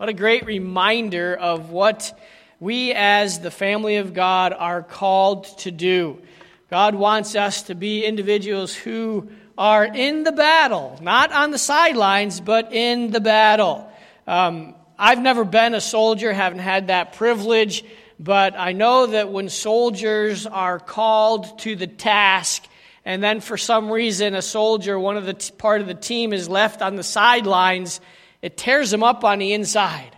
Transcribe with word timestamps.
What 0.00 0.08
a 0.08 0.14
great 0.14 0.46
reminder 0.46 1.36
of 1.36 1.68
what 1.68 2.18
we 2.58 2.94
as 2.94 3.40
the 3.40 3.50
family 3.50 3.96
of 3.96 4.14
God 4.14 4.54
are 4.54 4.82
called 4.82 5.44
to 5.58 5.70
do. 5.70 6.22
God 6.70 6.94
wants 6.94 7.36
us 7.36 7.64
to 7.64 7.74
be 7.74 8.06
individuals 8.06 8.74
who 8.74 9.28
are 9.58 9.84
in 9.84 10.24
the 10.24 10.32
battle, 10.32 10.98
not 11.02 11.32
on 11.32 11.50
the 11.50 11.58
sidelines, 11.58 12.40
but 12.40 12.72
in 12.72 13.10
the 13.10 13.20
battle. 13.20 13.92
Um, 14.26 14.74
I've 14.98 15.20
never 15.20 15.44
been 15.44 15.74
a 15.74 15.82
soldier, 15.82 16.32
haven't 16.32 16.60
had 16.60 16.86
that 16.86 17.12
privilege, 17.12 17.84
but 18.18 18.58
I 18.58 18.72
know 18.72 19.04
that 19.04 19.30
when 19.30 19.50
soldiers 19.50 20.46
are 20.46 20.78
called 20.78 21.58
to 21.58 21.76
the 21.76 21.86
task, 21.86 22.66
and 23.04 23.22
then 23.22 23.42
for 23.42 23.58
some 23.58 23.90
reason 23.90 24.34
a 24.34 24.40
soldier, 24.40 24.98
one 24.98 25.18
of 25.18 25.26
the 25.26 25.34
t- 25.34 25.52
part 25.58 25.82
of 25.82 25.86
the 25.86 25.92
team, 25.92 26.32
is 26.32 26.48
left 26.48 26.80
on 26.80 26.96
the 26.96 27.02
sidelines, 27.02 28.00
it 28.42 28.56
tears 28.56 28.90
them 28.90 29.02
up 29.02 29.24
on 29.24 29.38
the 29.38 29.52
inside. 29.52 30.16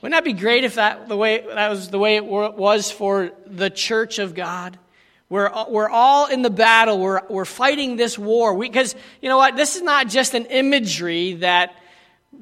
Wouldn't 0.00 0.16
that 0.16 0.24
be 0.24 0.38
great 0.38 0.64
if 0.64 0.76
that 0.76 1.08
the 1.08 1.16
way 1.16 1.40
that 1.40 1.70
was 1.70 1.88
the 1.88 1.98
way 1.98 2.16
it 2.16 2.24
was 2.24 2.90
for 2.90 3.32
the 3.46 3.70
church 3.70 4.18
of 4.18 4.34
God? 4.34 4.78
We're, 5.28 5.50
we're 5.68 5.88
all 5.88 6.26
in 6.26 6.42
the 6.42 6.50
battle. 6.50 7.00
We're, 7.00 7.22
we're 7.28 7.44
fighting 7.44 7.96
this 7.96 8.16
war. 8.16 8.56
Because, 8.56 8.94
you 9.20 9.28
know 9.28 9.36
what? 9.36 9.56
This 9.56 9.74
is 9.74 9.82
not 9.82 10.08
just 10.08 10.34
an 10.34 10.46
imagery 10.46 11.34
that 11.34 11.74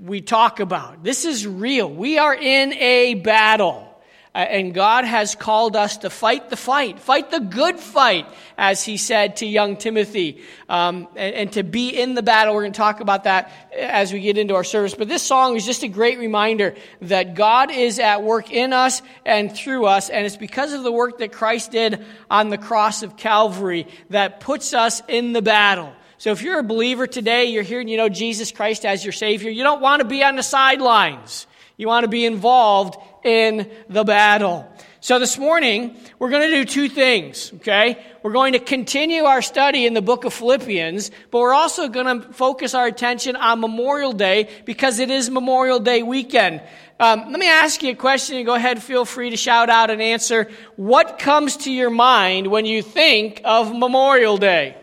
we 0.02 0.20
talk 0.20 0.60
about. 0.60 1.02
This 1.02 1.24
is 1.24 1.46
real. 1.46 1.90
We 1.90 2.18
are 2.18 2.34
in 2.34 2.74
a 2.74 3.14
battle. 3.14 3.88
And 4.34 4.74
God 4.74 5.04
has 5.04 5.36
called 5.36 5.76
us 5.76 5.98
to 5.98 6.10
fight 6.10 6.50
the 6.50 6.56
fight, 6.56 6.98
fight 6.98 7.30
the 7.30 7.38
good 7.38 7.78
fight, 7.78 8.26
as 8.58 8.82
he 8.82 8.96
said 8.96 9.36
to 9.36 9.46
young 9.46 9.76
Timothy, 9.76 10.42
um, 10.68 11.06
and, 11.14 11.34
and, 11.36 11.52
to 11.52 11.62
be 11.62 11.90
in 11.90 12.14
the 12.14 12.22
battle. 12.22 12.52
We're 12.52 12.62
going 12.62 12.72
to 12.72 12.76
talk 12.76 12.98
about 12.98 13.24
that 13.24 13.52
as 13.78 14.12
we 14.12 14.18
get 14.18 14.36
into 14.36 14.56
our 14.56 14.64
service. 14.64 14.92
But 14.92 15.06
this 15.06 15.22
song 15.22 15.54
is 15.54 15.64
just 15.64 15.84
a 15.84 15.88
great 15.88 16.18
reminder 16.18 16.74
that 17.02 17.36
God 17.36 17.70
is 17.70 18.00
at 18.00 18.24
work 18.24 18.50
in 18.50 18.72
us 18.72 19.02
and 19.24 19.54
through 19.54 19.86
us, 19.86 20.10
and 20.10 20.26
it's 20.26 20.36
because 20.36 20.72
of 20.72 20.82
the 20.82 20.92
work 20.92 21.18
that 21.18 21.30
Christ 21.30 21.70
did 21.70 22.04
on 22.28 22.48
the 22.48 22.58
cross 22.58 23.04
of 23.04 23.16
Calvary 23.16 23.86
that 24.10 24.40
puts 24.40 24.74
us 24.74 25.00
in 25.06 25.32
the 25.32 25.42
battle. 25.42 25.92
So 26.18 26.32
if 26.32 26.42
you're 26.42 26.58
a 26.58 26.64
believer 26.64 27.06
today, 27.06 27.44
you're 27.44 27.62
here 27.62 27.78
and 27.78 27.88
you 27.88 27.96
know 27.96 28.08
Jesus 28.08 28.50
Christ 28.50 28.84
as 28.84 29.04
your 29.04 29.12
Savior, 29.12 29.50
you 29.50 29.62
don't 29.62 29.80
want 29.80 30.00
to 30.00 30.08
be 30.08 30.24
on 30.24 30.34
the 30.34 30.42
sidelines. 30.42 31.46
You 31.76 31.88
want 31.88 32.04
to 32.04 32.08
be 32.08 32.24
involved 32.24 32.96
in 33.24 33.70
the 33.88 34.04
battle. 34.04 34.70
So 35.00 35.18
this 35.18 35.36
morning, 35.36 35.98
we're 36.18 36.30
going 36.30 36.50
to 36.50 36.56
do 36.56 36.64
two 36.64 36.88
things, 36.88 37.52
okay? 37.56 38.02
We're 38.22 38.32
going 38.32 38.54
to 38.54 38.58
continue 38.58 39.24
our 39.24 39.42
study 39.42 39.84
in 39.84 39.92
the 39.92 40.00
book 40.00 40.24
of 40.24 40.32
Philippians, 40.32 41.10
but 41.30 41.40
we're 41.40 41.52
also 41.52 41.88
going 41.88 42.22
to 42.22 42.32
focus 42.32 42.72
our 42.72 42.86
attention 42.86 43.36
on 43.36 43.60
Memorial 43.60 44.14
Day 44.14 44.48
because 44.64 45.00
it 45.00 45.10
is 45.10 45.28
Memorial 45.28 45.78
Day 45.78 46.02
weekend. 46.02 46.62
Um, 46.98 47.30
let 47.30 47.38
me 47.38 47.50
ask 47.50 47.82
you 47.82 47.92
a 47.92 47.94
question 47.94 48.38
and 48.38 48.46
go 48.46 48.54
ahead, 48.54 48.82
feel 48.82 49.04
free 49.04 49.28
to 49.28 49.36
shout 49.36 49.68
out 49.68 49.90
and 49.90 50.00
answer. 50.00 50.50
What 50.76 51.18
comes 51.18 51.58
to 51.58 51.70
your 51.70 51.90
mind 51.90 52.46
when 52.46 52.64
you 52.64 52.80
think 52.80 53.42
of 53.44 53.76
Memorial 53.76 54.38
Day? 54.38 54.74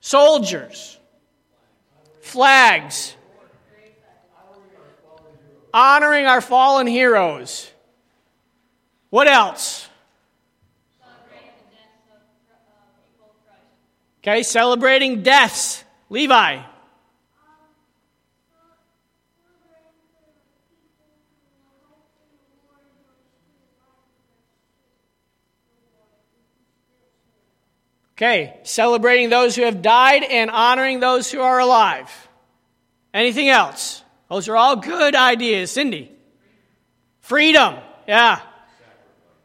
Soldiers, 0.00 0.98
flags, 2.22 3.14
honoring 5.72 6.26
our 6.26 6.40
fallen 6.40 6.86
heroes. 6.86 7.70
What 9.10 9.28
else? 9.28 9.88
Okay, 14.22 14.42
celebrating 14.42 15.22
deaths. 15.22 15.84
Levi. 16.10 16.60
Okay, 28.18 28.58
celebrating 28.64 29.30
those 29.30 29.54
who 29.54 29.62
have 29.62 29.80
died 29.80 30.24
and 30.24 30.50
honoring 30.50 30.98
those 30.98 31.30
who 31.30 31.40
are 31.40 31.60
alive. 31.60 32.10
Anything 33.14 33.48
else? 33.48 34.02
Those 34.28 34.48
are 34.48 34.56
all 34.56 34.76
good 34.76 35.14
ideas. 35.14 35.70
Cindy? 35.70 36.12
Freedom. 37.20 37.76
Yeah. 38.06 38.40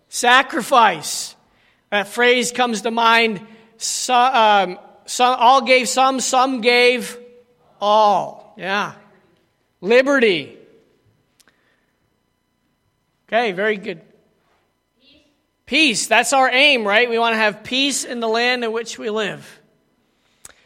Sacrifice. 0.10 1.36
That 1.90 2.08
phrase 2.08 2.52
comes 2.52 2.82
to 2.82 2.92
mind. 2.92 3.46
So, 3.78 4.14
um, 4.14 4.80
all 5.20 5.62
gave 5.62 5.90
some, 5.90 6.20
some 6.20 6.62
gave 6.62 7.18
all. 7.80 8.54
Yeah. 8.58 8.94
Liberty. 9.82 10.58
Okay, 13.28 13.52
very 13.52 13.78
good. 13.78 14.02
Peace. 15.66 16.08
That's 16.08 16.34
our 16.34 16.50
aim, 16.50 16.86
right? 16.86 17.10
We 17.10 17.18
want 17.18 17.34
to 17.34 17.38
have 17.38 17.64
peace 17.64 18.04
in 18.04 18.20
the 18.20 18.28
land 18.28 18.64
in 18.64 18.72
which 18.72 19.00
we 19.00 19.10
live. 19.10 19.62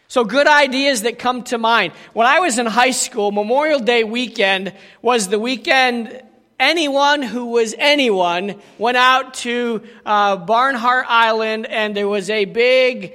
So, 0.10 0.24
good 0.24 0.48
ideas 0.48 1.02
that 1.02 1.20
come 1.20 1.44
to 1.44 1.58
mind. 1.58 1.92
When 2.14 2.28
I 2.28 2.40
was 2.40 2.58
in 2.58 2.66
high 2.66 2.92
school, 2.92 3.32
Memorial 3.32 3.80
Day 3.80 4.06
weekend 4.06 4.74
was 5.02 5.28
the 5.28 5.40
weekend 5.40 6.22
anyone 6.60 7.22
who 7.22 7.48
was 7.48 7.76
anyone 7.78 8.56
went 8.78 8.98
out 8.98 9.34
to 9.36 9.84
uh, 10.06 10.38
Barnhart 10.38 11.06
Island 11.08 11.66
and 11.68 11.96
there 11.96 12.08
was 12.08 12.30
a 12.30 12.46
big, 12.46 13.14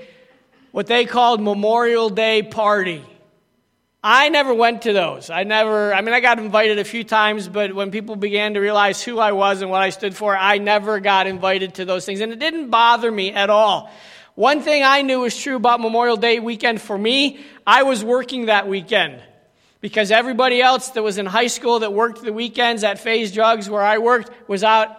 what 0.71 0.87
they 0.87 1.07
called 1.07 1.41
Memorial 1.41 2.11
Day 2.11 2.43
party. 2.43 3.03
I 4.05 4.31
never 4.31 4.53
went 4.53 4.83
to 4.83 4.93
those. 4.93 5.31
I 5.31 5.45
never, 5.45 5.95
I 5.95 6.01
mean, 6.01 6.13
I 6.13 6.21
got 6.21 6.41
invited 6.41 6.81
a 6.81 6.85
few 6.85 7.05
times, 7.05 7.49
but 7.49 7.73
when 7.73 7.93
people 7.93 8.17
began 8.17 8.55
to 8.55 8.61
realize 8.61 9.01
who 9.01 9.21
I 9.21 9.31
was 9.31 9.63
and 9.63 9.71
what 9.71 9.81
I 9.81 9.91
stood 9.91 10.17
for, 10.17 10.37
I 10.37 10.59
never 10.59 10.99
got 10.99 11.29
invited 11.29 11.75
to 11.75 11.85
those 11.85 12.05
things. 12.05 12.21
And 12.21 12.33
it 12.33 12.41
didn't 12.41 12.71
bother 12.71 13.11
me 13.11 13.33
at 13.33 13.49
all. 13.49 13.91
One 14.35 14.63
thing 14.63 14.83
I 14.83 15.03
knew 15.03 15.21
was 15.21 15.37
true 15.37 15.57
about 15.57 15.81
Memorial 15.81 16.17
Day 16.17 16.39
weekend 16.39 16.81
for 16.81 16.97
me, 16.97 17.41
I 17.67 17.83
was 17.83 18.03
working 18.05 18.47
that 18.47 18.67
weekend. 18.69 19.23
Because 19.81 20.11
everybody 20.11 20.63
else 20.63 20.91
that 20.91 21.03
was 21.03 21.19
in 21.19 21.27
high 21.27 21.49
school 21.49 21.81
that 21.81 21.93
worked 21.93 22.23
the 22.23 22.33
weekends 22.33 22.85
at 22.85 23.01
Fay's 23.01 23.33
Drugs 23.33 23.69
where 23.69 23.83
I 23.83 23.99
worked 23.99 24.31
was 24.49 24.63
out 24.63 24.97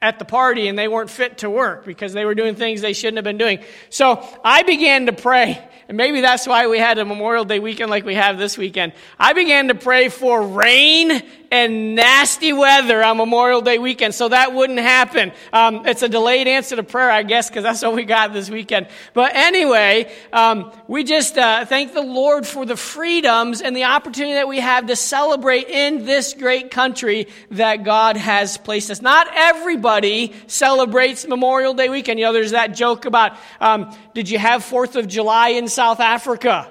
at 0.00 0.20
the 0.20 0.24
party 0.24 0.68
and 0.68 0.78
they 0.78 0.86
weren't 0.86 1.10
fit 1.10 1.38
to 1.38 1.50
work 1.50 1.84
because 1.84 2.12
they 2.12 2.24
were 2.24 2.34
doing 2.34 2.54
things 2.54 2.80
they 2.80 2.92
shouldn't 2.92 3.16
have 3.16 3.24
been 3.24 3.38
doing. 3.38 3.58
So 3.90 4.24
I 4.44 4.62
began 4.62 5.06
to 5.06 5.12
pray 5.12 5.60
and 5.88 5.96
maybe 5.96 6.20
that's 6.20 6.46
why 6.46 6.66
we 6.66 6.78
had 6.78 6.98
a 6.98 7.04
Memorial 7.04 7.46
Day 7.46 7.60
weekend 7.60 7.90
like 7.90 8.04
we 8.04 8.14
have 8.14 8.36
this 8.36 8.58
weekend. 8.58 8.92
I 9.18 9.32
began 9.32 9.68
to 9.68 9.74
pray 9.74 10.10
for 10.10 10.42
rain 10.46 11.22
and 11.50 11.94
nasty 11.94 12.52
weather 12.52 13.02
on 13.02 13.16
Memorial 13.16 13.62
Day 13.62 13.78
weekend, 13.78 14.14
so 14.14 14.28
that 14.28 14.52
wouldn't 14.52 14.78
happen. 14.78 15.32
Um, 15.50 15.86
it's 15.86 16.02
a 16.02 16.08
delayed 16.08 16.46
answer 16.46 16.76
to 16.76 16.82
prayer, 16.82 17.10
I 17.10 17.22
guess, 17.22 17.48
because 17.48 17.62
that's 17.62 17.82
what 17.82 17.94
we 17.94 18.04
got 18.04 18.34
this 18.34 18.50
weekend. 18.50 18.88
But 19.14 19.34
anyway, 19.34 20.12
um, 20.30 20.70
we 20.88 21.04
just 21.04 21.38
uh, 21.38 21.64
thank 21.64 21.94
the 21.94 22.02
Lord 22.02 22.46
for 22.46 22.66
the 22.66 22.76
freedoms 22.76 23.62
and 23.62 23.74
the 23.74 23.84
opportunity 23.84 24.34
that 24.34 24.46
we 24.46 24.60
have 24.60 24.88
to 24.88 24.96
celebrate 24.96 25.68
in 25.68 26.04
this 26.04 26.34
great 26.34 26.70
country 26.70 27.28
that 27.52 27.82
God 27.82 28.18
has 28.18 28.58
placed 28.58 28.90
us. 28.90 29.00
Not 29.00 29.26
everybody 29.34 30.34
celebrates 30.48 31.26
Memorial 31.26 31.72
Day 31.72 31.88
weekend. 31.88 32.18
You 32.18 32.26
know, 32.26 32.34
there's 32.34 32.50
that 32.50 32.74
joke 32.74 33.06
about, 33.06 33.32
um, 33.58 33.96
did 34.12 34.28
you 34.28 34.38
have 34.38 34.64
Fourth 34.64 34.96
of 34.96 35.08
July 35.08 35.50
in 35.50 35.66
South 35.78 36.00
Africa? 36.00 36.68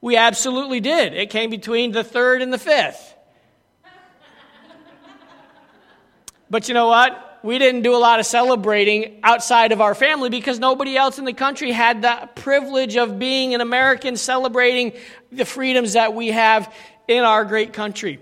We 0.00 0.16
absolutely 0.16 0.78
did. 0.78 1.14
It 1.14 1.30
came 1.30 1.50
between 1.50 1.90
the 1.90 2.04
3rd 2.04 2.42
and 2.44 2.52
the 2.52 2.58
5th. 2.58 3.02
But 6.48 6.68
you 6.68 6.74
know 6.74 6.86
what? 6.86 7.40
We 7.42 7.58
didn't 7.58 7.82
do 7.82 7.96
a 7.96 7.98
lot 7.98 8.20
of 8.20 8.26
celebrating 8.26 9.18
outside 9.24 9.72
of 9.72 9.80
our 9.80 9.96
family 9.96 10.30
because 10.30 10.60
nobody 10.60 10.96
else 10.96 11.18
in 11.18 11.24
the 11.24 11.32
country 11.32 11.72
had 11.72 12.02
the 12.02 12.28
privilege 12.36 12.96
of 12.96 13.18
being 13.18 13.52
an 13.52 13.60
American 13.60 14.14
celebrating 14.14 14.92
the 15.32 15.44
freedoms 15.44 15.94
that 15.94 16.14
we 16.14 16.28
have 16.28 16.72
in 17.08 17.24
our 17.24 17.44
great 17.44 17.72
country. 17.72 18.20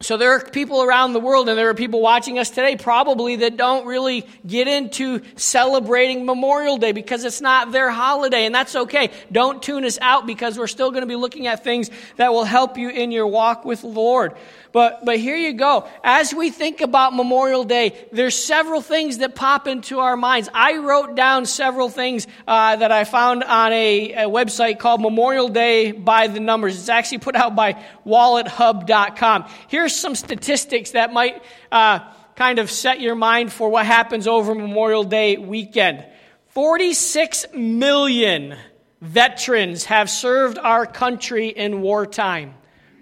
So 0.00 0.18
there 0.18 0.32
are 0.32 0.40
people 0.40 0.82
around 0.82 1.14
the 1.14 1.20
world, 1.20 1.48
and 1.48 1.56
there 1.56 1.70
are 1.70 1.74
people 1.74 2.02
watching 2.02 2.38
us 2.38 2.50
today 2.50 2.76
probably 2.76 3.36
that 3.36 3.56
don't 3.56 3.86
really 3.86 4.26
get 4.46 4.68
into 4.68 5.22
celebrating 5.36 6.26
Memorial 6.26 6.76
Day 6.76 6.92
because 6.92 7.24
it's 7.24 7.40
not 7.40 7.72
their 7.72 7.88
holiday, 7.88 8.44
and 8.44 8.54
that's 8.54 8.76
okay. 8.76 9.10
Don't 9.32 9.62
tune 9.62 9.86
us 9.86 9.98
out 10.02 10.26
because 10.26 10.58
we're 10.58 10.66
still 10.66 10.90
going 10.90 11.00
to 11.00 11.06
be 11.06 11.16
looking 11.16 11.46
at 11.46 11.64
things 11.64 11.88
that 12.16 12.30
will 12.30 12.44
help 12.44 12.76
you 12.76 12.90
in 12.90 13.10
your 13.10 13.26
walk 13.26 13.64
with 13.64 13.80
the 13.80 13.86
Lord. 13.86 14.34
But, 14.76 15.06
but 15.06 15.18
here 15.18 15.38
you 15.38 15.54
go. 15.54 15.88
As 16.04 16.34
we 16.34 16.50
think 16.50 16.82
about 16.82 17.14
Memorial 17.14 17.64
Day, 17.64 17.96
there's 18.12 18.34
several 18.34 18.82
things 18.82 19.16
that 19.18 19.34
pop 19.34 19.66
into 19.66 20.00
our 20.00 20.18
minds. 20.18 20.50
I 20.52 20.76
wrote 20.76 21.14
down 21.14 21.46
several 21.46 21.88
things 21.88 22.26
uh, 22.46 22.76
that 22.76 22.92
I 22.92 23.04
found 23.04 23.42
on 23.42 23.72
a, 23.72 24.12
a, 24.12 24.28
website 24.28 24.78
called 24.78 25.00
Memorial 25.00 25.48
Day 25.48 25.92
by 25.92 26.26
the 26.26 26.40
Numbers. 26.40 26.78
It's 26.78 26.90
actually 26.90 27.20
put 27.20 27.36
out 27.36 27.56
by 27.56 27.82
wallethub.com. 28.04 29.46
Here's 29.68 29.94
some 29.94 30.14
statistics 30.14 30.90
that 30.90 31.10
might 31.10 31.42
uh, 31.72 32.00
kind 32.34 32.58
of 32.58 32.70
set 32.70 33.00
your 33.00 33.14
mind 33.14 33.54
for 33.54 33.70
what 33.70 33.86
happens 33.86 34.26
over 34.26 34.54
Memorial 34.54 35.04
Day 35.04 35.38
weekend. 35.38 36.04
46 36.48 37.46
million 37.54 38.56
veterans 39.00 39.86
have 39.86 40.10
served 40.10 40.58
our 40.58 40.84
country 40.84 41.48
in 41.48 41.80
wartime. 41.80 42.52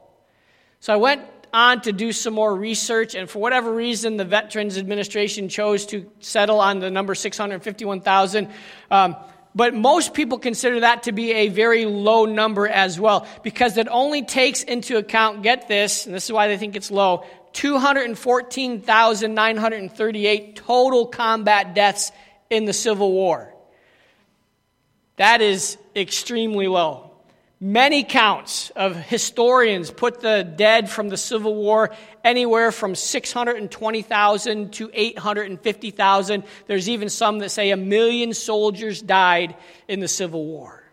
So 0.79 0.93
I 0.93 0.97
went 0.97 1.23
on 1.53 1.81
to 1.83 1.93
do 1.93 2.13
some 2.13 2.35
more 2.35 2.55
research, 2.55 3.17
and 3.17 3.29
for 3.29 3.41
whatever 3.41 3.75
reason, 3.75 4.17
the 4.17 4.25
Veterans 4.25 4.79
Administration 4.79 5.49
chose 5.49 5.85
to 5.87 6.09
settle 6.21 6.61
on 6.61 6.79
the 6.79 6.93
number 6.93 7.17
651,000. 7.17 8.49
Um, 8.91 9.17
but 9.59 9.75
most 9.75 10.15
people 10.15 10.39
consider 10.39 10.81
that 10.81 11.03
to 11.03 11.11
be 11.11 11.33
a 11.33 11.49
very 11.49 11.85
low 11.85 12.25
number 12.27 12.69
as 12.69 13.01
well 13.01 13.27
because 13.43 13.77
it 13.77 13.89
only 13.91 14.25
takes 14.25 14.63
into 14.63 14.99
account, 14.99 15.43
get 15.43 15.67
this, 15.67 16.07
and 16.07 16.15
this 16.15 16.27
is 16.27 16.33
why 16.33 16.47
they 16.47 16.57
think 16.57 16.77
it's 16.77 16.93
low, 16.93 17.25
214,938 17.55 20.55
total 20.55 21.07
combat 21.07 21.75
deaths 21.75 22.13
in 22.51 22.67
the 22.67 22.73
Civil 22.73 23.11
War. 23.11 23.53
That 25.17 25.43
is 25.43 25.77
extremely 25.97 26.69
low. 26.69 27.08
Many 27.61 28.05
counts 28.05 28.71
of 28.71 28.95
historians 28.95 29.91
put 29.91 30.21
the 30.21 30.45
dead 30.45 30.89
from 30.89 31.09
the 31.09 31.17
Civil 31.17 31.57
War 31.57 31.91
anywhere 32.23 32.71
from 32.71 32.95
620,000 32.95 34.73
to 34.75 34.91
850,000. 34.95 36.45
There's 36.69 36.89
even 36.89 37.09
some 37.09 37.41
that 37.41 37.49
say 37.49 37.71
a 37.71 37.77
million 37.77 38.33
soldiers 38.33 39.03
died 39.03 39.57
in 39.89 39.99
the 39.99 40.07
Civil 40.07 40.45
War. 40.45 40.85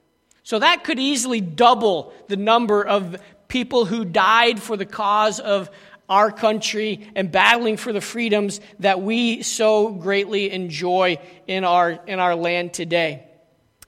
So 0.42 0.58
that 0.58 0.84
could 0.84 0.98
easily 0.98 1.40
double 1.40 2.12
the 2.30 2.38
number 2.38 2.84
of 2.84 3.22
people 3.48 3.86
who 3.86 4.04
died 4.04 4.60
for 4.60 4.76
the 4.76 4.86
cause 4.86 5.40
of 5.40 5.70
our 6.10 6.32
country 6.32 7.12
and 7.16 7.32
battling 7.32 7.78
for 7.78 7.94
the 7.94 8.02
freedoms 8.02 8.60
that 8.80 9.02
we 9.02 9.44
so 9.44 9.90
greatly 9.90 10.52
enjoy 10.52 11.20
in 11.46 11.64
our, 11.64 11.92
in 12.08 12.20
our 12.20 12.36
land 12.36 12.74
today. 12.74 13.24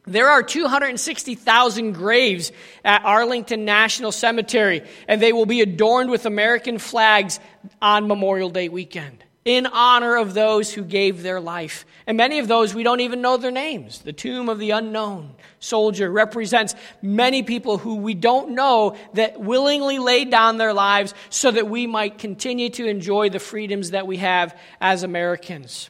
There 0.07 0.29
are 0.29 0.41
260,000 0.41 1.91
graves 1.91 2.51
at 2.83 3.03
Arlington 3.03 3.65
National 3.65 4.11
Cemetery, 4.11 4.83
and 5.07 5.21
they 5.21 5.33
will 5.33 5.45
be 5.45 5.61
adorned 5.61 6.09
with 6.09 6.25
American 6.25 6.79
flags 6.79 7.39
on 7.81 8.07
Memorial 8.07 8.49
Day 8.49 8.69
weekend 8.69 9.23
in 9.47 9.65
honor 9.65 10.17
of 10.17 10.33
those 10.33 10.73
who 10.73 10.83
gave 10.83 11.23
their 11.23 11.39
life. 11.39 11.85
And 12.05 12.17
many 12.17 12.39
of 12.39 12.49
those 12.49 12.75
we 12.75 12.83
don't 12.83 12.99
even 12.99 13.21
know 13.21 13.37
their 13.37 13.49
names. 13.49 13.99
The 13.99 14.11
tomb 14.11 14.49
of 14.49 14.59
the 14.59 14.71
unknown 14.71 15.35
soldier 15.59 16.11
represents 16.11 16.75
many 17.01 17.43
people 17.43 17.77
who 17.77 17.95
we 17.95 18.13
don't 18.13 18.51
know 18.51 18.97
that 19.13 19.39
willingly 19.39 19.99
laid 19.99 20.29
down 20.29 20.57
their 20.57 20.73
lives 20.73 21.13
so 21.29 21.49
that 21.49 21.69
we 21.69 21.87
might 21.87 22.17
continue 22.17 22.69
to 22.71 22.87
enjoy 22.87 23.29
the 23.29 23.39
freedoms 23.39 23.91
that 23.91 24.05
we 24.05 24.17
have 24.17 24.57
as 24.81 25.03
Americans. 25.03 25.89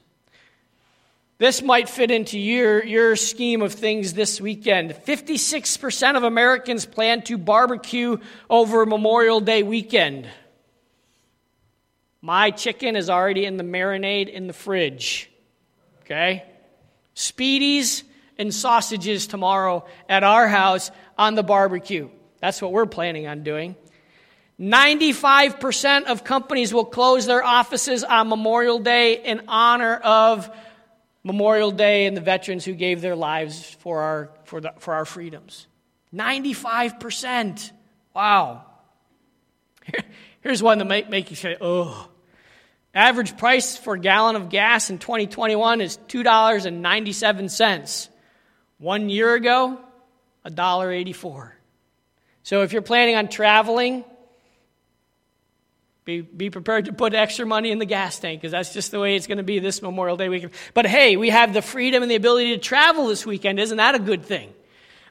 This 1.40 1.62
might 1.62 1.88
fit 1.88 2.10
into 2.10 2.40
your, 2.40 2.84
your 2.84 3.16
scheme 3.16 3.62
of 3.62 3.74
things 3.74 4.14
this 4.14 4.42
weekend. 4.42 4.92
56% 4.92 6.18
of 6.18 6.24
Americans 6.24 6.88
plan 6.88 7.22
to 7.24 7.38
barbecue 7.38 8.18
over 8.50 8.86
Memorial 8.88 9.40
Day 9.40 9.62
weekend. 9.62 10.28
My 12.22 12.50
chicken 12.50 12.96
is 12.96 13.10
already 13.10 13.46
in 13.46 13.58
the 13.58 13.64
marinade 13.64 14.30
in 14.30 14.48
the 14.48 14.54
fridge. 14.54 15.30
Okay? 16.02 16.44
Spiedies 17.16 18.02
and 18.40 18.52
sausages 18.52 19.28
tomorrow 19.28 19.86
at 20.10 20.24
our 20.24 20.48
house 20.48 20.90
on 21.20 21.36
the 21.36 21.44
barbecue. 21.44 22.10
That's 22.40 22.62
what 22.64 22.72
we're 22.72 22.88
planning 22.88 23.28
on 23.28 23.44
doing. 23.44 23.76
95% 24.60 26.06
of 26.06 26.24
companies 26.24 26.74
will 26.74 26.86
close 26.86 27.28
their 27.28 27.44
offices 27.44 28.04
on 28.04 28.28
Memorial 28.28 28.80
Day 28.80 29.24
in 29.24 29.44
honor 29.48 29.96
of 29.98 30.50
Memorial 31.28 31.72
Day 31.72 32.06
and 32.06 32.16
the 32.16 32.22
veterans 32.22 32.64
who 32.64 32.74
gave 32.74 33.02
their 33.02 33.16
lives 33.16 33.70
for 33.80 34.00
our, 34.00 34.30
for, 34.46 34.62
the, 34.62 34.74
for 34.80 34.94
our 34.94 35.04
freedoms. 35.04 35.68
95%. 36.14 37.72
Wow. 38.16 38.64
Here's 40.42 40.64
one 40.64 40.78
that 40.78 40.86
make, 40.86 41.10
make 41.10 41.30
you 41.30 41.36
say, 41.36 41.58
oh. 41.60 42.10
Average 42.94 43.38
price 43.38 43.76
for 43.76 43.96
a 43.96 44.00
gallon 44.00 44.38
of 44.38 44.48
gas 44.48 44.90
in 44.90 45.00
2021 45.00 45.82
is 45.82 46.00
$2.97. 46.08 48.10
One 48.78 49.10
year 49.10 49.34
ago, 49.34 49.78
$1.84. 50.46 51.52
So 52.44 52.64
if 52.64 52.72
you're 52.72 52.82
planning 52.82 53.18
on 53.18 53.28
traveling, 53.28 54.06
be, 56.08 56.22
be 56.22 56.50
prepared 56.50 56.86
to 56.86 56.94
put 56.94 57.14
extra 57.14 57.46
money 57.46 57.70
in 57.70 57.80
the 57.80 57.86
gas 57.86 58.18
tank 58.18 58.40
because 58.40 58.54
that's 58.54 58.72
just 58.72 58.92
the 58.92 59.00
way 59.00 59.18
it's 59.18 59.28
going 59.28 59.40
to 59.40 59.44
be 59.44 59.60
this 59.60 59.82
Memorial 59.82 60.16
Day 60.16 60.30
weekend. 60.30 60.54
But 60.74 60.86
hey, 60.86 61.18
we 61.18 61.32
have 61.32 61.54
the 61.54 61.62
freedom 61.62 62.02
and 62.02 62.10
the 62.10 62.16
ability 62.16 62.52
to 62.52 62.60
travel 62.60 63.08
this 63.08 63.26
weekend. 63.26 63.60
Isn't 63.60 63.76
that 63.76 63.94
a 63.94 64.00
good 64.00 64.24
thing? 64.24 64.54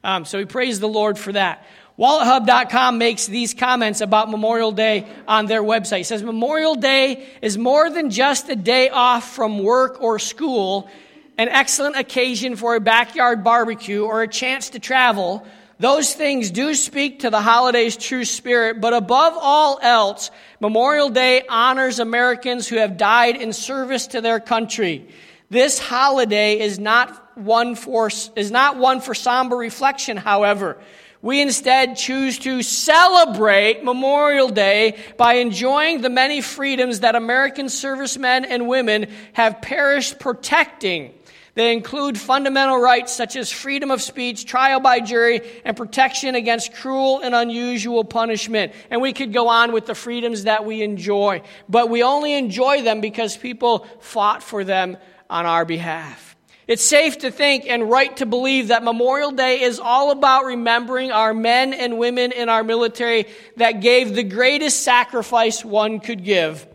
Um, 0.02 0.25
so 0.25 0.38
we 0.38 0.46
praise 0.46 0.81
the 0.81 0.88
Lord 0.88 1.19
for 1.19 1.32
that. 1.32 1.66
WalletHub.com 1.98 2.96
makes 2.96 3.26
these 3.26 3.52
comments 3.52 4.00
about 4.00 4.31
Memorial 4.31 4.72
Day 4.72 5.06
on 5.28 5.44
their 5.44 5.62
website. 5.62 6.00
It 6.00 6.04
says 6.04 6.22
Memorial 6.22 6.76
Day 6.76 7.28
is 7.43 7.58
more 7.58 7.90
than 7.90 8.08
just 8.08 8.48
a 8.48 8.56
day 8.56 8.88
off 8.88 9.34
from 9.34 9.62
work 9.62 10.00
or 10.00 10.19
school, 10.19 10.88
an 11.37 11.50
excellent 11.50 11.96
occasion 11.96 12.56
for 12.56 12.75
a 12.75 12.81
backyard 12.81 13.44
barbecue 13.44 14.02
or 14.02 14.22
a 14.22 14.28
chance 14.28 14.70
to 14.70 14.78
travel. 14.78 15.46
Those 15.78 16.14
things 16.14 16.50
do 16.50 16.75
speak 16.75 17.20
to 17.20 17.31
the 17.31 17.40
holiday's 17.40 17.96
true 17.99 18.25
spirit, 18.25 18.81
but 18.81 18.94
above 18.94 19.34
all 19.37 19.78
else, 19.82 20.31
Memorial 20.58 21.11
Day 21.11 21.43
honors 21.49 21.99
Americans 21.99 22.67
who 22.67 22.77
have 22.77 22.96
died 22.96 23.36
in 23.36 23.53
service 23.53 24.06
to 24.08 24.22
their 24.22 24.41
country. 24.41 25.06
This 25.51 25.79
holiday 25.79 26.58
is 26.58 26.79
not 26.79 27.36
one 27.36 27.74
for, 27.74 28.10
is 28.36 28.51
not 28.51 28.79
one 28.79 29.03
for 29.03 29.15
somber 29.15 29.56
reflection, 29.56 30.17
however. 30.17 30.79
We 31.20 31.43
instead 31.43 31.96
choose 31.96 32.39
to 32.41 32.62
celebrate 32.62 33.84
Memorial 33.84 34.48
Day 34.48 34.96
by 35.19 35.34
enjoying 35.34 36.01
the 36.01 36.08
many 36.08 36.41
freedoms 36.41 37.01
that 37.01 37.17
American 37.17 37.69
servicemen 37.69 38.44
and 38.46 38.69
women 38.69 39.08
have 39.34 39.60
perished 39.60 40.19
protecting 40.19 41.12
they 41.56 41.72
include 41.72 42.20
fundamental 42.20 42.79
rights 42.79 43.15
such 43.15 43.34
as 43.34 43.51
freedom 43.51 43.91
of 43.91 44.03
speech, 44.03 44.44
trial 44.44 44.79
by 44.79 45.01
jury, 45.01 45.41
and 45.65 45.75
protection 45.75 46.34
against 46.34 46.75
cruel 46.75 47.20
and 47.20 47.34
unusual 47.34 48.05
punishment. 48.05 48.75
And 48.91 49.01
we 49.01 49.15
could 49.15 49.32
go 49.32 49.48
on 49.48 49.72
with 49.72 49.86
the 49.86 49.94
freedoms 49.94 50.44
that 50.44 50.67
we 50.67 50.82
enjoy. 50.82 51.41
But 51.67 51.89
we 51.89 52.03
only 52.03 52.34
enjoy 52.34 52.82
them 52.82 53.01
because 53.01 53.39
people 53.39 53.86
fought 54.01 54.43
for 54.43 54.65
them 54.65 54.98
on 55.31 55.46
our 55.46 55.65
behalf. 55.65 56.36
It's 56.69 56.84
safe 56.84 57.19
to 57.20 57.31
think 57.31 57.65
and 57.67 57.91
right 57.91 58.15
to 58.19 58.27
believe 58.27 58.69
that 58.69 58.84
Memorial 58.84 59.31
Day 59.31 59.63
is 59.63 59.81
all 59.81 60.10
about 60.10 60.44
remembering 60.44 61.10
our 61.10 61.32
men 61.32 61.72
and 61.72 61.96
women 61.96 62.32
in 62.32 62.51
our 62.51 62.65
military 62.65 63.29
that 63.56 63.81
gave 63.81 64.15
the 64.15 64.25
greatest 64.25 64.82
sacrifice 64.82 65.65
one 65.65 66.01
could 66.01 66.22
give 66.22 66.67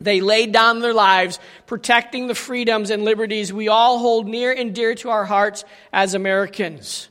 they 0.00 0.20
laid 0.20 0.52
down 0.52 0.80
their 0.80 0.94
lives 0.94 1.38
protecting 1.66 2.26
the 2.26 2.34
freedoms 2.34 2.90
and 2.90 3.04
liberties 3.04 3.52
we 3.52 3.68
all 3.68 3.98
hold 3.98 4.26
near 4.26 4.52
and 4.52 4.74
dear 4.74 4.94
to 4.96 5.10
our 5.10 5.24
hearts 5.24 5.64
as 5.92 6.14
Americans. 6.14 7.08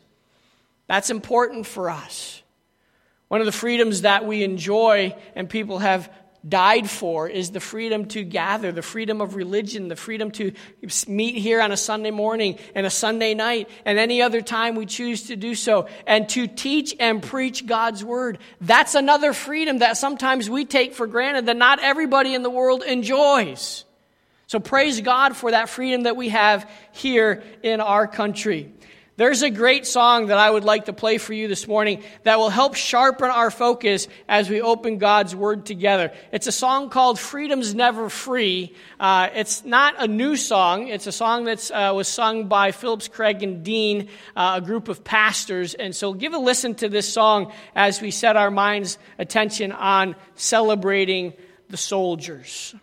That's 0.87 1.09
important 1.09 1.65
for 1.65 1.89
us. 1.89 2.43
One 3.27 3.41
of 3.41 3.47
the 3.47 3.51
freedoms 3.51 4.01
that 4.01 4.25
we 4.25 4.43
enjoy 4.43 5.15
and 5.35 5.49
people 5.49 5.79
have 5.79 6.11
died 6.47 6.89
for 6.89 7.27
is 7.27 7.51
the 7.51 7.59
freedom 7.59 8.05
to 8.05 8.23
gather, 8.23 8.71
the 8.71 8.81
freedom 8.81 9.21
of 9.21 9.35
religion, 9.35 9.87
the 9.87 9.95
freedom 9.95 10.31
to 10.31 10.51
meet 11.07 11.35
here 11.35 11.61
on 11.61 11.71
a 11.71 11.77
Sunday 11.77 12.11
morning 12.11 12.59
and 12.75 12.85
a 12.85 12.89
Sunday 12.89 13.33
night 13.33 13.69
and 13.85 13.97
any 13.97 14.21
other 14.21 14.41
time 14.41 14.75
we 14.75 14.85
choose 14.85 15.27
to 15.27 15.35
do 15.35 15.55
so, 15.55 15.87
and 16.05 16.29
to 16.29 16.47
teach 16.47 16.95
and 16.99 17.23
preach 17.23 17.65
God's 17.65 18.03
word. 18.03 18.37
That's 18.61 18.95
another 18.95 19.33
freedom 19.33 19.79
that 19.79 19.97
sometimes 19.97 20.49
we 20.49 20.65
take 20.65 20.93
for 20.93 21.07
granted 21.07 21.47
that 21.47 21.57
not 21.57 21.79
everybody 21.79 22.33
in 22.35 22.43
the 22.43 22.49
world 22.49 22.83
enjoys. 22.83 23.85
So 24.47 24.59
praise 24.59 25.01
God 25.01 25.35
for 25.35 25.51
that 25.51 25.69
freedom 25.69 26.03
that 26.03 26.15
we 26.15 26.29
have 26.29 26.69
here 26.91 27.41
in 27.63 27.81
our 27.81 28.07
country. 28.07 28.71
There's 29.17 29.43
a 29.43 29.49
great 29.49 29.87
song 29.87 30.25
that 30.25 30.37
I 30.37 30.51
would 30.51 30.65
like 30.65 30.85
to 30.85 30.93
play 30.93 31.19
for 31.19 31.31
you 31.31 31.47
this 31.47 31.69
morning 31.69 32.03
that 32.23 32.37
will 32.37 32.49
help 32.49 32.75
sharpen 32.75 33.29
our 33.29 33.49
focus 33.49 34.09
as 34.27 34.49
we 34.49 34.61
open 34.61 34.97
God's 34.97 35.33
Word 35.33 35.65
together. 35.65 36.11
It's 36.33 36.47
a 36.47 36.51
song 36.51 36.89
called 36.89 37.17
Freedom's 37.17 37.73
Never 37.73 38.09
Free. 38.09 38.75
Uh, 38.99 39.29
it's 39.33 39.63
not 39.63 39.95
a 40.03 40.07
new 40.07 40.35
song. 40.35 40.89
It's 40.89 41.07
a 41.07 41.13
song 41.13 41.45
that 41.45 41.71
uh, 41.71 41.93
was 41.95 42.09
sung 42.09 42.49
by 42.49 42.73
Phillips, 42.73 43.07
Craig, 43.07 43.41
and 43.41 43.63
Dean, 43.63 44.09
uh, 44.35 44.59
a 44.61 44.65
group 44.65 44.89
of 44.89 45.05
pastors. 45.05 45.75
And 45.75 45.95
so 45.95 46.11
give 46.11 46.33
a 46.33 46.37
listen 46.37 46.75
to 46.75 46.89
this 46.89 47.07
song 47.07 47.53
as 47.73 48.01
we 48.01 48.11
set 48.11 48.35
our 48.35 48.51
minds' 48.51 48.97
attention 49.17 49.71
on 49.71 50.17
celebrating 50.35 51.31
the 51.69 51.77
soldiers. 51.77 52.75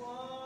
To 0.00 0.39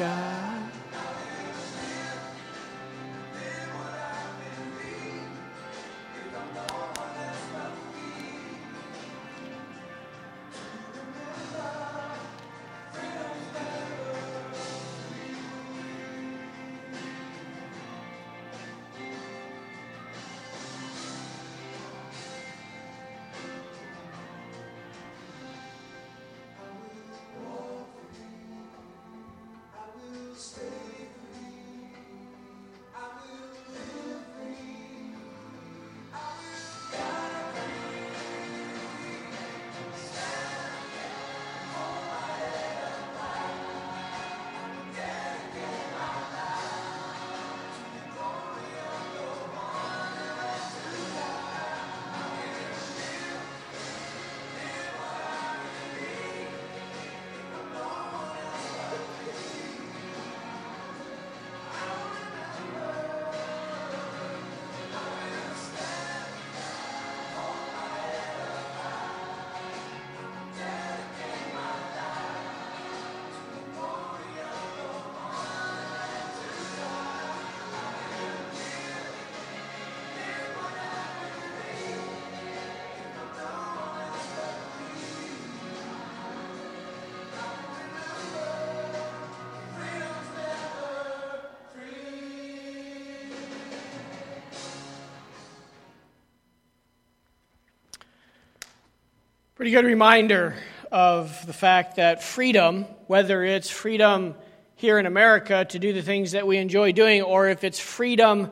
die. 0.00 0.29
Pretty 99.60 99.72
good 99.72 99.84
reminder 99.84 100.54
of 100.90 101.46
the 101.46 101.52
fact 101.52 101.96
that 101.96 102.22
freedom, 102.22 102.86
whether 103.08 103.44
it's 103.44 103.68
freedom 103.68 104.34
here 104.74 104.98
in 104.98 105.04
America 105.04 105.66
to 105.66 105.78
do 105.78 105.92
the 105.92 106.00
things 106.00 106.32
that 106.32 106.46
we 106.46 106.56
enjoy 106.56 106.92
doing, 106.92 107.20
or 107.20 107.46
if 107.46 107.62
it's 107.62 107.78
freedom 107.78 108.50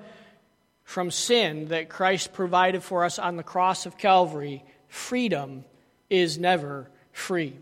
from 0.85 1.11
sin 1.11 1.69
that 1.69 1.89
Christ 1.89 2.35
provided 2.35 2.83
for 2.83 3.07
us 3.07 3.19
on 3.19 3.39
the 3.39 3.43
cross 3.43 3.87
of 3.87 3.97
Calvary, 3.97 4.63
freedom 4.89 5.65
is 6.11 6.37
never 6.37 6.91
free. 7.11 7.57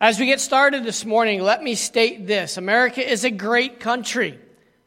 As 0.00 0.20
we 0.20 0.26
get 0.26 0.38
started 0.38 0.84
this 0.84 1.04
morning, 1.04 1.42
let 1.42 1.64
me 1.64 1.74
state 1.74 2.28
this 2.28 2.56
America 2.56 3.04
is 3.04 3.24
a 3.24 3.30
great 3.32 3.80
country. 3.80 4.38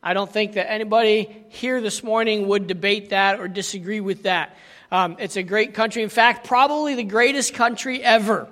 I 0.01 0.13
don't 0.13 0.31
think 0.31 0.53
that 0.53 0.71
anybody 0.71 1.45
here 1.49 1.81
this 1.81 2.01
morning 2.01 2.47
would 2.47 2.67
debate 2.67 3.09
that 3.09 3.41
or 3.41 3.49
disagree 3.49 3.99
with 3.99 4.23
that. 4.23 4.55
Um, 4.91 5.17
it's 5.19 5.35
a 5.35 5.43
great 5.43 5.73
country. 5.73 6.03
In 6.03 6.09
fact, 6.09 6.47
probably 6.47 6.95
the 6.95 7.03
greatest 7.03 7.53
country 7.53 8.01
ever. 8.03 8.47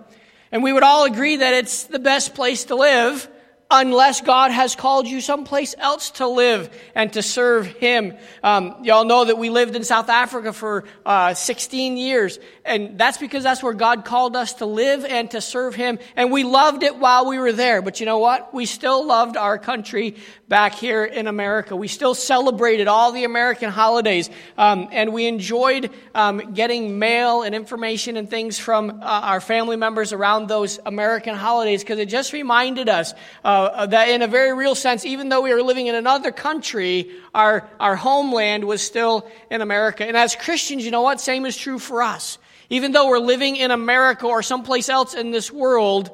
And 0.52 0.64
we 0.64 0.72
would 0.72 0.84
all 0.84 1.06
agree 1.06 1.38
that 1.38 1.54
it's 1.54 1.84
the 1.84 2.00
best 2.00 2.36
place 2.36 2.66
to 2.66 2.76
live 2.76 3.28
unless 3.70 4.22
God 4.22 4.52
has 4.52 4.76
called 4.76 5.08
you 5.08 5.20
someplace 5.20 5.76
else 5.78 6.12
to 6.12 6.28
live 6.28 6.70
and 6.96 7.12
to 7.14 7.22
serve 7.22 7.68
Him. 7.68 8.16
Um, 8.44 8.78
y'all 8.84 9.04
know 9.04 9.26
that 9.26 9.38
we 9.38 9.50
lived 9.50 9.76
in 9.76 9.84
South 9.84 10.10
Africa 10.10 10.54
for 10.54 10.86
uh, 11.06 11.34
16 11.34 11.98
years, 11.98 12.40
and 12.68 12.98
that's 12.98 13.18
because 13.18 13.44
that's 13.44 13.64
where 13.64 13.74
God 13.74 14.06
called 14.06 14.36
us 14.36 14.54
to 14.56 14.66
live 14.66 15.06
and 15.06 15.32
to 15.32 15.42
serve 15.42 15.74
Him, 15.74 16.00
and 16.16 16.32
we 16.32 16.44
loved 16.44 16.84
it 16.84 16.98
while 16.98 17.28
we 17.28 17.40
were 17.40 17.54
there. 17.54 17.82
But 17.82 18.00
you 18.00 18.06
know 18.06 18.20
what? 18.20 18.54
We 18.54 18.66
still 18.66 19.06
loved 19.06 19.38
our 19.38 19.58
country 19.58 20.16
back 20.48 20.76
here 20.76 21.04
in 21.04 21.28
America. 21.28 21.76
We 21.76 21.88
still 21.88 22.14
celebrated 22.14 22.88
all 22.88 23.12
the 23.12 23.24
American 23.24 23.72
holidays, 23.72 24.30
um, 24.58 24.90
and 24.92 25.14
we 25.14 25.28
enjoyed 25.28 25.92
um, 26.14 26.54
getting 26.54 27.00
mail 27.00 27.42
and 27.42 27.56
information 27.56 28.18
and 28.18 28.30
things 28.30 28.60
from 28.60 29.02
uh, 29.02 29.06
our 29.06 29.42
family 29.42 29.76
members 29.76 30.14
around 30.14 30.48
those 30.48 30.80
American 30.86 31.36
holidays 31.36 31.84
because 31.84 32.00
it 32.00 32.10
just 32.10 32.34
reminded 32.34 32.90
us. 32.90 33.14
Uh, 33.44 33.86
that 33.88 34.10
in 34.10 34.22
a 34.22 34.28
very 34.28 34.54
real 34.54 34.76
sense, 34.76 35.06
even 35.06 35.30
though 35.30 35.42
we 35.42 35.54
were 35.54 35.64
living 35.64 35.88
in 35.88 35.96
another 35.96 36.32
country, 36.32 37.12
our, 37.34 37.68
our 37.80 37.96
homeland 37.96 38.66
was 38.66 38.82
still 38.82 39.30
in 39.50 39.62
America. 39.62 40.06
And 40.06 40.18
as 40.18 40.36
Christians, 40.36 40.86
you 40.86 40.92
know 40.92 41.02
what? 41.02 41.22
Same 41.22 41.46
is 41.46 41.56
true 41.56 41.80
for 41.80 42.02
us. 42.02 42.38
Even 42.70 42.92
though 42.92 43.08
we're 43.08 43.20
living 43.20 43.56
in 43.56 43.72
America 43.72 44.28
or 44.28 44.44
someplace 44.44 44.90
else 44.90 45.14
in 45.14 45.32
this 45.32 45.52
world, 45.52 46.12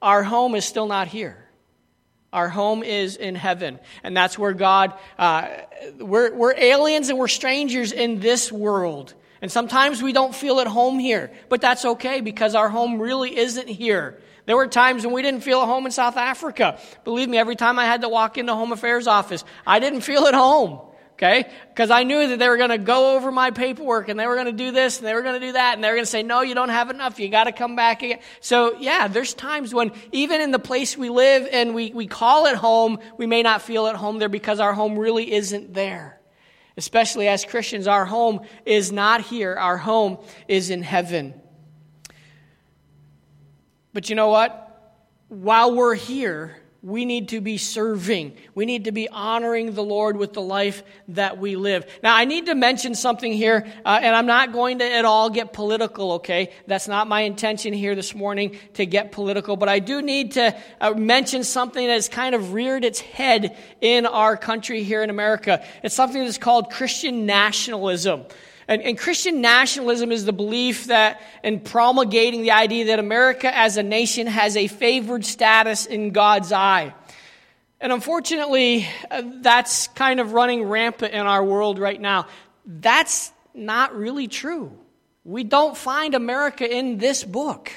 our 0.00 0.22
home 0.22 0.54
is 0.54 0.64
still 0.64 0.86
not 0.86 1.08
here. 1.08 1.36
Our 2.32 2.48
home 2.48 2.82
is 2.82 3.16
in 3.16 3.34
heaven. 3.34 3.80
And 4.02 4.16
that's 4.16 4.38
where 4.38 4.52
God, 4.52 4.94
uh, 5.18 5.48
we're, 5.98 6.32
we're 6.34 6.54
aliens 6.56 7.08
and 7.08 7.18
we're 7.18 7.28
strangers 7.28 7.92
in 7.92 8.20
this 8.20 8.52
world. 8.52 9.14
And 9.42 9.50
sometimes 9.50 10.02
we 10.02 10.12
don't 10.12 10.34
feel 10.34 10.60
at 10.60 10.66
home 10.66 10.98
here, 10.98 11.32
but 11.48 11.60
that's 11.60 11.84
okay 11.84 12.20
because 12.20 12.54
our 12.54 12.68
home 12.68 13.00
really 13.00 13.36
isn't 13.36 13.68
here. 13.68 14.20
There 14.46 14.56
were 14.56 14.66
times 14.66 15.04
when 15.04 15.14
we 15.14 15.22
didn't 15.22 15.42
feel 15.42 15.60
at 15.60 15.66
home 15.66 15.86
in 15.86 15.92
South 15.92 16.16
Africa. 16.16 16.78
Believe 17.04 17.28
me, 17.28 17.38
every 17.38 17.56
time 17.56 17.78
I 17.78 17.84
had 17.84 18.02
to 18.02 18.08
walk 18.08 18.38
into 18.38 18.54
Home 18.54 18.72
Affairs 18.72 19.06
office, 19.06 19.44
I 19.66 19.80
didn't 19.80 20.02
feel 20.02 20.26
at 20.26 20.34
home. 20.34 20.80
Okay? 21.20 21.50
Because 21.68 21.90
I 21.90 22.04
knew 22.04 22.28
that 22.28 22.38
they 22.38 22.48
were 22.48 22.56
going 22.56 22.70
to 22.70 22.78
go 22.78 23.14
over 23.14 23.30
my 23.30 23.50
paperwork 23.50 24.08
and 24.08 24.18
they 24.18 24.26
were 24.26 24.36
going 24.36 24.46
to 24.46 24.52
do 24.52 24.70
this 24.70 24.96
and 24.96 25.06
they 25.06 25.12
were 25.12 25.20
going 25.20 25.38
to 25.38 25.46
do 25.46 25.52
that 25.52 25.74
and 25.74 25.84
they 25.84 25.88
were 25.88 25.96
going 25.96 26.06
to 26.06 26.10
say, 26.10 26.22
no, 26.22 26.40
you 26.40 26.54
don't 26.54 26.70
have 26.70 26.88
enough. 26.88 27.20
You 27.20 27.28
got 27.28 27.44
to 27.44 27.52
come 27.52 27.76
back 27.76 28.02
again. 28.02 28.20
So, 28.40 28.78
yeah, 28.78 29.06
there's 29.06 29.34
times 29.34 29.74
when 29.74 29.92
even 30.12 30.40
in 30.40 30.50
the 30.50 30.58
place 30.58 30.96
we 30.96 31.10
live 31.10 31.46
and 31.52 31.74
we, 31.74 31.92
we 31.92 32.06
call 32.06 32.46
it 32.46 32.56
home, 32.56 33.00
we 33.18 33.26
may 33.26 33.42
not 33.42 33.60
feel 33.60 33.86
at 33.86 33.96
home 33.96 34.18
there 34.18 34.30
because 34.30 34.60
our 34.60 34.72
home 34.72 34.98
really 34.98 35.30
isn't 35.30 35.74
there. 35.74 36.18
Especially 36.78 37.28
as 37.28 37.44
Christians, 37.44 37.86
our 37.86 38.06
home 38.06 38.40
is 38.64 38.90
not 38.90 39.20
here. 39.20 39.54
Our 39.54 39.76
home 39.76 40.16
is 40.48 40.70
in 40.70 40.82
heaven. 40.82 41.34
But 43.92 44.08
you 44.08 44.16
know 44.16 44.28
what? 44.28 44.66
While 45.28 45.74
we're 45.74 45.96
here, 45.96 46.56
we 46.82 47.04
need 47.04 47.28
to 47.28 47.42
be 47.42 47.58
serving. 47.58 48.34
We 48.54 48.64
need 48.64 48.84
to 48.84 48.92
be 48.92 49.08
honoring 49.08 49.74
the 49.74 49.82
Lord 49.82 50.16
with 50.16 50.32
the 50.32 50.40
life 50.40 50.82
that 51.08 51.36
we 51.36 51.56
live. 51.56 51.86
Now, 52.02 52.16
I 52.16 52.24
need 52.24 52.46
to 52.46 52.54
mention 52.54 52.94
something 52.94 53.32
here, 53.32 53.66
uh, 53.84 54.00
and 54.02 54.16
I'm 54.16 54.26
not 54.26 54.52
going 54.52 54.78
to 54.78 54.90
at 54.90 55.04
all 55.04 55.28
get 55.28 55.52
political, 55.52 56.12
okay? 56.12 56.52
That's 56.66 56.88
not 56.88 57.06
my 57.06 57.22
intention 57.22 57.74
here 57.74 57.94
this 57.94 58.14
morning 58.14 58.56
to 58.74 58.86
get 58.86 59.12
political, 59.12 59.56
but 59.56 59.68
I 59.68 59.78
do 59.78 60.00
need 60.00 60.32
to 60.32 60.56
uh, 60.80 60.92
mention 60.92 61.44
something 61.44 61.86
that 61.86 61.92
has 61.92 62.08
kind 62.08 62.34
of 62.34 62.54
reared 62.54 62.84
its 62.84 63.00
head 63.00 63.58
in 63.82 64.06
our 64.06 64.38
country 64.38 64.82
here 64.82 65.02
in 65.02 65.10
America. 65.10 65.62
It's 65.82 65.94
something 65.94 66.24
that's 66.24 66.38
called 66.38 66.70
Christian 66.70 67.26
nationalism. 67.26 68.24
And, 68.70 68.82
and, 68.82 68.96
Christian 68.96 69.40
nationalism 69.40 70.12
is 70.12 70.24
the 70.24 70.32
belief 70.32 70.84
that, 70.84 71.20
in 71.42 71.58
promulgating 71.58 72.42
the 72.42 72.52
idea 72.52 72.84
that 72.84 73.00
America 73.00 73.52
as 73.52 73.76
a 73.76 73.82
nation 73.82 74.28
has 74.28 74.56
a 74.56 74.68
favored 74.68 75.24
status 75.24 75.86
in 75.86 76.12
God's 76.12 76.52
eye. 76.52 76.94
And 77.80 77.92
unfortunately, 77.92 78.86
uh, 79.10 79.22
that's 79.42 79.88
kind 79.88 80.20
of 80.20 80.34
running 80.34 80.62
rampant 80.62 81.14
in 81.14 81.26
our 81.26 81.42
world 81.42 81.80
right 81.80 82.00
now. 82.00 82.28
That's 82.64 83.32
not 83.54 83.92
really 83.96 84.28
true. 84.28 84.70
We 85.24 85.42
don't 85.42 85.76
find 85.76 86.14
America 86.14 86.72
in 86.72 86.98
this 86.98 87.24
book. 87.24 87.72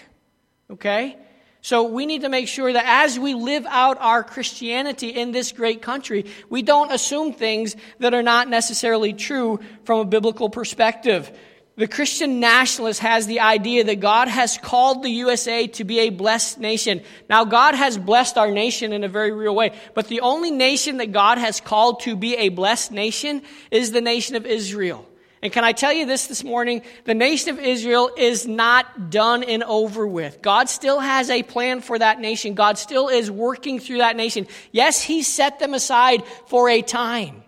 Okay? 0.69 1.17
So 1.63 1.84
we 1.84 2.06
need 2.06 2.23
to 2.23 2.30
make 2.30 2.49
sure 2.49 2.73
that 2.73 2.84
as 2.86 3.17
we 3.17 3.36
live 3.36 3.65
out 3.69 3.97
our 4.02 4.21
Christianity 4.21 5.08
in 5.08 5.32
this 5.32 5.54
great 5.54 5.82
country, 5.82 6.26
we 6.49 6.62
don't 6.62 6.91
assume 6.91 7.32
things 7.32 7.78
that 7.99 8.13
are 8.13 8.21
not 8.21 8.49
necessarily 8.49 9.13
true 9.13 9.62
from 9.86 9.99
a 10.02 10.06
biblical 10.06 10.49
perspective. 10.49 11.32
The 11.78 11.88
Christian 11.88 12.41
nationalist 12.41 12.99
has 12.99 13.28
the 13.28 13.39
idea 13.39 13.86
that 13.86 14.02
God 14.02 14.28
has 14.28 14.58
called 14.58 15.04
the 15.04 15.10
USA 15.10 15.67
to 15.67 15.86
be 15.86 15.99
a 15.99 16.10
blessed 16.10 16.60
nation. 16.60 17.02
Now, 17.30 17.45
God 17.45 17.76
has 17.76 17.97
blessed 17.97 18.38
our 18.38 18.52
nation 18.52 18.91
in 18.91 19.06
a 19.06 19.08
very 19.08 19.32
real 19.32 19.56
way, 19.56 19.71
but 19.93 20.10
the 20.10 20.19
only 20.19 20.52
nation 20.52 20.97
that 20.97 21.13
God 21.13 21.38
has 21.38 21.62
called 21.62 22.02
to 22.02 22.17
be 22.17 22.36
a 22.36 22.49
blessed 22.49 22.91
nation 22.91 23.41
is 23.71 23.93
the 23.93 24.02
nation 24.02 24.36
of 24.36 24.45
Israel. 24.45 25.08
And 25.43 25.51
can 25.51 25.65
I 25.65 25.73
tell 25.73 25.91
you 25.91 26.06
this 26.06 26.27
this 26.27 26.41
morning? 26.41 26.84
The 27.03 27.13
nation 27.13 27.49
of 27.49 27.60
Israel 27.60 28.10
is 28.17 28.47
not 28.47 29.10
done 29.10 29.43
and 29.43 29.62
over 29.62 30.08
with. 30.08 30.41
God 30.41 30.69
still 30.69 31.01
has 31.01 31.29
a 31.29 31.43
plan 31.43 31.82
for 31.82 31.99
that 31.99 32.21
nation. 32.21 32.53
God 32.53 32.77
still 32.77 33.10
is 33.10 33.29
working 33.29 33.77
through 33.77 33.97
that 33.97 34.15
nation. 34.15 34.47
Yes, 34.71 35.01
He 35.01 35.21
set 35.21 35.60
them 35.60 35.73
aside 35.73 36.23
for 36.47 36.69
a 36.69 36.82
time. 36.82 37.43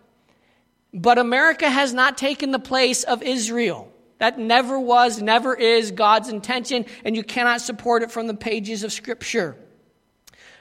But 0.94 1.18
America 1.18 1.70
has 1.70 1.94
not 1.94 2.18
taken 2.18 2.52
the 2.52 2.60
place 2.60 3.06
of 3.06 3.24
Israel. 3.24 3.90
That 4.18 4.38
never 4.38 4.78
was, 4.78 5.22
never 5.22 5.56
is 5.56 5.92
God's 5.92 6.28
intention, 6.28 6.86
and 7.06 7.16
you 7.16 7.24
cannot 7.24 7.62
support 7.62 8.04
it 8.04 8.12
from 8.12 8.28
the 8.28 8.34
pages 8.34 8.84
of 8.84 8.92
Scripture. 8.92 9.56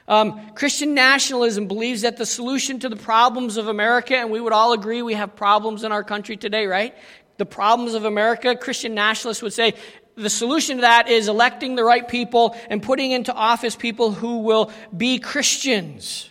Um, 0.07 0.51
Christian 0.53 0.93
nationalism 0.93 1.67
believes 1.67 2.03
that 2.03 2.17
the 2.17 2.25
solution 2.25 2.79
to 2.79 2.89
the 2.89 2.95
problems 2.95 3.57
of 3.57 3.67
America, 3.67 4.15
and 4.15 4.29
we 4.29 4.39
would 4.39 4.53
all 4.53 4.71
agree 4.73 5.01
we 5.01 5.15
have 5.15 5.35
problems 5.35 5.83
in 5.83 5.91
our 5.91 6.03
country 6.03 6.37
today, 6.37 6.67
right? 6.67 6.95
The 7.37 7.45
problems 7.45 7.93
of 7.93 8.05
America, 8.05 8.55
Christian 8.55 8.93
nationalists 8.93 9.41
would 9.41 9.53
say 9.53 9.73
the 10.15 10.29
solution 10.29 10.77
to 10.77 10.81
that 10.81 11.09
is 11.09 11.27
electing 11.27 11.75
the 11.75 11.83
right 11.83 12.07
people 12.07 12.55
and 12.69 12.81
putting 12.81 13.11
into 13.11 13.33
office 13.33 13.75
people 13.75 14.11
who 14.11 14.39
will 14.39 14.71
be 14.95 15.19
Christians. 15.19 16.29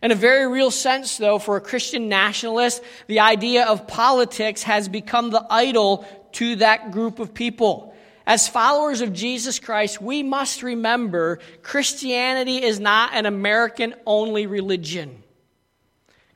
In 0.00 0.12
a 0.12 0.14
very 0.14 0.46
real 0.46 0.70
sense, 0.70 1.16
though, 1.16 1.40
for 1.40 1.56
a 1.56 1.60
Christian 1.60 2.08
nationalist, 2.08 2.82
the 3.08 3.20
idea 3.20 3.66
of 3.66 3.88
politics 3.88 4.62
has 4.62 4.88
become 4.88 5.30
the 5.30 5.44
idol 5.50 6.06
to 6.32 6.56
that 6.56 6.92
group 6.92 7.18
of 7.18 7.34
people. 7.34 7.94
As 8.24 8.46
followers 8.46 9.00
of 9.00 9.12
Jesus 9.12 9.58
Christ, 9.58 10.00
we 10.00 10.22
must 10.22 10.62
remember 10.62 11.40
Christianity 11.62 12.62
is 12.62 12.78
not 12.78 13.14
an 13.14 13.26
American 13.26 13.94
only 14.06 14.46
religion. 14.46 15.24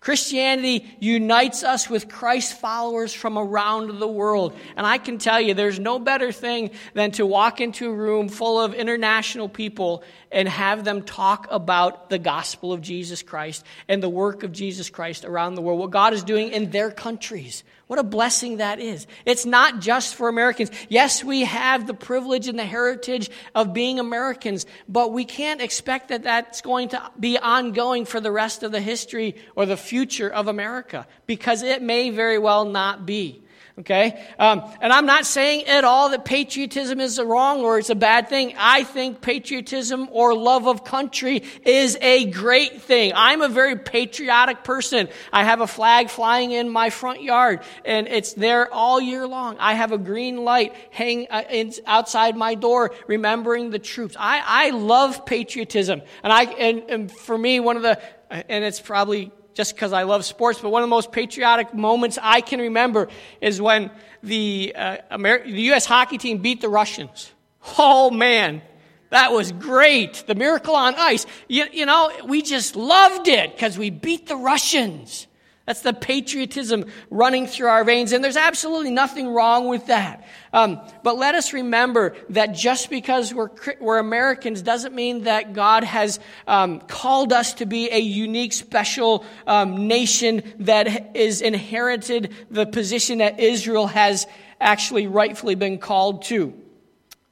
Christianity 0.03 0.97
unites 0.99 1.63
us 1.63 1.89
with 1.89 2.09
Christ 2.09 2.59
followers 2.59 3.15
from 3.15 3.39
around 3.39 4.01
the 4.01 4.09
world. 4.09 4.53
And 4.77 4.85
I 4.85 4.99
can 4.99 5.17
tell 5.17 5.41
you, 5.41 5.55
there's 5.55 5.79
no 5.79 6.01
better 6.01 6.33
thing 6.33 6.73
than 6.93 7.13
to 7.13 7.25
walk 7.25 7.61
into 7.61 7.89
a 7.89 7.95
room 7.95 8.29
full 8.29 8.61
of 8.61 8.75
international 8.75 9.49
people 9.49 10.03
and 10.33 10.49
have 10.49 10.83
them 10.83 11.03
talk 11.03 11.47
about 11.53 12.11
the 12.11 12.19
gospel 12.19 12.73
of 12.73 12.81
Jesus 12.81 13.23
Christ 13.23 13.65
and 13.87 14.03
the 14.03 14.09
work 14.09 14.43
of 14.43 14.51
Jesus 14.51 14.91
Christ 14.91 15.25
around 15.25 15.55
the 15.55 15.63
world, 15.63 15.79
what 15.79 15.93
God 15.93 16.15
is 16.15 16.25
doing 16.25 16.51
in 16.51 16.73
their 16.73 16.91
countries. 16.91 17.63
What 17.93 17.99
a 17.99 18.05
blessing 18.05 18.57
that 18.57 18.81
is. 18.81 19.07
It's 19.27 19.45
not 19.45 19.81
just 19.81 20.15
for 20.15 20.31
Americans. 20.31 20.71
Yes, 20.89 21.23
we 21.23 21.45
have 21.45 21.87
the 21.87 21.93
privilege 21.93 22.49
and 22.49 22.59
the 22.59 22.65
heritage 22.65 23.31
of 23.55 23.75
being 23.75 24.01
Americans, 24.01 24.65
but 24.89 25.13
we 25.13 25.27
can't 25.27 25.61
expect 25.61 26.09
that 26.09 26.23
that's 26.23 26.63
going 26.63 26.89
to 26.89 27.11
be 27.21 27.37
ongoing 27.37 28.07
for 28.07 28.19
the 28.19 28.33
rest 28.33 28.63
of 28.63 28.73
the 28.73 28.81
history 28.81 29.37
or 29.57 29.67
the 29.67 29.77
future 29.77 30.31
of 30.31 30.49
America 30.49 31.07
because 31.27 31.63
it 31.63 31.83
may 31.83 32.09
very 32.09 32.39
well 32.39 32.65
not 32.65 33.05
be. 33.05 33.43
Okay? 33.79 34.23
Um, 34.39 34.63
and 34.83 34.93
I'm 34.93 35.07
not 35.07 35.25
saying 35.25 35.65
at 35.65 35.85
all 35.85 36.11
that 36.11 36.27
patriotism 36.27 37.01
is 37.01 37.19
wrong 37.19 37.63
or 37.63 37.79
it's 37.79 37.89
a 37.89 37.95
bad 37.95 38.29
thing. 38.29 38.55
I 38.59 38.85
think 38.85 39.23
patriotism 39.23 40.09
or 40.13 40.35
love 40.35 40.69
of 40.69 40.85
country 40.85 41.43
is 41.65 41.97
a 42.03 42.27
great 42.27 42.83
thing. 42.83 43.13
I'm 43.15 43.41
a 43.41 43.49
very 43.49 43.77
patriotic 43.77 44.63
person. 44.63 45.09
I 45.33 45.45
have 45.45 45.63
a 45.63 45.67
flag 45.67 46.11
flying 46.11 46.53
in 46.53 46.69
my 46.69 46.91
front 46.91 47.23
yard 47.23 47.61
and 47.85 48.07
it's 48.09 48.35
there 48.35 48.73
all 48.73 49.01
year 49.01 49.27
long. 49.27 49.57
I 49.59 49.73
have 49.73 49.93
a 49.93 49.99
green 49.99 50.45
light 50.45 50.75
hang 50.91 51.29
uh, 51.31 51.43
outside 51.87 52.37
my 52.37 52.55
door 52.55 52.93
remembering 53.07 53.71
the 53.71 53.79
troops. 53.79 54.17
I, 54.19 54.43
I 54.45 54.71
love 54.71 55.25
patriotism. 55.25 56.03
And 56.23 56.31
I, 56.31 56.45
and, 56.45 56.83
and 56.91 57.11
for 57.11 57.39
me, 57.39 57.59
one 57.59 57.77
of 57.77 57.83
the, 57.83 57.99
and 58.31 58.65
it's 58.65 58.81
probably 58.81 59.33
just 59.55 59.75
because 59.75 59.93
I 59.93 60.05
love 60.05 60.25
sports, 60.25 60.61
but 60.61 60.71
one 60.71 60.83
of 60.83 60.89
the 60.89 60.91
most 60.91 61.13
patriotic 61.13 61.75
moments 61.75 62.19
I 62.21 62.41
can 62.41 62.61
remember 62.61 63.09
is 63.41 63.61
when 63.61 63.91
the, 64.23 64.75
uh, 64.77 64.97
Amer- 65.11 65.45
the 65.45 65.63
U.S. 65.63 65.87
hockey 65.87 66.19
team 66.19 66.39
beat 66.39 66.61
the 66.61 66.69
Russians. 66.69 67.31
Oh, 67.79 68.11
man. 68.11 68.63
That 69.11 69.31
was 69.33 69.53
great. 69.53 70.25
The 70.27 70.35
miracle 70.35 70.75
on 70.75 70.95
ice. 70.97 71.27
You, 71.47 71.67
you 71.71 71.85
know, 71.85 72.11
we 72.25 72.41
just 72.41 72.77
loved 72.77 73.29
it 73.29 73.55
because 73.55 73.77
we 73.77 73.91
beat 73.91 74.27
the 74.27 74.37
Russians. 74.37 75.27
That's 75.67 75.83
the 75.83 75.93
patriotism 75.93 76.87
running 77.09 77.47
through 77.47 77.69
our 77.69 77.85
veins, 77.85 78.11
and 78.11 78.23
there's 78.23 78.37
absolutely 78.37 78.91
nothing 78.91 79.29
wrong 79.29 79.69
with 79.69 79.87
that. 79.87 80.27
Um, 80.53 80.81
but 81.05 81.17
let 81.17 81.37
us 81.37 81.53
remember 81.53 82.17
that 82.31 82.53
just 82.53 82.91
because 82.91 83.33
we're, 83.33 83.51
we're 83.81 83.99
Americans 83.99 84.63
doesn't 84.63 84.93
mean 84.93 85.23
that 85.23 85.53
God 85.53 85.85
has 85.85 86.19
um, 86.49 86.81
called 86.81 87.33
us 87.33 87.55
to 87.55 87.67
be 87.67 87.89
a 87.93 88.01
unique, 88.01 88.53
special 88.53 89.25
um, 89.47 89.87
nation 89.87 90.43
that 90.61 91.17
is 91.17 91.41
inherited 91.41 92.35
the 92.51 92.67
position 92.67 93.19
that 93.19 93.39
Israel 93.39 93.87
has 93.87 94.27
actually 94.61 95.07
rightfully 95.07 95.55
been 95.55 95.79
called 95.79 96.23
to. 96.25 96.55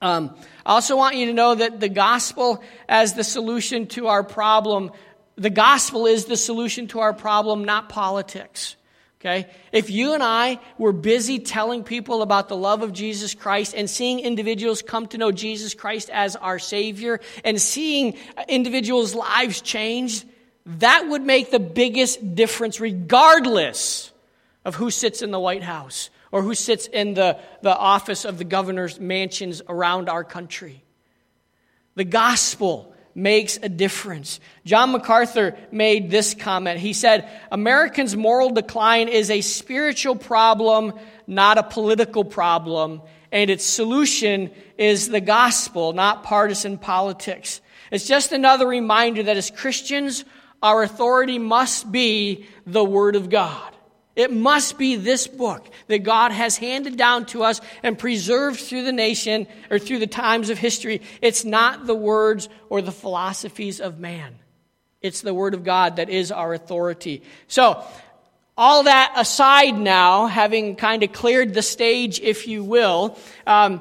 Um, 0.02 0.34
I 0.64 0.74
also 0.74 0.96
want 0.96 1.16
you 1.16 1.26
to 1.26 1.32
know 1.32 1.54
that 1.54 1.80
the 1.80 1.88
gospel 1.88 2.62
as 2.88 3.14
the 3.14 3.24
solution 3.24 3.86
to 3.88 4.06
our 4.06 4.22
problem 4.22 4.92
the 5.40 5.50
gospel 5.50 6.04
is 6.04 6.26
the 6.26 6.36
solution 6.36 6.86
to 6.88 7.00
our 7.00 7.14
problem, 7.14 7.64
not 7.64 7.88
politics. 7.88 8.76
Okay? 9.20 9.46
If 9.72 9.88
you 9.88 10.12
and 10.12 10.22
I 10.22 10.60
were 10.76 10.92
busy 10.92 11.38
telling 11.38 11.82
people 11.82 12.20
about 12.20 12.48
the 12.48 12.56
love 12.56 12.82
of 12.82 12.92
Jesus 12.92 13.34
Christ 13.34 13.74
and 13.74 13.88
seeing 13.88 14.20
individuals 14.20 14.82
come 14.82 15.06
to 15.08 15.18
know 15.18 15.32
Jesus 15.32 15.72
Christ 15.72 16.10
as 16.10 16.36
our 16.36 16.58
Savior 16.58 17.20
and 17.42 17.58
seeing 17.58 18.18
individuals' 18.48 19.14
lives 19.14 19.62
changed, 19.62 20.26
that 20.66 21.08
would 21.08 21.22
make 21.22 21.50
the 21.50 21.58
biggest 21.58 22.34
difference, 22.34 22.78
regardless 22.78 24.12
of 24.66 24.74
who 24.74 24.90
sits 24.90 25.22
in 25.22 25.30
the 25.30 25.40
White 25.40 25.62
House 25.62 26.10
or 26.32 26.42
who 26.42 26.54
sits 26.54 26.86
in 26.86 27.14
the, 27.14 27.38
the 27.62 27.74
office 27.74 28.26
of 28.26 28.36
the 28.36 28.44
governor's 28.44 29.00
mansions 29.00 29.62
around 29.70 30.10
our 30.10 30.22
country. 30.22 30.84
The 31.94 32.04
gospel 32.04 32.94
makes 33.20 33.58
a 33.62 33.68
difference. 33.68 34.40
John 34.64 34.92
MacArthur 34.92 35.56
made 35.70 36.10
this 36.10 36.34
comment. 36.34 36.80
He 36.80 36.92
said, 36.92 37.28
Americans' 37.52 38.16
moral 38.16 38.50
decline 38.50 39.08
is 39.08 39.30
a 39.30 39.40
spiritual 39.40 40.16
problem, 40.16 40.94
not 41.26 41.58
a 41.58 41.62
political 41.62 42.24
problem, 42.24 43.02
and 43.30 43.50
its 43.50 43.64
solution 43.64 44.50
is 44.78 45.08
the 45.08 45.20
gospel, 45.20 45.92
not 45.92 46.24
partisan 46.24 46.78
politics. 46.78 47.60
It's 47.90 48.06
just 48.06 48.32
another 48.32 48.66
reminder 48.66 49.22
that 49.24 49.36
as 49.36 49.50
Christians, 49.50 50.24
our 50.62 50.82
authority 50.82 51.38
must 51.38 51.90
be 51.90 52.46
the 52.66 52.84
Word 52.84 53.16
of 53.16 53.30
God. 53.30 53.74
It 54.16 54.32
must 54.32 54.76
be 54.76 54.96
this 54.96 55.26
book 55.26 55.68
that 55.86 56.00
God 56.00 56.32
has 56.32 56.56
handed 56.56 56.96
down 56.96 57.26
to 57.26 57.44
us 57.44 57.60
and 57.82 57.98
preserved 57.98 58.60
through 58.60 58.82
the 58.82 58.92
nation 58.92 59.46
or 59.70 59.78
through 59.78 60.00
the 60.00 60.06
times 60.06 60.50
of 60.50 60.58
history. 60.58 61.02
It's 61.22 61.44
not 61.44 61.86
the 61.86 61.94
words 61.94 62.48
or 62.68 62.82
the 62.82 62.92
philosophies 62.92 63.80
of 63.80 63.98
man. 63.98 64.38
It's 65.00 65.22
the 65.22 65.32
Word 65.32 65.54
of 65.54 65.64
God 65.64 65.96
that 65.96 66.10
is 66.10 66.30
our 66.30 66.52
authority. 66.52 67.22
So, 67.46 67.82
all 68.56 68.82
that 68.82 69.14
aside 69.16 69.78
now, 69.78 70.26
having 70.26 70.76
kind 70.76 71.02
of 71.02 71.12
cleared 71.12 71.54
the 71.54 71.62
stage, 71.62 72.20
if 72.20 72.46
you 72.46 72.62
will, 72.62 73.16
um, 73.46 73.80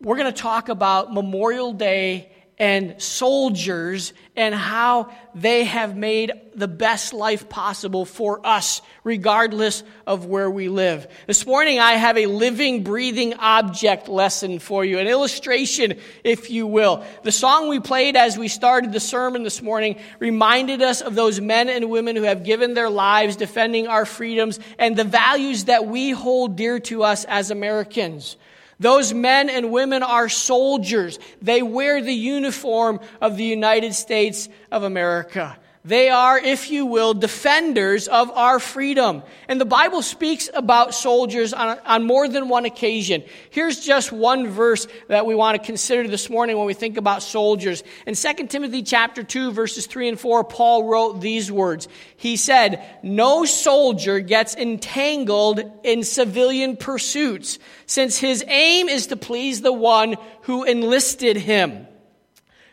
we're 0.00 0.16
going 0.16 0.32
to 0.32 0.40
talk 0.40 0.68
about 0.68 1.12
Memorial 1.12 1.72
Day 1.72 2.30
and 2.58 3.00
soldiers 3.00 4.12
and 4.34 4.54
how 4.54 5.10
they 5.34 5.64
have 5.64 5.96
made 5.96 6.32
the 6.54 6.68
best 6.68 7.12
life 7.12 7.48
possible 7.48 8.04
for 8.04 8.44
us, 8.44 8.82
regardless 9.04 9.84
of 10.06 10.26
where 10.26 10.50
we 10.50 10.68
live. 10.68 11.06
This 11.28 11.46
morning, 11.46 11.78
I 11.78 11.92
have 11.92 12.16
a 12.18 12.26
living, 12.26 12.82
breathing 12.82 13.34
object 13.34 14.08
lesson 14.08 14.58
for 14.58 14.84
you, 14.84 14.98
an 14.98 15.06
illustration, 15.06 15.98
if 16.24 16.50
you 16.50 16.66
will. 16.66 17.04
The 17.22 17.32
song 17.32 17.68
we 17.68 17.78
played 17.78 18.16
as 18.16 18.36
we 18.36 18.48
started 18.48 18.92
the 18.92 19.00
sermon 19.00 19.44
this 19.44 19.62
morning 19.62 19.98
reminded 20.18 20.82
us 20.82 21.00
of 21.00 21.14
those 21.14 21.40
men 21.40 21.68
and 21.68 21.90
women 21.90 22.16
who 22.16 22.22
have 22.22 22.42
given 22.42 22.74
their 22.74 22.90
lives 22.90 23.36
defending 23.36 23.86
our 23.86 24.04
freedoms 24.04 24.58
and 24.78 24.96
the 24.96 25.04
values 25.04 25.64
that 25.66 25.86
we 25.86 26.10
hold 26.10 26.56
dear 26.56 26.80
to 26.80 27.04
us 27.04 27.24
as 27.24 27.52
Americans. 27.52 28.36
Those 28.80 29.12
men 29.12 29.50
and 29.50 29.72
women 29.72 30.02
are 30.02 30.28
soldiers. 30.28 31.18
They 31.42 31.62
wear 31.62 32.00
the 32.00 32.14
uniform 32.14 33.00
of 33.20 33.36
the 33.36 33.44
United 33.44 33.94
States 33.94 34.48
of 34.70 34.84
America. 34.84 35.58
They 35.88 36.10
are, 36.10 36.38
if 36.38 36.70
you 36.70 36.84
will, 36.84 37.14
defenders 37.14 38.08
of 38.08 38.30
our 38.32 38.58
freedom. 38.58 39.22
And 39.48 39.58
the 39.58 39.64
Bible 39.64 40.02
speaks 40.02 40.50
about 40.52 40.92
soldiers 40.92 41.54
on, 41.54 41.78
on, 41.86 42.04
more 42.04 42.28
than 42.28 42.50
one 42.50 42.66
occasion. 42.66 43.24
Here's 43.48 43.80
just 43.80 44.12
one 44.12 44.48
verse 44.48 44.86
that 45.08 45.24
we 45.24 45.34
want 45.34 45.58
to 45.58 45.64
consider 45.64 46.06
this 46.06 46.28
morning 46.28 46.58
when 46.58 46.66
we 46.66 46.74
think 46.74 46.98
about 46.98 47.22
soldiers. 47.22 47.82
In 48.06 48.14
2 48.14 48.48
Timothy 48.48 48.82
chapter 48.82 49.22
2, 49.22 49.52
verses 49.52 49.86
3 49.86 50.10
and 50.10 50.20
4, 50.20 50.44
Paul 50.44 50.84
wrote 50.84 51.22
these 51.22 51.50
words. 51.50 51.88
He 52.18 52.36
said, 52.36 52.84
No 53.02 53.46
soldier 53.46 54.20
gets 54.20 54.54
entangled 54.56 55.62
in 55.84 56.04
civilian 56.04 56.76
pursuits, 56.76 57.58
since 57.86 58.18
his 58.18 58.44
aim 58.46 58.90
is 58.90 59.06
to 59.06 59.16
please 59.16 59.62
the 59.62 59.72
one 59.72 60.16
who 60.42 60.64
enlisted 60.64 61.38
him. 61.38 61.87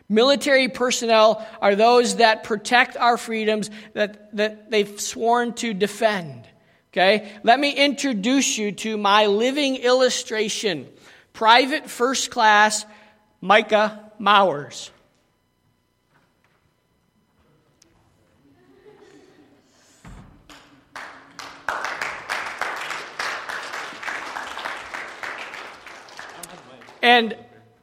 Military 0.08 0.68
personnel 0.68 1.46
are 1.60 1.74
those 1.74 2.16
that 2.16 2.44
protect 2.44 2.96
our 2.96 3.16
freedoms 3.16 3.70
that, 3.92 4.34
that 4.36 4.70
they've 4.70 5.00
sworn 5.00 5.52
to 5.54 5.74
defend. 5.74 6.46
Okay? 6.92 7.32
Let 7.42 7.58
me 7.58 7.72
introduce 7.72 8.56
you 8.56 8.72
to 8.72 8.96
my 8.96 9.26
living 9.26 9.76
illustration. 9.76 10.88
Private 11.32 11.90
First 11.90 12.30
Class 12.30 12.86
Micah 13.40 14.12
Mowers. 14.18 14.90
And 27.02 27.36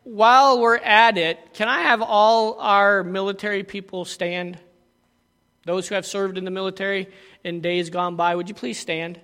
while 0.04 0.60
we're 0.60 0.78
at 0.78 1.18
it, 1.18 1.54
can 1.54 1.68
I 1.70 1.82
have 1.82 2.02
all 2.02 2.60
our 2.60 3.04
military 3.04 3.64
people 3.64 4.06
stand? 4.06 4.60
Those 5.66 5.88
who 5.88 5.96
have 5.96 6.06
served 6.06 6.38
in 6.38 6.44
the 6.44 6.52
military 6.52 7.08
in 7.44 7.62
days 7.62 7.90
gone 7.90 8.16
by, 8.16 8.36
would 8.36 8.50
you 8.50 8.56
please 8.56 8.78
stand? 8.78 9.20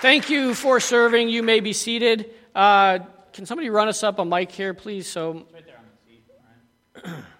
Thank 0.00 0.30
you 0.30 0.54
for 0.54 0.80
serving. 0.80 1.28
You 1.28 1.42
may 1.42 1.60
be 1.60 1.74
seated. 1.74 2.30
Uh, 2.54 3.00
can 3.34 3.44
somebody 3.44 3.68
run 3.68 3.86
us 3.86 4.02
up 4.02 4.18
a 4.18 4.24
mic 4.24 4.50
here, 4.50 4.72
please? 4.72 5.06
So. 5.06 5.46
Right 5.52 5.66
there 5.66 5.76
on 5.76 5.84
the 7.04 7.10
seat. 7.10 7.24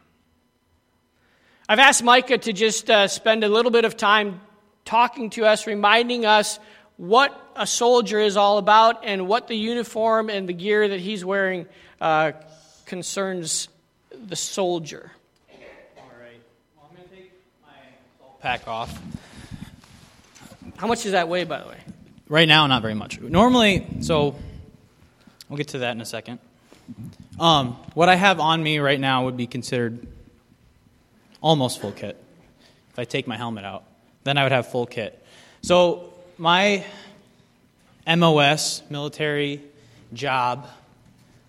I've 1.70 1.78
asked 1.78 2.02
Micah 2.02 2.37
to 2.37 2.52
just 2.52 2.90
uh, 2.90 3.06
spend 3.06 3.44
a 3.44 3.48
little 3.48 3.70
bit 3.70 3.85
of 3.85 3.96
time 3.96 4.40
talking 4.85 5.30
to 5.30 5.44
us, 5.44 5.68
reminding 5.68 6.26
us 6.26 6.59
what 6.96 7.33
a 7.54 7.64
soldier 7.64 8.18
is 8.18 8.37
all 8.37 8.59
about 8.59 9.04
and 9.04 9.28
what 9.28 9.46
the 9.46 9.54
uniform 9.54 10.30
and 10.30 10.48
the 10.48 10.52
gear 10.52 10.88
that 10.88 10.98
he's 10.98 11.24
wearing 11.24 11.66
uh, 12.00 12.33
concerns 12.87 13.68
the 14.11 14.35
soldier. 14.35 15.12
All 15.96 16.02
right. 16.20 16.40
Well, 16.76 16.90
I'm 16.90 16.96
going 16.96 17.09
to 17.09 17.14
take 17.14 17.33
my 17.64 17.70
pack 18.40 18.66
off. 18.66 19.00
How 20.76 20.88
much 20.88 21.04
does 21.04 21.12
that 21.12 21.28
weigh, 21.28 21.44
by 21.44 21.61
the 21.61 21.68
way? 21.68 21.78
Right 22.28 22.48
now, 22.48 22.66
not 22.66 22.83
very 22.83 22.94
much. 22.94 23.20
Normally, 23.20 23.87
so 24.00 24.35
we'll 25.48 25.56
get 25.56 25.68
to 25.68 25.78
that 25.78 25.92
in 25.92 26.00
a 26.00 26.04
second. 26.04 26.40
Um, 27.38 27.76
what 27.94 28.09
I 28.09 28.16
have 28.16 28.40
on 28.40 28.61
me 28.61 28.80
right 28.80 28.98
now 28.98 29.26
would 29.26 29.37
be 29.37 29.46
considered 29.46 30.09
almost 31.40 31.81
full 31.81 31.92
kit. 31.92 32.22
If 32.90 32.98
I 32.98 33.05
take 33.05 33.26
my 33.26 33.37
helmet 33.37 33.64
out, 33.64 33.85
then 34.24 34.38
I 34.38 34.42
would 34.42 34.53
have 34.53 34.68
full 34.68 34.87
kit. 34.87 35.24
So 35.62 36.12
my 36.38 36.85
MOS 38.07 38.83
military 38.90 39.62
job 40.12 40.68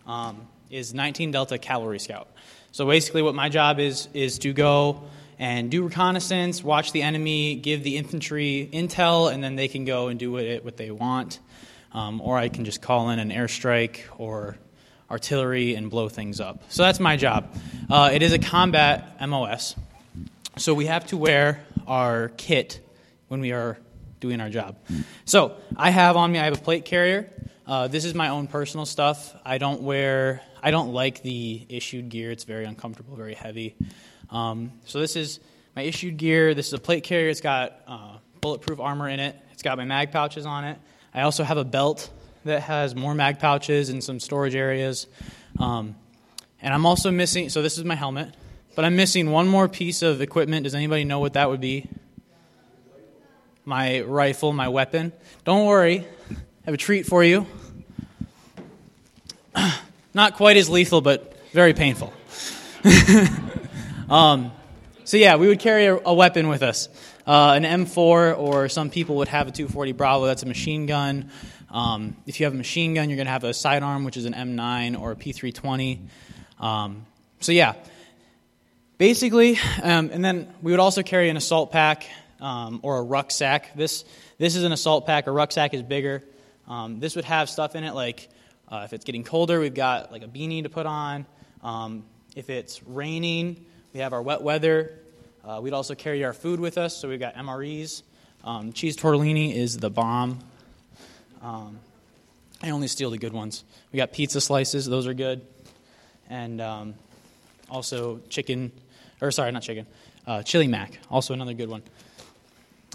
um, 0.06 0.48
is 0.70 0.94
19 0.94 1.32
Delta 1.32 1.58
Cavalry 1.58 2.00
Scout. 2.00 2.28
So 2.72 2.86
basically, 2.86 3.22
what 3.22 3.36
my 3.36 3.50
job 3.50 3.80
is 3.80 4.08
is 4.14 4.40
to 4.40 4.54
go 4.54 5.04
and 5.40 5.72
do 5.72 5.84
reconnaissance, 5.84 6.64
watch 6.64 6.92
the 6.92 7.02
enemy, 7.02 7.56
give 7.56 7.84
the 7.84 7.98
infantry 7.98 8.70
intel, 8.72 9.34
and 9.34 9.44
then 9.44 9.56
they 9.56 9.68
can 9.68 9.86
go 9.86 10.08
and 10.08 10.20
do 10.20 10.32
what, 10.32 10.64
what 10.64 10.78
they 10.78 10.92
want. 10.92 11.40
Um, 11.94 12.22
or 12.22 12.38
I 12.38 12.48
can 12.48 12.64
just 12.64 12.82
call 12.82 13.10
in 13.10 13.20
an 13.20 13.32
airstrike 13.32 14.02
or 14.18 14.58
artillery 15.12 15.76
and 15.76 15.90
blow 15.90 16.08
things 16.08 16.40
up. 16.40 16.64
So 16.70 16.84
that's 16.84 17.00
my 17.00 17.18
job. 17.18 17.54
Uh, 17.90 18.10
it 18.14 18.24
is 18.24 18.32
a 18.32 18.40
combat 18.40 19.18
MOS, 19.28 19.76
so 20.58 20.74
we 20.74 20.86
have 20.86 21.06
to 21.08 21.18
wear 21.18 21.64
our 21.86 22.30
kit 22.38 22.80
when 23.28 23.42
we 23.42 23.52
are 23.52 23.78
doing 24.22 24.40
our 24.40 24.50
job. 24.50 24.78
So 25.26 25.58
I 25.76 25.90
have 25.90 26.16
on 26.16 26.32
me, 26.32 26.40
I 26.40 26.46
have 26.46 26.58
a 26.58 26.62
plate 26.62 26.86
carrier. 26.86 27.30
Uh, 27.68 27.88
this 27.88 28.06
is 28.06 28.14
my 28.14 28.30
own 28.30 28.48
personal 28.48 28.86
stuff. 28.86 29.36
I 29.46 29.58
don't 29.58 29.82
wear, 29.82 30.42
I 30.64 30.72
don't 30.72 30.94
like 30.94 31.22
the 31.22 31.66
issued 31.68 32.10
gear. 32.10 32.32
It's 32.32 32.46
very 32.46 32.66
uncomfortable, 32.66 33.16
very 33.16 33.34
heavy. 33.34 33.76
Um, 34.30 34.72
so 34.86 35.00
this 35.00 35.16
is 35.16 35.40
my 35.76 35.82
issued 35.82 36.18
gear. 36.18 36.54
This 36.54 36.68
is 36.68 36.74
a 36.74 36.80
plate 36.80 37.04
carrier. 37.04 37.30
It's 37.30 37.42
got 37.42 37.82
uh, 37.88 38.18
bulletproof 38.40 38.80
armor 38.80 39.10
in 39.10 39.20
it. 39.20 39.36
It's 39.52 39.64
got 39.64 39.78
my 39.78 39.86
mag 39.86 40.12
pouches 40.12 40.46
on 40.46 40.64
it. 40.64 40.78
I 41.14 41.22
also 41.22 41.44
have 41.44 41.58
a 41.58 41.66
belt 41.66 42.10
that 42.46 42.64
has 42.64 42.96
more 42.96 43.14
mag 43.14 43.40
pouches 43.40 43.90
and 43.90 44.04
some 44.04 44.20
storage 44.20 44.56
areas. 44.56 45.08
Um, 45.60 45.96
and 46.62 46.74
I'm 46.74 46.86
also 46.86 47.12
missing, 47.12 47.50
so 47.50 47.62
this 47.62 47.78
is 47.78 47.84
my 47.84 47.96
helmet, 47.96 48.34
but 48.76 48.86
I'm 48.86 48.96
missing 48.96 49.32
one 49.32 49.48
more 49.48 49.68
piece 49.68 50.02
of 50.02 50.22
equipment. 50.22 50.64
Does 50.64 50.76
anybody 50.76 51.04
know 51.04 51.20
what 51.20 51.34
that 51.34 51.50
would 51.50 51.62
be? 51.62 51.88
My 53.66 54.02
rifle, 54.02 54.54
my 54.54 54.70
weapon. 54.70 55.12
Don't 55.46 55.66
worry, 55.66 56.00
I 56.30 56.36
have 56.66 56.74
a 56.74 56.78
treat 56.78 57.06
for 57.06 57.24
you. 57.24 57.46
Not 60.14 60.36
quite 60.36 60.58
as 60.58 60.70
lethal, 60.70 61.02
but 61.02 61.38
very 61.52 61.74
painful. 61.74 62.14
um, 64.10 64.52
so, 65.04 65.18
yeah, 65.18 65.36
we 65.36 65.48
would 65.48 65.60
carry 65.60 65.86
a, 65.86 65.98
a 66.06 66.14
weapon 66.14 66.48
with 66.48 66.64
us 66.64 66.90
uh, 67.26 67.54
an 67.56 67.64
M4, 67.64 68.38
or 68.38 68.70
some 68.70 68.90
people 68.90 69.18
would 69.18 69.28
have 69.28 69.48
a 69.48 69.52
240 69.52 69.92
Bravo, 69.94 70.26
that's 70.26 70.44
a 70.44 70.48
machine 70.48 70.86
gun. 70.86 71.30
Um, 71.72 72.18
if 72.26 72.40
you 72.40 72.46
have 72.46 72.54
a 72.54 72.58
machine 72.58 72.94
gun, 72.94 73.10
you're 73.10 73.16
going 73.16 73.28
to 73.28 73.32
have 73.32 73.46
a 73.46 73.54
sidearm, 73.54 74.04
which 74.04 74.18
is 74.18 74.26
an 74.26 74.34
M9 74.34 75.00
or 75.00 75.12
a 75.14 75.16
P320. 75.16 76.00
Um, 76.60 77.06
so, 77.40 77.54
yeah, 77.54 77.76
basically, 78.98 79.58
um, 79.82 80.10
and 80.12 80.24
then 80.24 80.54
we 80.62 80.72
would 80.72 80.82
also 80.82 81.02
carry 81.02 81.30
an 81.30 81.38
assault 81.38 81.72
pack 81.72 82.08
um, 82.42 82.82
or 82.84 82.98
a 82.98 83.02
rucksack. 83.02 83.74
This, 83.76 84.04
this 84.38 84.58
is 84.58 84.66
an 84.66 84.74
assault 84.74 85.06
pack, 85.06 85.28
a 85.28 85.32
rucksack 85.32 85.74
is 85.74 85.82
bigger. 85.82 86.24
Um, 86.68 87.00
this 87.00 87.16
would 87.16 87.26
have 87.26 87.50
stuff 87.50 87.76
in 87.76 87.86
it 87.86 87.94
like 87.94 88.30
uh, 88.68 88.82
if 88.86 88.94
it's 88.94 89.06
getting 89.06 89.24
colder, 89.24 89.60
we've 89.60 89.74
got 89.74 90.12
like 90.12 90.24
a 90.24 90.28
beanie 90.28 90.64
to 90.64 90.70
put 90.70 90.86
on. 90.86 91.26
Um, 91.64 92.04
if 92.36 92.50
it's 92.50 92.84
raining, 92.84 93.66
we 93.94 94.02
have 94.02 94.14
our 94.14 94.22
wet 94.22 94.42
weather. 94.42 95.00
Uh, 95.44 95.60
we'd 95.62 95.74
also 95.74 95.96
carry 95.96 96.24
our 96.24 96.34
food 96.34 96.60
with 96.60 96.78
us, 96.78 96.96
so 96.96 97.08
we've 97.08 97.20
got 97.20 97.36
MREs. 97.36 98.04
Cheese 98.74 98.98
tortellini 98.98 99.56
is 99.56 99.78
the 99.78 99.90
bomb. 99.90 100.40
Um, 101.42 101.80
I 102.62 102.70
only 102.70 102.88
steal 102.88 103.10
the 103.10 103.18
good 103.18 103.34
ones. 103.34 103.64
We 103.92 103.98
got 103.98 104.12
pizza 104.12 104.40
slices; 104.40 104.86
those 104.86 105.08
are 105.08 105.14
good, 105.14 105.42
and 106.30 106.62
um, 106.62 106.94
also 107.70 108.20
chicken, 108.30 108.72
or 109.22 109.32
sorry, 109.32 109.52
not 109.52 109.64
chicken, 109.64 109.88
uh, 110.28 110.44
chili 110.44 110.68
mac, 110.68 111.00
also 111.10 111.34
another 111.34 111.54
good 111.54 111.70
one. 111.70 111.82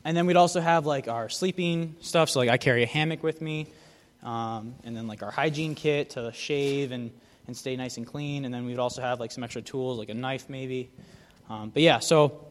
And 0.05 0.17
then 0.17 0.27
we'd 0.27 0.37
also 0.37 0.61
have 0.61 0.87
like 0.87 1.09
our 1.09 1.29
sleeping 1.29 1.97
stuff. 2.01 2.31
So 2.31 2.39
like 2.39 2.49
I 2.49 2.59
carry 2.59 2.85
a 2.85 2.87
hammock 2.87 3.25
with 3.25 3.41
me, 3.41 3.67
um, 4.23 4.77
and 4.85 4.97
then 4.97 5.09
like 5.09 5.25
our 5.25 5.33
hygiene 5.33 5.75
kit 5.75 6.11
to 6.11 6.33
shave 6.33 6.93
and 6.93 7.11
and 7.49 7.57
stay 7.57 7.77
nice 7.77 7.97
and 7.97 8.07
clean. 8.07 8.45
And 8.45 8.55
then 8.55 8.67
we'd 8.67 8.79
also 8.79 9.03
have 9.03 9.19
like 9.19 9.33
some 9.33 9.43
extra 9.43 9.63
tools, 9.63 9.99
like 9.99 10.09
a 10.09 10.15
knife 10.15 10.49
maybe. 10.49 10.91
Um, 11.49 11.71
but 11.71 11.83
yeah, 11.83 11.99
so 11.99 12.47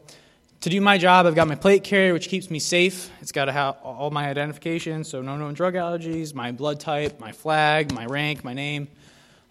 to 0.62 0.70
do 0.70 0.80
my 0.80 0.98
job, 0.98 1.26
I've 1.26 1.34
got 1.34 1.48
my 1.48 1.54
plate 1.54 1.84
carrier, 1.84 2.12
which 2.12 2.28
keeps 2.28 2.50
me 2.50 2.58
safe. 2.58 3.10
It's 3.20 3.32
got 3.32 3.54
all 3.82 4.10
my 4.10 4.28
identification, 4.28 5.04
so 5.04 5.22
no 5.22 5.36
known 5.36 5.54
drug 5.54 5.74
allergies, 5.74 6.34
my 6.34 6.52
blood 6.52 6.80
type, 6.80 7.20
my 7.20 7.32
flag, 7.32 7.92
my 7.92 8.06
rank, 8.06 8.42
my 8.42 8.54
name. 8.54 8.88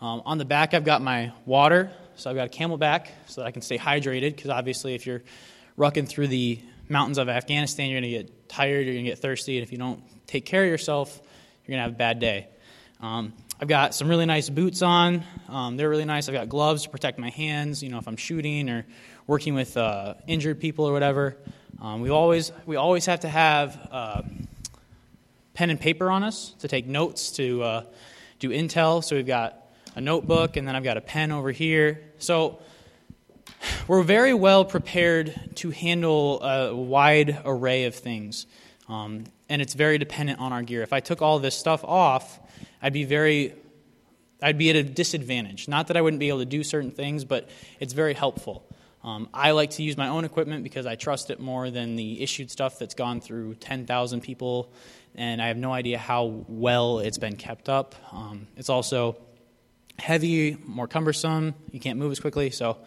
Um, 0.01 0.23
on 0.25 0.37
the 0.37 0.45
back, 0.45 0.73
I've 0.73 0.83
got 0.83 1.01
my 1.01 1.31
water, 1.45 1.91
so 2.15 2.29
I've 2.29 2.35
got 2.35 2.47
a 2.47 2.57
CamelBak 2.57 3.07
so 3.27 3.41
that 3.41 3.47
I 3.47 3.51
can 3.51 3.61
stay 3.61 3.77
hydrated, 3.77 4.35
because 4.35 4.49
obviously, 4.49 4.95
if 4.95 5.05
you're 5.05 5.23
rucking 5.77 6.07
through 6.07 6.27
the 6.27 6.59
mountains 6.89 7.17
of 7.17 7.29
Afghanistan, 7.29 7.89
you're 7.89 8.01
going 8.01 8.11
to 8.11 8.17
get 8.17 8.49
tired, 8.49 8.85
you're 8.85 8.95
going 8.95 9.05
to 9.05 9.11
get 9.11 9.19
thirsty, 9.19 9.57
and 9.57 9.63
if 9.63 9.71
you 9.71 9.77
don't 9.77 10.03
take 10.27 10.45
care 10.45 10.63
of 10.63 10.69
yourself, 10.69 11.21
you're 11.65 11.73
going 11.73 11.79
to 11.79 11.83
have 11.83 11.93
a 11.93 11.97
bad 11.97 12.19
day. 12.19 12.47
Um, 12.99 13.33
I've 13.59 13.67
got 13.67 13.95
some 13.95 14.09
really 14.09 14.25
nice 14.25 14.49
boots 14.49 14.81
on. 14.81 15.23
Um, 15.47 15.77
they're 15.77 15.89
really 15.89 16.05
nice. 16.05 16.27
I've 16.27 16.35
got 16.35 16.49
gloves 16.49 16.83
to 16.83 16.89
protect 16.89 17.19
my 17.19 17.29
hands, 17.29 17.81
you 17.81 17.89
know, 17.89 17.99
if 17.99 18.07
I'm 18.07 18.17
shooting 18.17 18.69
or 18.69 18.85
working 19.27 19.55
with 19.55 19.75
uh, 19.75 20.15
injured 20.27 20.59
people 20.59 20.85
or 20.85 20.93
whatever. 20.93 21.35
Um, 21.81 22.01
we 22.01 22.09
always 22.09 22.51
we 22.65 22.75
always 22.75 23.05
have 23.07 23.21
to 23.21 23.29
have 23.29 23.87
uh, 23.91 24.21
pen 25.53 25.69
and 25.69 25.79
paper 25.79 26.09
on 26.09 26.23
us 26.23 26.53
to 26.59 26.67
take 26.67 26.85
notes 26.85 27.31
to 27.31 27.63
uh, 27.63 27.83
do 28.39 28.49
intel. 28.49 29.03
So 29.03 29.15
we've 29.15 29.25
got 29.25 29.57
a 29.95 30.01
notebook, 30.01 30.57
and 30.57 30.67
then 30.67 30.75
I've 30.75 30.83
got 30.83 30.97
a 30.97 31.01
pen 31.01 31.31
over 31.31 31.51
here. 31.51 32.01
So 32.19 32.59
we're 33.87 34.03
very 34.03 34.33
well 34.33 34.63
prepared 34.65 35.33
to 35.55 35.71
handle 35.71 36.41
a 36.43 36.75
wide 36.75 37.41
array 37.45 37.85
of 37.85 37.95
things, 37.95 38.45
um, 38.87 39.25
and 39.49 39.61
it's 39.61 39.73
very 39.73 39.97
dependent 39.97 40.39
on 40.39 40.53
our 40.53 40.61
gear. 40.61 40.83
If 40.83 40.93
I 40.93 40.99
took 40.99 41.21
all 41.21 41.39
this 41.39 41.57
stuff 41.57 41.83
off, 41.83 42.39
I'd 42.81 42.93
be 42.93 43.05
very 43.05 43.55
I'd 44.41 44.57
be 44.57 44.69
at 44.69 44.75
a 44.75 44.83
disadvantage. 44.83 45.67
Not 45.67 45.87
that 45.87 45.97
I 45.97 46.01
wouldn't 46.01 46.19
be 46.19 46.29
able 46.29 46.39
to 46.39 46.45
do 46.45 46.63
certain 46.63 46.91
things, 46.91 47.25
but 47.25 47.49
it's 47.79 47.93
very 47.93 48.13
helpful. 48.13 48.63
Um, 49.05 49.29
I 49.31 49.51
like 49.51 49.69
to 49.71 49.83
use 49.83 49.97
my 49.97 50.07
own 50.07 50.25
equipment 50.25 50.63
because 50.63 50.87
I 50.87 50.95
trust 50.95 51.29
it 51.29 51.39
more 51.39 51.69
than 51.69 51.95
the 51.95 52.23
issued 52.23 52.49
stuff 52.49 52.79
that's 52.79 52.95
gone 52.95 53.21
through 53.21 53.53
10,000 53.53 54.21
people, 54.21 54.73
and 55.13 55.39
I 55.39 55.49
have 55.49 55.57
no 55.57 55.71
idea 55.71 55.99
how 55.99 56.43
well 56.47 56.97
it's 56.97 57.19
been 57.19 57.35
kept 57.35 57.69
up. 57.69 57.93
Um, 58.11 58.47
it's 58.57 58.69
also 58.69 59.17
heavy, 59.99 60.57
more 60.65 60.87
cumbersome. 60.87 61.53
You 61.71 61.79
can't 61.79 61.99
move 61.99 62.13
as 62.13 62.19
quickly. 62.19 62.49
So, 62.49 62.79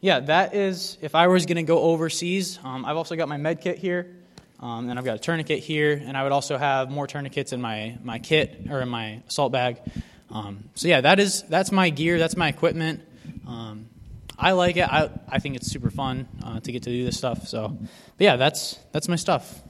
yeah, 0.00 0.20
that 0.20 0.54
is 0.54 0.96
if 1.00 1.16
I 1.16 1.26
was 1.26 1.44
going 1.44 1.56
to 1.56 1.64
go 1.64 1.80
overseas. 1.80 2.60
Um, 2.62 2.84
I've 2.84 2.96
also 2.96 3.16
got 3.16 3.28
my 3.28 3.36
med 3.36 3.60
kit 3.60 3.78
here, 3.78 4.14
um, 4.60 4.88
and 4.88 4.96
I've 4.96 5.04
got 5.04 5.16
a 5.16 5.18
tourniquet 5.18 5.58
here, 5.58 6.00
and 6.00 6.16
I 6.16 6.22
would 6.22 6.30
also 6.30 6.56
have 6.56 6.88
more 6.88 7.08
tourniquets 7.08 7.52
in 7.52 7.60
my, 7.60 7.98
my 8.04 8.20
kit 8.20 8.68
or 8.70 8.80
in 8.80 8.88
my 8.88 9.22
assault 9.26 9.50
bag. 9.50 9.80
Um, 10.30 10.68
so 10.76 10.86
yeah, 10.86 11.00
that 11.00 11.18
is 11.18 11.42
that's 11.42 11.72
my 11.72 11.90
gear. 11.90 12.20
That's 12.20 12.36
my 12.36 12.46
equipment. 12.46 13.00
I 14.38 14.52
like 14.52 14.76
it. 14.76 14.88
I, 14.88 15.10
I 15.28 15.40
think 15.40 15.56
it's 15.56 15.66
super 15.66 15.90
fun 15.90 16.28
uh, 16.44 16.60
to 16.60 16.72
get 16.72 16.84
to 16.84 16.90
do 16.90 17.04
this 17.04 17.18
stuff. 17.18 17.48
So, 17.48 17.76
but 17.80 18.24
yeah, 18.24 18.36
that's 18.36 18.78
that's 18.92 19.08
my 19.08 19.16
stuff. 19.16 19.62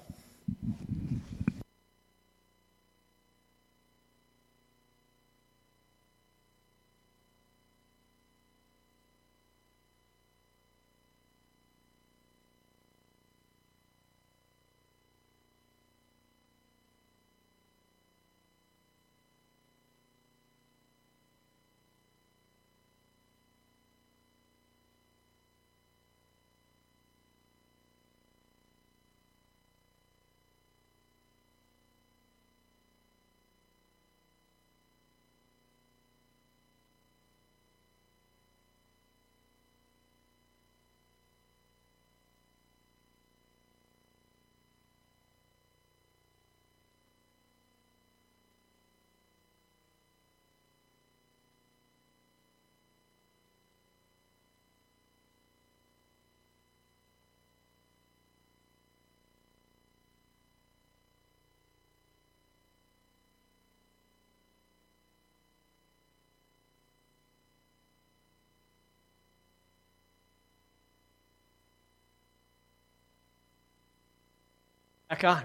Back 75.09 75.25
on. 75.25 75.43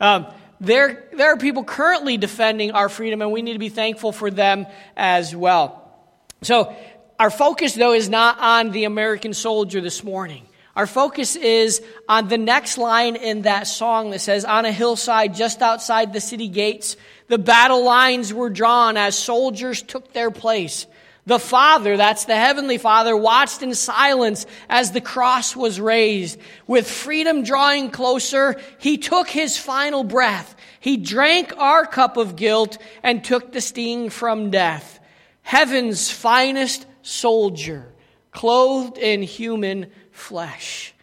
Um, 0.00 0.26
there, 0.60 1.04
there 1.12 1.32
are 1.32 1.36
people 1.36 1.62
currently 1.62 2.16
defending 2.16 2.72
our 2.72 2.88
freedom, 2.88 3.22
and 3.22 3.30
we 3.30 3.40
need 3.40 3.52
to 3.52 3.60
be 3.60 3.68
thankful 3.68 4.10
for 4.10 4.32
them 4.32 4.66
as 4.96 5.34
well. 5.34 5.96
So, 6.42 6.74
our 7.20 7.30
focus, 7.30 7.74
though, 7.74 7.92
is 7.92 8.08
not 8.08 8.40
on 8.40 8.72
the 8.72 8.82
American 8.82 9.32
soldier 9.32 9.80
this 9.80 10.02
morning. 10.02 10.44
Our 10.74 10.88
focus 10.88 11.36
is 11.36 11.82
on 12.08 12.26
the 12.26 12.36
next 12.36 12.78
line 12.78 13.14
in 13.14 13.42
that 13.42 13.68
song 13.68 14.10
that 14.10 14.22
says, 14.22 14.44
On 14.44 14.64
a 14.64 14.72
hillside 14.72 15.36
just 15.36 15.62
outside 15.62 16.12
the 16.12 16.20
city 16.20 16.48
gates, 16.48 16.96
the 17.28 17.38
battle 17.38 17.84
lines 17.84 18.34
were 18.34 18.50
drawn 18.50 18.96
as 18.96 19.16
soldiers 19.16 19.82
took 19.82 20.12
their 20.14 20.32
place. 20.32 20.88
The 21.26 21.40
Father, 21.40 21.96
that's 21.96 22.24
the 22.24 22.36
Heavenly 22.36 22.78
Father, 22.78 23.16
watched 23.16 23.60
in 23.60 23.74
silence 23.74 24.46
as 24.68 24.92
the 24.92 25.00
cross 25.00 25.56
was 25.56 25.80
raised. 25.80 26.38
With 26.68 26.88
freedom 26.88 27.42
drawing 27.42 27.90
closer, 27.90 28.60
He 28.78 28.96
took 28.96 29.28
His 29.28 29.58
final 29.58 30.04
breath. 30.04 30.54
He 30.78 30.96
drank 30.96 31.52
our 31.58 31.84
cup 31.84 32.16
of 32.16 32.36
guilt 32.36 32.78
and 33.02 33.24
took 33.24 33.52
the 33.52 33.60
sting 33.60 34.08
from 34.08 34.50
death. 34.50 35.00
Heaven's 35.42 36.10
finest 36.12 36.86
soldier, 37.02 37.92
clothed 38.30 38.96
in 38.96 39.22
human 39.22 39.90
flesh. 40.12 40.94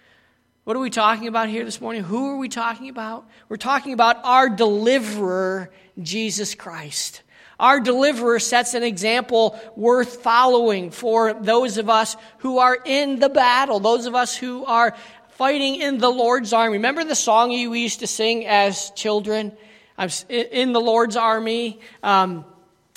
What 0.63 0.77
are 0.77 0.79
we 0.79 0.89
talking 0.89 1.27
about 1.27 1.49
here 1.49 1.65
this 1.65 1.81
morning? 1.81 2.03
Who 2.03 2.29
are 2.29 2.37
we 2.37 2.47
talking 2.47 2.87
about? 2.87 3.27
We're 3.49 3.57
talking 3.57 3.91
about 3.91 4.23
our 4.23 4.47
deliverer, 4.47 5.69
Jesus 6.01 6.55
Christ. 6.55 7.21
Our 7.59 7.79
deliverer 7.79 8.39
sets 8.39 8.73
an 8.73 8.83
example 8.83 9.59
worth 9.75 10.21
following 10.21 10.91
for 10.91 11.33
those 11.33 11.77
of 11.77 11.89
us 11.89 12.15
who 12.39 12.57
are 12.57 12.77
in 12.83 13.19
the 13.19 13.29
battle, 13.29 13.79
those 13.79 14.05
of 14.05 14.15
us 14.15 14.35
who 14.35 14.65
are 14.65 14.95
fighting 15.29 15.75
in 15.81 15.97
the 15.97 16.09
Lord's 16.09 16.53
army. 16.53 16.73
Remember 16.73 17.03
the 17.03 17.15
song 17.15 17.51
you 17.51 17.73
used 17.73 17.99
to 17.99 18.07
sing 18.07 18.45
as 18.45 18.91
children? 18.91 19.51
I'm 19.97 20.09
in 20.29 20.73
the 20.73 20.81
Lord's 20.81 21.15
army. 21.15 21.79
Um, 22.01 22.45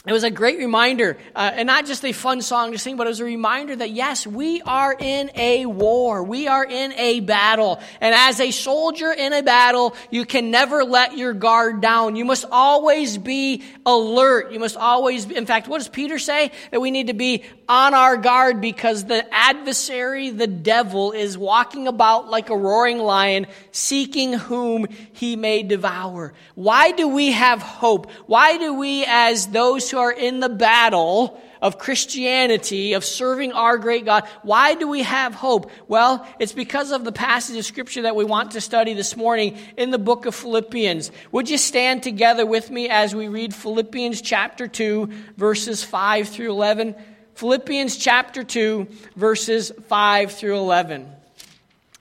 it 0.07 0.12
was 0.12 0.23
a 0.23 0.31
great 0.31 0.59
reminder, 0.59 1.19
uh, 1.35 1.51
and 1.55 1.66
not 1.66 1.85
just 1.85 2.05
a 2.05 2.12
fun 2.12 2.40
song 2.40 2.71
to 2.71 2.79
sing, 2.79 2.97
but 2.97 3.09
it 3.09 3.11
was 3.11 3.19
a 3.19 3.25
reminder 3.25 3.75
that 3.75 3.90
yes, 3.90 4.25
we 4.25 4.62
are 4.62 4.95
in 4.97 5.33
a 5.35 5.66
war. 5.66 6.23
We 6.23 6.47
are 6.47 6.64
in 6.64 6.92
a 6.92 7.19
battle. 7.21 7.81
And 8.01 8.14
as 8.14 8.38
a 8.38 8.53
soldier 8.53 9.12
in 9.12 9.33
a 9.33 9.42
battle, 9.42 9.97
you 10.11 10.25
can 10.25 10.53
never 10.53 10.85
let 10.85 11.19
your 11.19 11.33
guard 11.33 11.81
down. 11.81 12.14
You 12.14 12.25
must 12.25 12.45
always 12.53 13.19
be 13.19 13.64
alert. 13.85 14.53
You 14.53 14.61
must 14.61 14.77
always, 14.77 15.27
be, 15.27 15.35
in 15.35 15.45
fact, 15.45 15.66
what 15.66 15.79
does 15.79 15.88
Peter 15.88 16.21
say? 16.21 16.53
That 16.71 16.81
we 16.81 16.92
need 16.92 17.09
to 17.09 17.14
be 17.14 17.42
on 17.69 17.92
our 17.92 18.16
guard 18.16 18.61
because 18.61 19.05
the 19.07 19.27
adversary, 19.35 20.31
the 20.31 20.47
devil, 20.47 21.11
is 21.11 21.37
walking 21.37 21.88
about 21.88 22.31
like 22.31 22.49
a 22.51 22.57
roaring 22.57 22.99
lion, 22.99 23.49
seeking 23.73 24.35
whom 24.35 24.87
he 25.12 25.35
may 25.35 25.64
devour. 25.64 26.33
Why 26.55 26.92
do 26.92 27.09
we 27.09 27.33
have 27.33 27.61
hope? 27.61 28.09
Why 28.27 28.57
do 28.57 28.75
we, 28.75 29.05
as 29.09 29.49
those 29.49 29.96
who 29.97 30.03
are 30.03 30.13
in 30.13 30.41
the 30.41 30.51
battle, 30.51 31.41
of 31.63 31.79
Christianity, 31.79 32.93
of 32.93 33.03
serving 33.03 33.53
our 33.53 33.79
great 33.79 34.05
God. 34.05 34.25
Why 34.43 34.75
do 34.75 34.87
we 34.87 35.03
have 35.03 35.35
hope? 35.35 35.71
Well, 35.89 36.27
it's 36.39 36.53
because 36.53 36.93
of 36.93 37.05
the 37.05 37.13
passage 37.13 37.57
of 37.57 37.65
Scripture 37.65 38.03
that 38.03 38.15
we 38.15 38.25
want 38.25 38.51
to 38.51 38.61
study 38.61 38.93
this 38.93 39.17
morning 39.17 39.57
in 39.79 39.91
the 39.91 39.99
book 39.99 40.27
of 40.27 40.35
Philippians. 40.35 41.11
Would 41.33 41.49
you 41.49 41.57
stand 41.57 42.03
together 42.03 42.45
with 42.45 42.71
me 42.71 42.91
as 42.91 43.15
we 43.15 43.29
read 43.29 43.55
Philippians 43.55 44.21
chapter 44.21 44.69
2, 44.69 45.09
verses 45.39 45.83
5 45.83 46.29
through 46.29 46.51
11? 46.51 46.95
Philippians 47.35 47.97
chapter 47.97 48.45
2, 48.45 48.87
verses 49.17 49.73
5 49.89 50.33
through 50.33 50.59
11. 50.59 51.16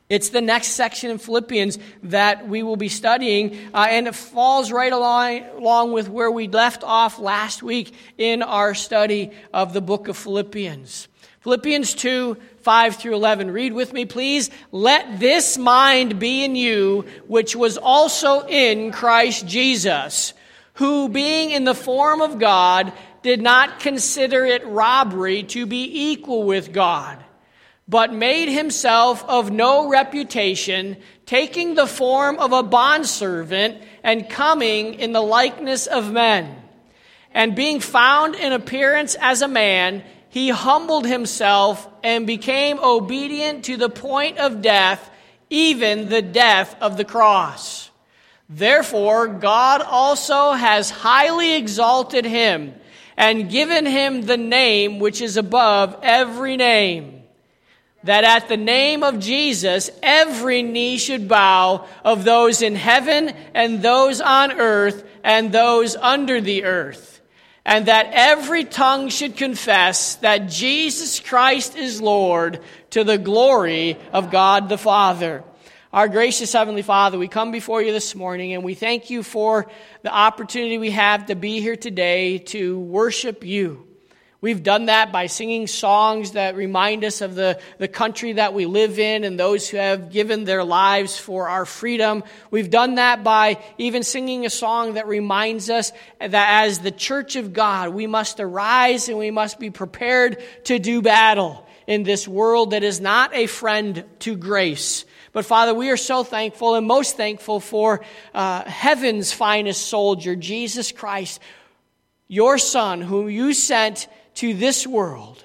It's 0.07 0.29
the 0.29 0.41
next 0.41 0.69
section 0.69 1.09
in 1.09 1.17
Philippians 1.17 1.79
that 2.03 2.47
we 2.47 2.61
will 2.61 2.75
be 2.75 2.89
studying, 2.89 3.57
uh, 3.73 3.87
and 3.89 4.07
it 4.07 4.13
falls 4.13 4.71
right 4.71 4.93
along, 4.93 5.41
along 5.57 5.93
with 5.93 6.09
where 6.09 6.29
we 6.29 6.47
left 6.47 6.83
off 6.83 7.17
last 7.17 7.63
week 7.63 7.95
in 8.17 8.43
our 8.43 8.75
study 8.75 9.31
of 9.51 9.73
the 9.73 9.81
book 9.81 10.07
of 10.07 10.15
Philippians. 10.15 11.07
Philippians 11.41 11.95
2, 11.95 12.37
5 12.61 12.95
through 12.97 13.15
11. 13.15 13.49
Read 13.49 13.73
with 13.73 13.93
me, 13.93 14.05
please. 14.05 14.51
Let 14.71 15.19
this 15.19 15.57
mind 15.57 16.19
be 16.19 16.43
in 16.43 16.55
you, 16.55 17.05
which 17.27 17.55
was 17.55 17.77
also 17.77 18.45
in 18.45 18.91
Christ 18.91 19.47
Jesus, 19.47 20.33
who 20.73 21.09
being 21.09 21.49
in 21.49 21.63
the 21.63 21.75
form 21.75 22.21
of 22.21 22.37
God, 22.37 22.93
did 23.23 23.41
not 23.41 23.79
consider 23.79 24.45
it 24.45 24.63
robbery 24.67 25.41
to 25.41 25.65
be 25.65 26.11
equal 26.11 26.43
with 26.43 26.71
God, 26.71 27.24
but 27.87 28.13
made 28.13 28.49
himself 28.49 29.23
of 29.27 29.51
no 29.51 29.87
reputation, 29.87 30.97
taking 31.25 31.75
the 31.75 31.87
form 31.87 32.39
of 32.39 32.51
a 32.51 32.63
bondservant 32.63 33.81
and 34.03 34.29
coming 34.29 34.95
in 34.95 35.11
the 35.11 35.21
likeness 35.21 35.85
of 35.85 36.11
men. 36.11 36.55
And 37.31 37.55
being 37.55 37.79
found 37.79 38.35
in 38.35 38.53
appearance 38.53 39.15
as 39.19 39.41
a 39.41 39.47
man, 39.47 40.03
he 40.29 40.49
humbled 40.49 41.05
himself 41.05 41.87
and 42.03 42.25
became 42.25 42.79
obedient 42.79 43.65
to 43.65 43.77
the 43.77 43.89
point 43.89 44.37
of 44.37 44.61
death, 44.61 45.09
even 45.49 46.09
the 46.09 46.21
death 46.21 46.75
of 46.81 46.97
the 46.97 47.05
cross. 47.05 47.89
Therefore, 48.49 49.27
God 49.27 49.81
also 49.81 50.51
has 50.51 50.89
highly 50.89 51.55
exalted 51.55 52.25
him 52.25 52.73
and 53.17 53.49
given 53.49 53.85
him 53.85 54.23
the 54.23 54.37
name 54.37 54.99
which 54.99 55.21
is 55.21 55.37
above 55.37 55.97
every 56.03 56.57
name, 56.57 57.23
that 58.05 58.23
at 58.23 58.47
the 58.47 58.57
name 58.57 59.03
of 59.03 59.19
Jesus 59.19 59.89
every 60.01 60.61
knee 60.61 60.97
should 60.97 61.27
bow 61.27 61.87
of 62.03 62.23
those 62.23 62.61
in 62.61 62.75
heaven 62.75 63.29
and 63.53 63.81
those 63.81 64.21
on 64.21 64.53
earth 64.53 65.03
and 65.23 65.51
those 65.51 65.95
under 65.95 66.39
the 66.39 66.63
earth, 66.63 67.19
and 67.65 67.87
that 67.87 68.09
every 68.13 68.63
tongue 68.63 69.09
should 69.09 69.35
confess 69.35 70.15
that 70.17 70.49
Jesus 70.49 71.19
Christ 71.19 71.75
is 71.75 71.99
Lord 71.99 72.61
to 72.91 73.03
the 73.03 73.17
glory 73.17 73.97
of 74.13 74.31
God 74.31 74.69
the 74.69 74.77
Father. 74.77 75.43
Our 75.91 76.07
gracious 76.07 76.53
Heavenly 76.53 76.83
Father, 76.83 77.17
we 77.17 77.27
come 77.27 77.51
before 77.51 77.81
you 77.81 77.91
this 77.91 78.15
morning 78.15 78.53
and 78.53 78.63
we 78.63 78.75
thank 78.75 79.09
you 79.09 79.23
for 79.23 79.71
the 80.03 80.13
opportunity 80.13 80.77
we 80.77 80.91
have 80.91 81.27
to 81.27 81.35
be 81.35 81.61
here 81.61 81.77
today 81.77 82.37
to 82.37 82.77
worship 82.77 83.43
you. 83.43 83.84
We've 84.45 84.62
done 84.62 84.86
that 84.86 85.12
by 85.12 85.25
singing 85.25 85.65
songs 85.65 86.34
that 86.34 86.55
remind 86.55 87.03
us 87.03 87.21
of 87.21 87.34
the, 87.34 87.60
the 87.79 87.88
country 87.88 88.34
that 88.34 88.53
we 88.53 88.67
live 88.67 88.99
in 88.99 89.23
and 89.23 89.39
those 89.39 89.67
who 89.67 89.77
have 89.77 90.12
given 90.12 90.43
their 90.43 90.63
lives 90.63 91.17
for 91.17 91.49
our 91.49 91.65
freedom. 91.65 92.23
We've 92.51 92.69
done 92.69 92.93
that 92.93 93.23
by 93.23 93.58
even 93.79 94.03
singing 94.03 94.45
a 94.45 94.51
song 94.51 94.93
that 94.93 95.08
reminds 95.08 95.71
us 95.71 95.91
that 96.19 96.63
as 96.63 96.77
the 96.77 96.91
church 96.91 97.38
of 97.38 97.53
God, 97.53 97.89
we 97.89 98.05
must 98.05 98.39
arise 98.39 99.10
and 99.10 99.17
we 99.17 99.31
must 99.31 99.60
be 99.60 99.71
prepared 99.71 100.38
to 100.65 100.77
do 100.77 101.01
battle 101.01 101.65
in 101.88 102.03
this 102.03 102.27
world 102.27 102.69
that 102.69 102.84
is 102.84 103.01
not 103.01 103.34
a 103.34 103.47
friend 103.47 104.03
to 104.19 104.36
grace 104.36 105.05
but 105.34 105.43
Father, 105.43 105.73
we 105.73 105.89
are 105.89 105.97
so 105.97 106.23
thankful 106.23 106.75
and 106.75 106.88
most 106.88 107.17
thankful 107.17 107.60
for 107.60 108.05
uh, 108.34 108.63
heaven's 108.63 109.34
finest 109.34 109.88
soldier, 109.88 110.34
Jesus 110.34 110.93
Christ, 110.93 111.41
your 112.29 112.58
Son, 112.58 113.01
whom 113.01 113.29
you 113.29 113.51
sent 113.51 114.08
to 114.35 114.53
this 114.53 114.85
world 114.85 115.43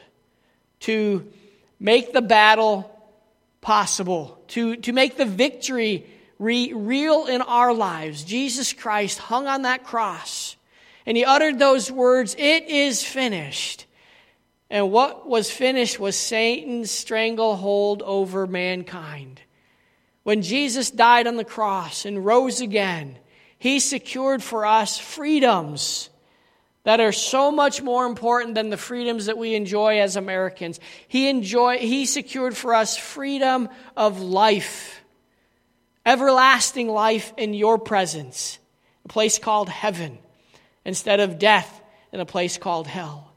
to 0.80 1.26
make 1.78 2.12
the 2.12 2.22
battle 2.22 2.90
possible, 3.60 4.42
to, 4.48 4.76
to 4.76 4.92
make 4.92 5.16
the 5.16 5.24
victory 5.24 6.06
re- 6.38 6.72
real 6.72 7.26
in 7.26 7.42
our 7.42 7.72
lives. 7.72 8.24
Jesus 8.24 8.72
Christ 8.72 9.18
hung 9.18 9.46
on 9.46 9.62
that 9.62 9.84
cross 9.84 10.56
and 11.06 11.16
he 11.16 11.24
uttered 11.24 11.58
those 11.58 11.90
words, 11.90 12.36
It 12.38 12.68
is 12.68 13.02
finished. 13.02 13.86
And 14.68 14.92
what 14.92 15.28
was 15.28 15.50
finished 15.50 15.98
was 15.98 16.14
Satan's 16.14 16.90
stranglehold 16.90 18.02
over 18.02 18.46
mankind. 18.46 19.40
When 20.22 20.42
Jesus 20.42 20.90
died 20.90 21.26
on 21.26 21.36
the 21.36 21.44
cross 21.44 22.04
and 22.04 22.24
rose 22.24 22.60
again, 22.60 23.18
he 23.58 23.80
secured 23.80 24.42
for 24.42 24.64
us 24.64 24.98
freedoms 24.98 26.09
that 26.84 27.00
are 27.00 27.12
so 27.12 27.50
much 27.50 27.82
more 27.82 28.06
important 28.06 28.54
than 28.54 28.70
the 28.70 28.76
freedoms 28.76 29.26
that 29.26 29.36
we 29.36 29.54
enjoy 29.54 30.00
as 30.00 30.16
Americans. 30.16 30.80
He 31.08 31.28
enjoy 31.28 31.78
he 31.78 32.06
secured 32.06 32.56
for 32.56 32.74
us 32.74 32.96
freedom 32.96 33.68
of 33.96 34.20
life. 34.20 35.02
Everlasting 36.06 36.88
life 36.88 37.32
in 37.36 37.52
your 37.52 37.78
presence. 37.78 38.58
A 39.04 39.08
place 39.08 39.38
called 39.38 39.68
heaven 39.68 40.18
instead 40.84 41.20
of 41.20 41.38
death 41.38 41.80
in 42.12 42.20
a 42.20 42.26
place 42.26 42.56
called 42.56 42.86
hell. 42.86 43.32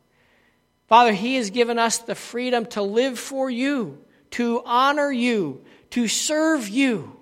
Father, 0.88 1.12
he 1.12 1.36
has 1.36 1.50
given 1.50 1.78
us 1.78 2.00
the 2.00 2.16
freedom 2.16 2.66
to 2.68 2.82
live 2.82 3.20
for 3.20 3.50
you, 3.50 3.98
to 4.32 4.62
honor 4.66 5.12
you, 5.12 5.64
to 5.92 6.08
serve 6.08 6.70
you, 6.70 7.18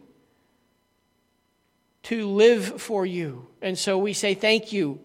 to 2.03 2.27
live 2.27 2.81
for 2.81 3.05
you. 3.05 3.47
And 3.61 3.77
so 3.77 3.97
we 3.97 4.13
say 4.13 4.33
thank 4.33 4.71
you 4.71 4.99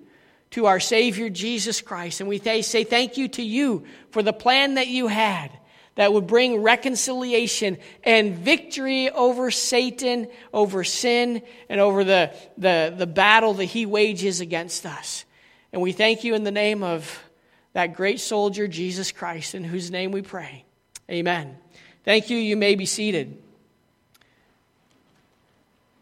to 0.56 0.64
our 0.64 0.80
Savior 0.80 1.28
Jesus 1.28 1.82
Christ. 1.82 2.20
And 2.20 2.30
we 2.30 2.38
say 2.38 2.82
thank 2.82 3.18
you 3.18 3.28
to 3.28 3.42
you 3.42 3.84
for 4.08 4.22
the 4.22 4.32
plan 4.32 4.76
that 4.76 4.86
you 4.86 5.06
had 5.06 5.50
that 5.96 6.14
would 6.14 6.26
bring 6.26 6.62
reconciliation 6.62 7.76
and 8.02 8.34
victory 8.34 9.10
over 9.10 9.50
Satan, 9.50 10.28
over 10.54 10.82
sin, 10.82 11.42
and 11.68 11.78
over 11.78 12.04
the, 12.04 12.34
the, 12.56 12.94
the 12.96 13.06
battle 13.06 13.52
that 13.52 13.64
he 13.64 13.84
wages 13.84 14.40
against 14.40 14.86
us. 14.86 15.26
And 15.74 15.82
we 15.82 15.92
thank 15.92 16.24
you 16.24 16.34
in 16.34 16.42
the 16.42 16.50
name 16.50 16.82
of 16.82 17.22
that 17.74 17.94
great 17.94 18.18
soldier, 18.18 18.66
Jesus 18.66 19.12
Christ, 19.12 19.54
in 19.54 19.62
whose 19.62 19.90
name 19.90 20.10
we 20.10 20.22
pray. 20.22 20.64
Amen. 21.10 21.58
Thank 22.02 22.30
you. 22.30 22.38
You 22.38 22.56
may 22.56 22.76
be 22.76 22.86
seated. 22.86 23.36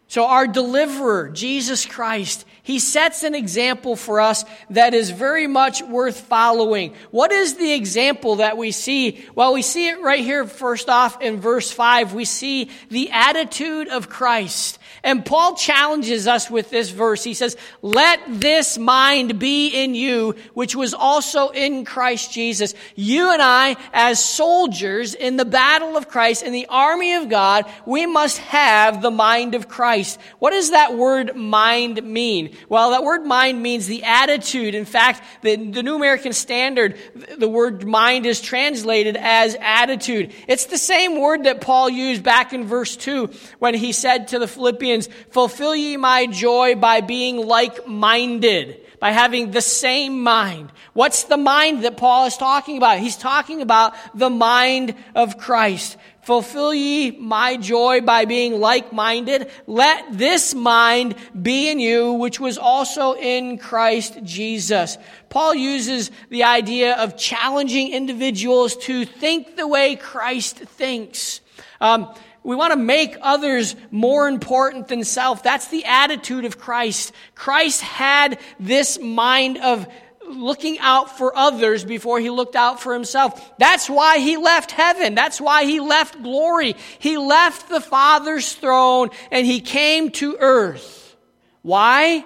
So, 0.07 0.27
our 0.27 0.47
deliverer, 0.47 1.31
Jesus 1.31 1.85
Christ, 1.85 2.47
he 2.65 2.79
sets 2.79 3.25
an 3.25 3.35
example 3.35 3.95
for 3.95 4.21
us 4.21 4.43
that 4.71 4.95
is 4.95 5.11
very 5.11 5.47
much 5.47 5.83
worth 5.83 6.23
following. 6.23 6.95
What 7.11 7.31
is 7.31 7.57
the 7.57 7.75
example 7.75 8.37
that 8.37 8.57
we 8.57 8.71
see? 8.71 9.23
Well, 9.35 9.53
we 9.53 9.61
see 9.61 9.89
it 9.89 10.01
right 10.01 10.25
here, 10.25 10.47
first 10.47 10.89
off, 10.89 11.21
in 11.21 11.43
verse 11.43 11.71
5. 11.71 12.15
We 12.15 12.25
see 12.25 12.71
the 12.89 13.11
attitude 13.11 13.89
of 13.89 14.09
Christ. 14.09 14.79
And 15.05 15.25
Paul 15.25 15.55
challenges 15.55 16.27
us 16.27 16.51
with 16.51 16.71
this 16.71 16.89
verse. 16.89 17.23
He 17.23 17.35
says, 17.35 17.59
Let 17.83 18.21
this 18.27 18.79
mind 18.79 19.39
be 19.39 19.69
in 19.69 19.95
you, 19.95 20.35
which 20.55 20.75
was 20.75 20.95
also 20.95 21.51
in 21.51 21.85
Christ 21.85 22.33
Jesus. 22.33 22.73
You 22.97 23.31
and 23.31 23.43
I, 23.43 23.77
as 23.93 24.25
soldiers 24.25 25.15
in 25.15 25.37
the 25.37 25.45
battle 25.45 25.99
of 25.99 26.09
Christ, 26.09 26.43
in 26.43 26.55
the 26.55 26.67
army 26.71 27.17
of 27.17 27.29
God, 27.29 27.71
we 27.85 28.07
must 28.07 28.39
have 28.39 29.03
the 29.03 29.11
mind 29.11 29.55
of 29.55 29.69
Christ. 29.69 30.19
What 30.39 30.53
does 30.53 30.71
that 30.71 30.97
word 30.97 31.37
mind 31.37 32.03
mean? 32.03 32.57
Well, 32.71 32.93
that 32.93 33.05
word 33.05 33.27
mind 33.27 33.63
means 33.63 33.87
the 33.87 34.05
attitude. 34.05 34.75
In 34.75 34.87
fact, 34.87 35.23
the, 35.43 35.57
the 35.57 35.83
New 35.83 35.97
American 35.97 36.33
Standard, 36.33 36.97
the 37.37 37.49
word 37.49 37.85
mind 37.85 38.25
is 38.25 38.41
translated 38.41 39.19
as 39.19 39.55
attitude. 39.61 40.33
It's 40.49 40.65
the 40.65 40.79
same 40.79 41.21
word 41.21 41.45
that 41.45 41.61
Paul 41.61 41.91
used 41.91 42.23
back 42.23 42.55
in 42.55 42.65
verse 42.65 42.97
2 42.97 43.29
when 43.59 43.75
he 43.75 43.93
said 43.93 44.29
to 44.29 44.39
the 44.39 44.49
Philippians, 44.49 44.94
Fulfill 45.31 45.75
ye 45.75 45.97
my 45.97 46.27
joy 46.27 46.75
by 46.75 47.01
being 47.01 47.37
like 47.37 47.87
minded 47.87 48.81
by 49.05 49.11
having 49.11 49.51
the 49.51 49.61
same 49.61 50.23
mind. 50.23 50.73
What's 50.95 51.25
the 51.25 51.37
mind 51.37 51.85
that 51.85 51.99
Paul 51.99 52.25
is 52.25 52.39
talking 52.39 52.79
about? 52.79 53.01
He's 53.01 53.19
talking 53.19 53.61
about 53.61 53.95
the 54.15 54.31
mind 54.31 54.95
of 55.15 55.37
Christ. 55.37 55.99
Fulfill 56.23 56.73
ye 56.73 57.11
my 57.11 57.59
joy 57.59 58.01
by 58.01 58.25
being 58.25 58.59
like-minded. 58.59 59.51
Let 59.67 60.17
this 60.17 60.55
mind 60.55 61.17
be 61.43 61.71
in 61.71 61.81
you, 61.81 62.15
which 62.15 62.41
was 62.41 62.57
also 62.57 63.13
in 63.15 63.59
Christ 63.59 64.21
Jesus. 64.23 64.97
Paul 65.29 65.55
uses 65.55 66.11
the 66.31 66.45
idea 66.45 66.97
of 66.97 67.19
challenging 67.19 67.93
individuals 67.93 68.75
to 68.89 69.05
think 69.05 69.57
the 69.57 69.69
way 69.69 69.97
Christ 69.97 70.57
thinks. 70.57 71.43
Um, 71.79 72.15
we 72.45 72.55
want 72.55 72.73
to 72.73 72.79
make 72.79 73.17
others 73.23 73.75
more 73.91 74.29
important 74.29 74.89
than 74.89 75.03
self. 75.03 75.43
That's 75.43 75.69
the 75.69 75.85
attitude 75.87 76.45
of 76.45 76.59
Christ. 76.59 77.13
Christ 77.35 77.81
had 77.81 78.39
this 78.61 79.01
mind 79.01 79.59
of 79.59 79.89
looking 80.29 80.79
out 80.79 81.17
for 81.17 81.37
others 81.37 81.85
before 81.85 82.21
he 82.21 82.31
looked 82.31 82.55
out 82.57 82.81
for 82.81 82.93
himself. 82.93 83.59
That's 83.59 83.89
why 83.89 84.19
he 84.19 84.37
left 84.37 84.71
heaven. 84.71 85.15
That's 85.15 85.41
why 85.41 85.65
he 85.65 85.81
left 85.81 86.23
glory. 86.23 86.77
He 86.99 87.19
left 87.19 87.69
the 87.69 87.81
Father's 87.81 88.53
throne 88.53 89.11
and 89.31 89.47
he 89.47 89.61
came 89.61 90.11
to 90.13 90.37
earth. 90.39 91.17
Why? 91.63 92.25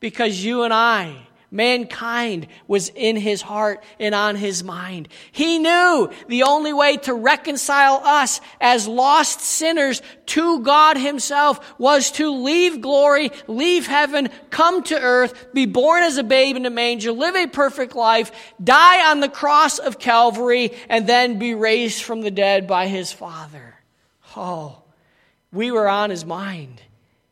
Because 0.00 0.44
you 0.44 0.64
and 0.64 0.74
I 0.74 1.25
mankind 1.56 2.46
was 2.68 2.90
in 2.90 3.16
his 3.16 3.42
heart 3.42 3.82
and 3.98 4.14
on 4.14 4.36
his 4.36 4.62
mind. 4.62 5.08
He 5.32 5.58
knew 5.58 6.10
the 6.28 6.44
only 6.44 6.72
way 6.72 6.98
to 6.98 7.14
reconcile 7.14 8.02
us 8.04 8.40
as 8.60 8.86
lost 8.86 9.40
sinners 9.40 10.02
to 10.26 10.60
God 10.60 10.96
himself 10.96 11.74
was 11.78 12.10
to 12.12 12.30
leave 12.30 12.80
glory, 12.80 13.30
leave 13.46 13.86
heaven, 13.86 14.28
come 14.50 14.82
to 14.84 15.00
earth, 15.00 15.52
be 15.52 15.66
born 15.66 16.02
as 16.02 16.18
a 16.18 16.24
babe 16.24 16.56
in 16.56 16.66
a 16.66 16.70
manger, 16.70 17.12
live 17.12 17.34
a 17.34 17.46
perfect 17.46 17.96
life, 17.96 18.54
die 18.62 19.10
on 19.10 19.20
the 19.20 19.28
cross 19.28 19.78
of 19.78 19.98
Calvary, 19.98 20.72
and 20.88 21.06
then 21.06 21.38
be 21.38 21.54
raised 21.54 22.02
from 22.02 22.20
the 22.20 22.30
dead 22.30 22.66
by 22.66 22.86
his 22.86 23.12
Father. 23.12 23.74
Oh, 24.36 24.82
we 25.52 25.70
were 25.70 25.88
on 25.88 26.10
his 26.10 26.24
mind. 26.24 26.82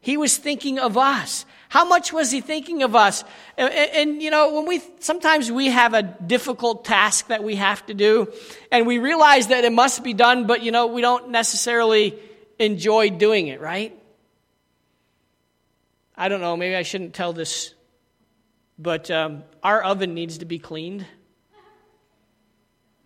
He 0.01 0.17
was 0.17 0.37
thinking 0.37 0.79
of 0.79 0.97
us. 0.97 1.45
How 1.75 1.85
much 1.85 2.13
was 2.13 2.31
he 2.31 2.41
thinking 2.41 2.85
of 2.85 2.95
us? 2.95 3.25
And, 3.59 3.75
and, 3.75 4.23
you 4.23 4.31
know, 4.31 4.55
when 4.55 4.65
we, 4.65 4.81
sometimes 5.01 5.51
we 5.51 5.71
have 5.71 5.93
a 5.93 6.05
difficult 6.05 6.85
task 6.85 7.27
that 7.27 7.43
we 7.43 7.57
have 7.57 7.85
to 7.87 7.95
do, 7.95 8.33
and 8.71 8.87
we 8.87 9.01
realize 9.01 9.49
that 9.49 9.65
it 9.65 9.73
must 9.73 10.05
be 10.05 10.15
done, 10.15 10.47
but, 10.47 10.63
you 10.63 10.71
know, 10.71 10.87
we 10.87 11.01
don't 11.01 11.31
necessarily 11.31 12.17
enjoy 12.61 13.11
doing 13.11 13.49
it, 13.49 13.61
right? 13.61 13.93
I 16.17 16.29
don't 16.29 16.41
know, 16.41 16.57
maybe 16.57 16.77
I 16.77 16.85
shouldn't 16.85 17.13
tell 17.13 17.33
this, 17.33 17.75
but 18.79 19.11
um, 19.11 19.43
our 19.61 19.83
oven 19.83 20.15
needs 20.15 20.39
to 20.39 20.45
be 20.45 20.61
cleaned. 20.61 21.05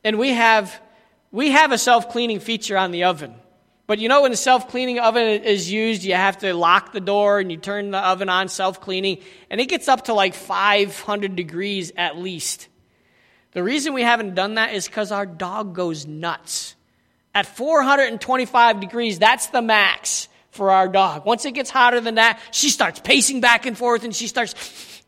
And 0.05 0.19
we 0.19 0.35
have, 0.35 0.79
we 1.33 1.53
have 1.53 1.73
a 1.73 1.79
self 1.79 2.11
cleaning 2.11 2.39
feature 2.39 2.77
on 2.77 2.91
the 2.91 3.05
oven. 3.05 3.35
But 3.89 3.99
you 4.01 4.11
know, 4.11 4.21
when 4.21 4.31
the 4.31 4.37
self 4.37 4.69
cleaning 4.69 5.01
oven 5.01 5.43
is 5.43 5.73
used, 5.73 6.05
you 6.05 6.15
have 6.15 6.37
to 6.39 6.53
lock 6.53 6.93
the 6.93 7.01
door 7.01 7.41
and 7.41 7.51
you 7.51 7.57
turn 7.57 7.91
the 7.91 7.99
oven 7.99 8.29
on 8.29 8.49
self 8.49 8.83
cleaning, 8.83 9.19
and 9.51 9.63
it 9.63 9.67
gets 9.67 9.89
up 9.89 10.05
to 10.05 10.15
like 10.15 10.35
500 10.35 11.35
degrees 11.35 11.91
at 11.97 12.19
least. 12.19 12.69
The 13.53 13.63
reason 13.63 13.95
we 13.95 14.03
haven't 14.03 14.35
done 14.35 14.55
that 14.57 14.75
is 14.75 14.87
because 14.87 15.11
our 15.11 15.25
dog 15.25 15.75
goes 15.75 16.07
nuts. 16.07 16.77
At 17.35 17.47
425 17.47 18.79
degrees, 18.79 19.19
that's 19.19 19.47
the 19.47 19.63
max 19.63 20.29
for 20.51 20.71
our 20.71 20.87
dog. 20.87 21.25
Once 21.25 21.47
it 21.47 21.53
gets 21.53 21.71
hotter 21.71 22.01
than 22.01 22.17
that, 22.17 22.39
she 22.51 22.69
starts 22.69 23.01
pacing 23.01 23.41
back 23.41 23.65
and 23.65 23.77
forth 23.77 24.05
and 24.05 24.15
she 24.15 24.27
starts 24.27 24.53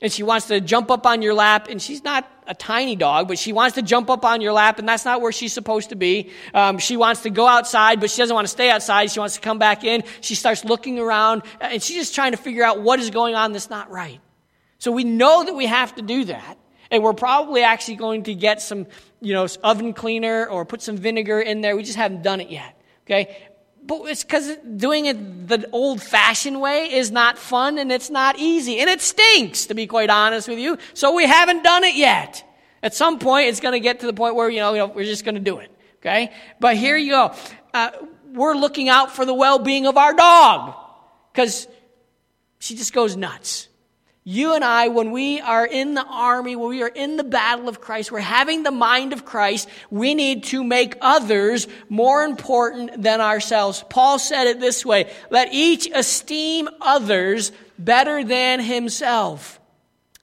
and 0.00 0.10
she 0.10 0.22
wants 0.22 0.46
to 0.46 0.60
jump 0.60 0.90
up 0.90 1.06
on 1.06 1.22
your 1.22 1.34
lap, 1.34 1.68
and 1.68 1.80
she's 1.80 2.02
not 2.02 2.30
a 2.46 2.54
tiny 2.54 2.96
dog, 2.96 3.28
but 3.28 3.38
she 3.38 3.52
wants 3.52 3.74
to 3.74 3.82
jump 3.82 4.08
up 4.08 4.24
on 4.24 4.40
your 4.40 4.52
lap, 4.52 4.78
and 4.78 4.88
that's 4.88 5.04
not 5.04 5.20
where 5.20 5.30
she's 5.30 5.52
supposed 5.52 5.90
to 5.90 5.94
be. 5.94 6.30
Um, 6.54 6.78
she 6.78 6.96
wants 6.96 7.22
to 7.22 7.30
go 7.30 7.46
outside, 7.46 8.00
but 8.00 8.10
she 8.10 8.16
doesn't 8.18 8.34
want 8.34 8.46
to 8.46 8.50
stay 8.50 8.70
outside. 8.70 9.10
She 9.10 9.20
wants 9.20 9.34
to 9.34 9.40
come 9.40 9.58
back 9.58 9.84
in. 9.84 10.02
She 10.20 10.34
starts 10.34 10.64
looking 10.64 10.98
around, 10.98 11.42
and 11.60 11.82
she's 11.82 11.96
just 11.96 12.14
trying 12.14 12.32
to 12.32 12.38
figure 12.38 12.64
out 12.64 12.80
what 12.80 12.98
is 12.98 13.10
going 13.10 13.34
on 13.34 13.52
that's 13.52 13.70
not 13.70 13.90
right. 13.90 14.20
So 14.78 14.90
we 14.90 15.04
know 15.04 15.44
that 15.44 15.54
we 15.54 15.66
have 15.66 15.94
to 15.96 16.02
do 16.02 16.24
that, 16.24 16.58
and 16.90 17.02
we're 17.02 17.12
probably 17.12 17.62
actually 17.62 17.96
going 17.96 18.24
to 18.24 18.34
get 18.34 18.62
some, 18.62 18.86
you 19.20 19.34
know, 19.34 19.46
oven 19.62 19.92
cleaner 19.92 20.46
or 20.46 20.64
put 20.64 20.80
some 20.80 20.96
vinegar 20.96 21.40
in 21.40 21.60
there. 21.60 21.76
We 21.76 21.82
just 21.82 21.98
haven't 21.98 22.22
done 22.22 22.40
it 22.40 22.48
yet. 22.48 22.80
Okay? 23.04 23.36
But 23.90 24.02
it's 24.02 24.22
because 24.22 24.56
doing 24.76 25.06
it 25.06 25.48
the 25.48 25.68
old 25.72 26.00
fashioned 26.00 26.60
way 26.60 26.92
is 26.92 27.10
not 27.10 27.36
fun 27.36 27.76
and 27.76 27.90
it's 27.90 28.08
not 28.08 28.38
easy. 28.38 28.78
And 28.78 28.88
it 28.88 29.00
stinks, 29.00 29.66
to 29.66 29.74
be 29.74 29.88
quite 29.88 30.08
honest 30.08 30.46
with 30.46 30.60
you. 30.60 30.78
So 30.94 31.12
we 31.12 31.26
haven't 31.26 31.64
done 31.64 31.82
it 31.82 31.96
yet. 31.96 32.44
At 32.84 32.94
some 32.94 33.18
point, 33.18 33.48
it's 33.48 33.58
going 33.58 33.72
to 33.72 33.80
get 33.80 33.98
to 33.98 34.06
the 34.06 34.12
point 34.12 34.36
where, 34.36 34.48
you 34.48 34.60
know, 34.60 34.74
you 34.74 34.78
know 34.78 34.86
we're 34.86 35.04
just 35.04 35.24
going 35.24 35.34
to 35.34 35.40
do 35.40 35.58
it. 35.58 35.72
Okay? 35.96 36.32
But 36.60 36.76
here 36.76 36.96
you 36.96 37.10
go. 37.10 37.34
Uh, 37.74 37.90
we're 38.32 38.54
looking 38.54 38.88
out 38.88 39.10
for 39.10 39.24
the 39.24 39.34
well 39.34 39.58
being 39.58 39.86
of 39.86 39.96
our 39.96 40.14
dog 40.14 40.72
because 41.32 41.66
she 42.60 42.76
just 42.76 42.92
goes 42.92 43.16
nuts. 43.16 43.66
You 44.22 44.54
and 44.54 44.62
I, 44.62 44.88
when 44.88 45.12
we 45.12 45.40
are 45.40 45.66
in 45.66 45.94
the 45.94 46.04
army, 46.04 46.54
when 46.54 46.68
we 46.68 46.82
are 46.82 46.88
in 46.88 47.16
the 47.16 47.24
battle 47.24 47.70
of 47.70 47.80
Christ, 47.80 48.12
we're 48.12 48.20
having 48.20 48.62
the 48.62 48.70
mind 48.70 49.14
of 49.14 49.24
Christ, 49.24 49.66
we 49.90 50.14
need 50.14 50.44
to 50.44 50.62
make 50.62 50.96
others 51.00 51.66
more 51.88 52.22
important 52.22 53.02
than 53.02 53.22
ourselves. 53.22 53.82
Paul 53.88 54.18
said 54.18 54.46
it 54.46 54.60
this 54.60 54.84
way 54.84 55.10
let 55.30 55.54
each 55.54 55.88
esteem 55.92 56.68
others 56.82 57.50
better 57.78 58.22
than 58.22 58.60
himself. 58.60 59.58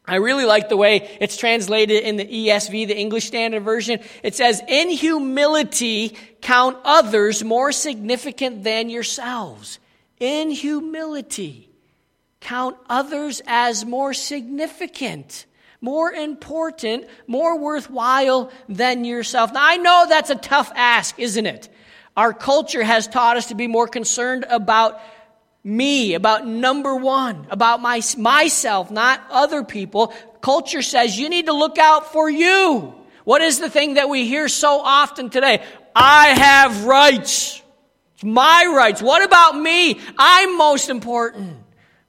I 0.06 0.18
really 0.18 0.45
like 0.45 0.70
the 0.70 0.78
way 0.78 1.18
it's 1.20 1.36
translated 1.36 2.04
in 2.04 2.16
the 2.16 2.26
ESV, 2.26 2.88
the 2.88 2.98
English 2.98 3.26
Standard 3.26 3.64
Version. 3.64 4.00
It 4.24 4.36
says, 4.36 4.62
in 4.66 4.89
humility, 4.89 6.16
count 6.41 6.78
others 6.86 7.43
more 7.43 7.74
significant 7.74 8.64
than 8.64 8.89
yourselves. 8.89 9.80
In 10.20 10.50
humility. 10.50 11.66
Count 12.40 12.78
others 12.90 13.42
as 13.48 13.86
more 13.86 14.14
significant, 14.14 15.46
more 15.82 16.12
important, 16.12 17.06
more 17.26 17.60
worthwhile 17.60 18.52
than 18.70 19.06
yourself. 19.06 19.54
Now, 19.54 19.66
I 19.66 19.78
know 19.78 20.06
that's 20.08 20.30
a 20.30 20.36
tough 20.36 20.72
ask, 20.76 21.20
isn't 21.20 21.46
it? 21.46 21.70
Our 22.16 22.34
culture 22.34 22.84
has 22.84 23.08
taught 23.08 23.38
us 23.38 23.48
to 23.48 23.56
be 23.56 23.68
more 23.68 23.88
concerned 23.88 24.46
about 24.50 25.00
me, 25.64 26.14
about 26.14 26.48
number 26.48 26.96
one, 26.96 27.46
about 27.50 27.82
my, 27.82 28.02
myself, 28.18 28.90
not 28.90 29.22
other 29.30 29.64
people. 29.64 30.14
Culture 30.42 30.82
says 30.82 31.20
you 31.20 31.30
need 31.30 31.48
to 31.48 31.54
look 31.54 31.78
out 31.78 32.12
for 32.14 32.30
you. 32.30 32.94
What 33.24 33.42
is 33.42 33.60
the 33.60 33.70
thing 33.70 33.96
that 33.96 34.08
we 34.08 34.26
hear 34.26 34.48
so 34.48 34.80
often 34.80 35.30
today? 35.30 35.62
I 35.94 36.28
have 36.30 36.86
rights. 36.86 37.62
It's 38.14 38.24
my 38.24 38.72
rights. 38.74 39.02
What 39.02 39.24
about 39.24 39.60
me? 39.60 40.00
I'm 40.18 40.58
most 40.58 40.90
important. 40.90 41.58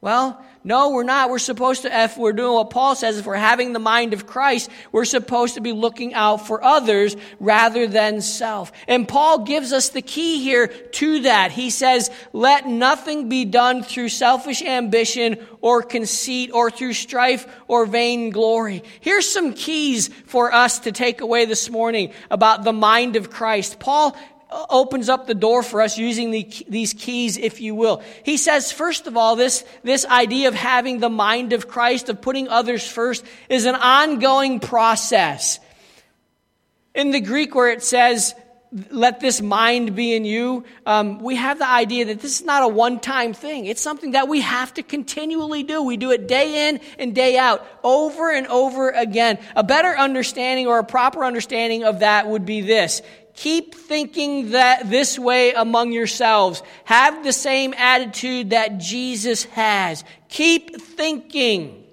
Well, 0.01 0.41
no, 0.63 0.91
we're 0.91 1.03
not. 1.03 1.29
We're 1.29 1.41
supposed 1.41 1.83
to, 1.83 2.05
if 2.05 2.17
we're 2.17 2.33
doing 2.33 2.55
what 2.55 2.71
Paul 2.71 2.95
says, 2.95 3.19
if 3.19 3.27
we're 3.27 3.35
having 3.35 3.73
the 3.73 3.81
mind 3.81 4.13
of 4.13 4.29
Christ, 4.29 4.71
we're 4.93 5.05
supposed 5.05 5.55
to 5.55 5.61
be 5.61 5.73
looking 5.73 6.15
out 6.15 6.47
for 6.47 6.63
others 6.63 7.17
rather 7.41 7.89
than 7.89 8.21
self. 8.21 8.71
And 8.87 9.09
Paul 9.09 9.45
gives 9.45 9.73
us 9.73 9.89
the 9.89 10.03
key 10.03 10.41
here 10.41 10.69
to 10.69 11.23
that. 11.23 11.51
He 11.51 11.71
says, 11.71 12.13
let 12.33 12.69
nothing 12.69 13.29
be 13.29 13.45
done 13.45 13.83
through 13.83 14.11
selfish 14.11 14.63
ambition 14.63 15.45
or 15.63 15.83
conceit 15.83 16.53
or 16.53 16.71
through 16.71 16.93
strife 16.93 17.47
or 17.67 17.85
vain 17.85 18.31
glory. 18.31 18.85
Here's 19.01 19.29
some 19.29 19.53
keys 19.53 20.09
for 20.27 20.53
us 20.53 20.79
to 20.81 20.93
take 20.93 21.23
away 21.23 21.45
this 21.45 21.71
morning 21.71 22.13
about 22.31 22.63
the 22.63 22.73
mind 22.73 23.17
of 23.17 23.31
Christ. 23.31 23.81
Paul 23.81 24.17
opens 24.51 25.09
up 25.09 25.27
the 25.27 25.35
door 25.35 25.63
for 25.63 25.83
us 25.83 25.99
using 25.99 26.31
the, 26.31 26.49
these 26.69 26.95
keys, 26.95 27.37
if 27.37 27.61
you 27.61 27.75
will. 27.75 28.03
He 28.25 28.37
says, 28.37 28.73
first 28.73 29.07
of 29.07 29.17
all, 29.17 29.37
this, 29.37 29.65
this 29.83 30.07
idea 30.07 30.49
of 30.49 30.55
having 30.55 31.01
the 31.01 31.11
mind 31.11 31.53
of 31.53 31.69
Christ, 31.69 32.09
of 32.09 32.21
putting 32.21 32.49
others 32.49 32.87
first, 32.87 33.25
is 33.49 33.67
an 33.67 33.75
ongoing 33.75 34.61
process. 34.61 35.61
In 36.95 37.11
the 37.11 37.21
Greek, 37.21 37.55
where 37.55 37.71
it 37.71 37.83
says 37.83 38.35
let 38.91 39.21
this 39.21 39.41
mind 39.41 39.95
be 39.95 40.15
in 40.15 40.25
you, 40.25 40.65
um, 40.85 41.21
we 41.21 41.37
have 41.37 41.59
the 41.59 41.69
idea 41.69 42.07
that 42.07 42.21
this 42.21 42.41
is 42.41 42.45
not 42.45 42.63
a 42.63 42.69
one 42.69 43.01
time 43.01 43.33
thing. 43.33 43.67
It's 43.67 43.81
something 43.81 44.11
that 44.13 44.29
we 44.29 44.43
have 44.43 44.75
to 44.75 44.83
continually 44.83 45.63
do. 45.63 45.83
We 45.83 45.97
do 45.97 46.11
it 46.11 46.29
day 46.29 46.69
in 46.69 46.81
and 46.99 47.15
day 47.15 47.39
out, 47.39 47.67
over 47.83 48.31
and 48.31 48.47
over 48.49 48.91
again. 48.91 49.39
A 49.57 49.65
better 49.65 49.97
understanding 49.97 50.67
or 50.67 50.79
a 50.79 50.85
proper 50.85 51.25
understanding 51.25 51.85
of 51.85 52.01
that 52.01 52.29
would 52.29 52.45
be 52.45 52.61
this. 52.61 53.01
Keep 53.39 53.77
thinking 53.77 54.51
that 54.51 54.91
this 54.91 55.17
way 55.17 55.53
among 55.53 55.93
yourselves. 55.93 56.61
Have 56.87 57.23
the 57.23 57.33
same 57.33 57.73
attitude 57.73 58.51
that 58.51 58.79
Jesus 58.79 59.45
has. 59.45 60.03
Keep 60.29 60.81
thinking. 60.81 61.85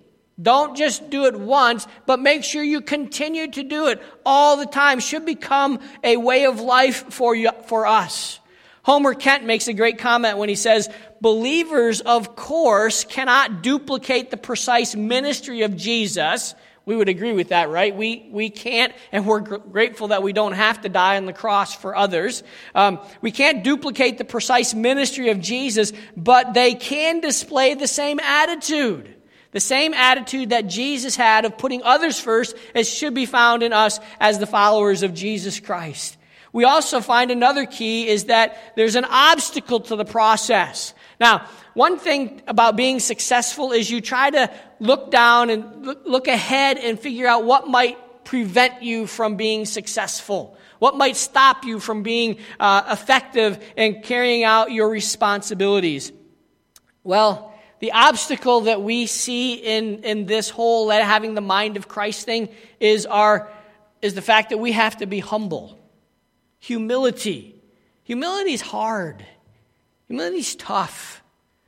Don't 0.41 0.75
just 0.75 1.11
do 1.11 1.25
it 1.25 1.39
once, 1.39 1.85
but 2.07 2.19
make 2.19 2.43
sure 2.43 2.63
you 2.63 2.81
continue 2.81 3.51
to 3.51 3.61
do 3.61 3.85
it 3.89 4.01
all 4.25 4.57
the 4.57 4.65
time. 4.65 4.99
Should 4.99 5.27
become 5.27 5.81
a 6.03 6.17
way 6.17 6.45
of 6.47 6.61
life 6.61 7.13
for 7.13 7.35
you, 7.35 7.51
for 7.67 7.85
us. 7.85 8.39
Homer 8.81 9.13
Kent 9.13 9.45
makes 9.45 9.67
a 9.67 9.73
great 9.73 9.99
comment 9.99 10.39
when 10.39 10.49
he 10.49 10.55
says, 10.55 10.89
believers, 11.21 12.01
of 12.01 12.35
course, 12.35 13.03
cannot 13.03 13.61
duplicate 13.61 14.31
the 14.31 14.37
precise 14.37 14.95
ministry 14.95 15.61
of 15.61 15.75
Jesus. 15.75 16.55
We 16.85 16.95
would 16.95 17.09
agree 17.09 17.33
with 17.33 17.49
that, 17.49 17.69
right? 17.69 17.95
We, 17.95 18.29
we 18.31 18.51
can't, 18.51 18.93
and 19.11 19.25
we're 19.25 19.39
gr- 19.39 19.55
grateful 19.57 20.09
that 20.09 20.21
we 20.21 20.33
don't 20.33 20.53
have 20.53 20.81
to 20.81 20.89
die 20.89 21.17
on 21.17 21.25
the 21.25 21.33
cross 21.33 21.73
for 21.73 21.95
others. 21.95 22.43
Um, 22.75 22.99
we 23.21 23.31
can't 23.31 23.63
duplicate 23.63 24.19
the 24.19 24.25
precise 24.25 24.75
ministry 24.75 25.29
of 25.29 25.41
Jesus, 25.41 25.93
but 26.15 26.53
they 26.53 26.75
can 26.75 27.21
display 27.21 27.73
the 27.73 27.87
same 27.87 28.19
attitude. 28.19 29.15
The 29.51 29.59
same 29.59 29.93
attitude 29.93 30.49
that 30.49 30.67
Jesus 30.67 31.15
had 31.15 31.45
of 31.45 31.57
putting 31.57 31.81
others 31.81 32.19
first 32.19 32.55
as 32.75 32.87
should 32.87 33.15
be 33.15 33.25
found 33.25 33.63
in 33.63 33.73
us 33.73 33.99
as 34.19 34.37
the 34.37 34.45
followers 34.45 35.01
of 35.01 35.13
Jesus 35.13 35.59
Christ. 35.59 36.17
We 36.51 36.65
also 36.65 37.01
find 37.01 37.31
another 37.31 37.65
key 37.65 38.07
is 38.07 38.25
that 38.25 38.73
there's 38.75 38.95
an 38.95 39.05
obstacle 39.05 39.79
to 39.81 39.95
the 39.95 40.05
process. 40.05 40.93
Now, 41.19 41.47
one 41.75 41.99
thing 41.99 42.41
about 42.47 42.77
being 42.77 43.01
successful 43.01 43.73
is 43.73 43.91
you 43.91 43.99
try 43.99 44.29
to 44.29 44.49
look 44.79 45.11
down 45.11 45.49
and 45.49 45.85
look 46.05 46.29
ahead 46.29 46.77
and 46.77 46.97
figure 46.97 47.27
out 47.27 47.43
what 47.43 47.67
might 47.67 47.97
prevent 48.23 48.81
you 48.81 49.05
from 49.07 49.35
being 49.35 49.65
successful. 49.65 50.57
What 50.79 50.95
might 50.95 51.17
stop 51.17 51.65
you 51.65 51.81
from 51.81 52.01
being 52.01 52.37
uh, 52.61 52.83
effective 52.89 53.61
and 53.75 54.01
carrying 54.01 54.45
out 54.45 54.71
your 54.71 54.89
responsibilities? 54.89 56.13
Well, 57.03 57.53
the 57.79 57.91
obstacle 57.91 58.61
that 58.61 58.81
we 58.81 59.05
see 59.05 59.55
in, 59.55 60.05
in 60.05 60.27
this 60.27 60.49
whole 60.49 60.89
having 60.89 61.33
the 61.33 61.41
mind 61.41 61.75
of 61.75 61.89
Christ 61.89 62.25
thing 62.25 62.47
is, 62.79 63.05
our, 63.05 63.51
is 64.01 64.13
the 64.13 64.21
fact 64.21 64.51
that 64.51 64.59
we 64.59 64.71
have 64.71 64.97
to 64.97 65.07
be 65.07 65.19
humble. 65.19 65.77
Humility. 66.59 67.61
Humility 68.03 68.53
is 68.53 68.61
hard. 68.61 69.25
Humility 70.07 70.37
is 70.37 70.55
tough. 70.55 71.21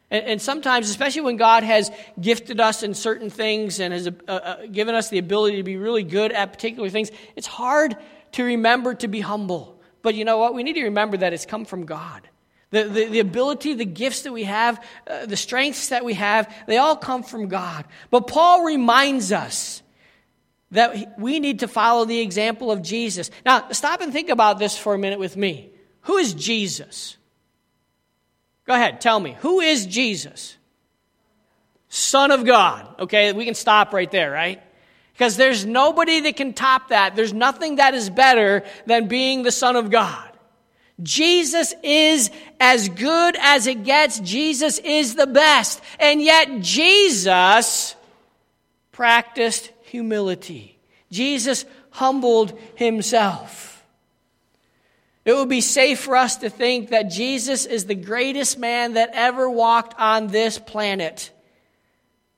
And, 0.10 0.26
and, 0.26 0.42
sometimes, 0.42 0.90
especially 0.90 1.22
when 1.22 1.36
God 1.36 1.64
has 1.64 1.92
gifted 2.20 2.62
us 2.62 2.82
in 2.82 2.94
certain 2.94 3.30
things 3.30 3.80
and 3.82 3.94
has 3.94 4.08
uh, 4.08 4.32
uh, 4.32 4.66
given 4.68 4.96
us 4.96 5.10
the 5.10 5.18
ability 5.18 5.58
to 5.58 5.64
be 5.64 5.76
really 5.76 6.04
good 6.04 6.32
at 6.32 6.54
particular 6.54 6.90
things, 6.90 7.12
it's 7.36 7.48
hard 7.48 7.98
to 8.34 8.44
remember 8.44 8.94
to 8.96 9.08
be 9.08 9.20
humble. 9.20 9.82
But 10.02 10.16
you 10.16 10.24
know 10.24 10.38
what? 10.38 10.54
We 10.54 10.64
need 10.64 10.74
to 10.74 10.84
remember 10.86 11.18
that 11.18 11.34
it's 11.34 11.46
come 11.46 11.66
from 11.66 11.86
God. 11.86 12.28
The, 12.70 12.84
the, 12.84 13.06
the, 13.06 13.20
ability, 13.20 13.74
the 13.74 13.86
gifts 13.86 14.22
that 14.22 14.34
we 14.34 14.44
have, 14.44 14.84
uh, 15.08 15.26
the 15.26 15.38
strengths 15.38 15.90
that 15.90 16.04
we 16.04 16.14
have, 16.16 16.54
they 16.68 16.78
all 16.78 16.96
come 16.96 17.24
from 17.24 17.48
God. 17.48 17.86
But 18.10 18.28
Paul 18.28 18.66
reminds 18.66 19.32
us 19.32 19.82
that 20.72 21.18
we 21.18 21.40
need 21.40 21.60
to 21.60 21.68
follow 21.68 22.06
the 22.06 22.20
example 22.20 22.72
of 22.72 22.82
Jesus. 22.82 23.32
Now, 23.46 23.70
stop 23.72 24.02
and 24.02 24.12
think 24.12 24.30
about 24.30 24.60
this 24.60 24.78
for 24.78 24.94
a 24.94 24.98
minute 24.98 25.20
with 25.20 25.38
me. 25.38 25.72
Who 26.02 26.18
is 26.18 26.34
Jesus? 26.34 27.18
Go 28.68 28.74
ahead, 28.74 29.00
tell 29.02 29.20
me. 29.20 29.38
Who 29.40 29.62
is 29.62 29.86
Jesus? 29.86 30.58
Son 31.90 32.32
of 32.32 32.46
God. 32.46 32.86
Okay, 33.00 33.32
we 33.32 33.46
can 33.46 33.56
stop 33.56 33.94
right 33.94 34.12
there, 34.12 34.30
right? 34.30 34.62
Because 35.14 35.38
there's 35.38 35.66
nobody 35.66 36.20
that 36.22 36.36
can 36.36 36.54
top 36.54 36.90
that. 36.90 37.16
There's 37.16 37.34
nothing 37.34 37.78
that 37.78 37.94
is 37.94 38.10
better 38.10 38.64
than 38.86 39.08
being 39.08 39.44
the 39.44 39.52
Son 39.52 39.76
of 39.76 39.90
God. 39.90 40.30
Jesus 41.02 41.74
is 41.82 42.30
as 42.60 42.90
good 42.90 43.38
as 43.40 43.68
it 43.68 43.84
gets. 43.84 44.20
Jesus 44.20 44.80
is 44.80 45.16
the 45.16 45.28
best. 45.28 45.82
And 46.00 46.22
yet, 46.22 46.60
Jesus 46.60 47.96
practiced 48.92 49.72
humility. 49.84 50.78
Jesus 51.10 51.66
humbled 51.92 52.60
himself. 52.76 53.67
It 55.28 55.36
would 55.36 55.50
be 55.50 55.60
safe 55.60 56.00
for 56.00 56.16
us 56.16 56.38
to 56.38 56.50
think 56.50 56.92
that 56.92 57.12
Jesus 57.12 57.66
is 57.66 57.86
the 57.86 57.96
greatest 57.96 58.58
man 58.58 58.94
that 58.94 59.10
ever 59.12 59.50
walked 59.50 59.94
on 60.00 60.28
this 60.28 60.58
planet, 60.58 61.32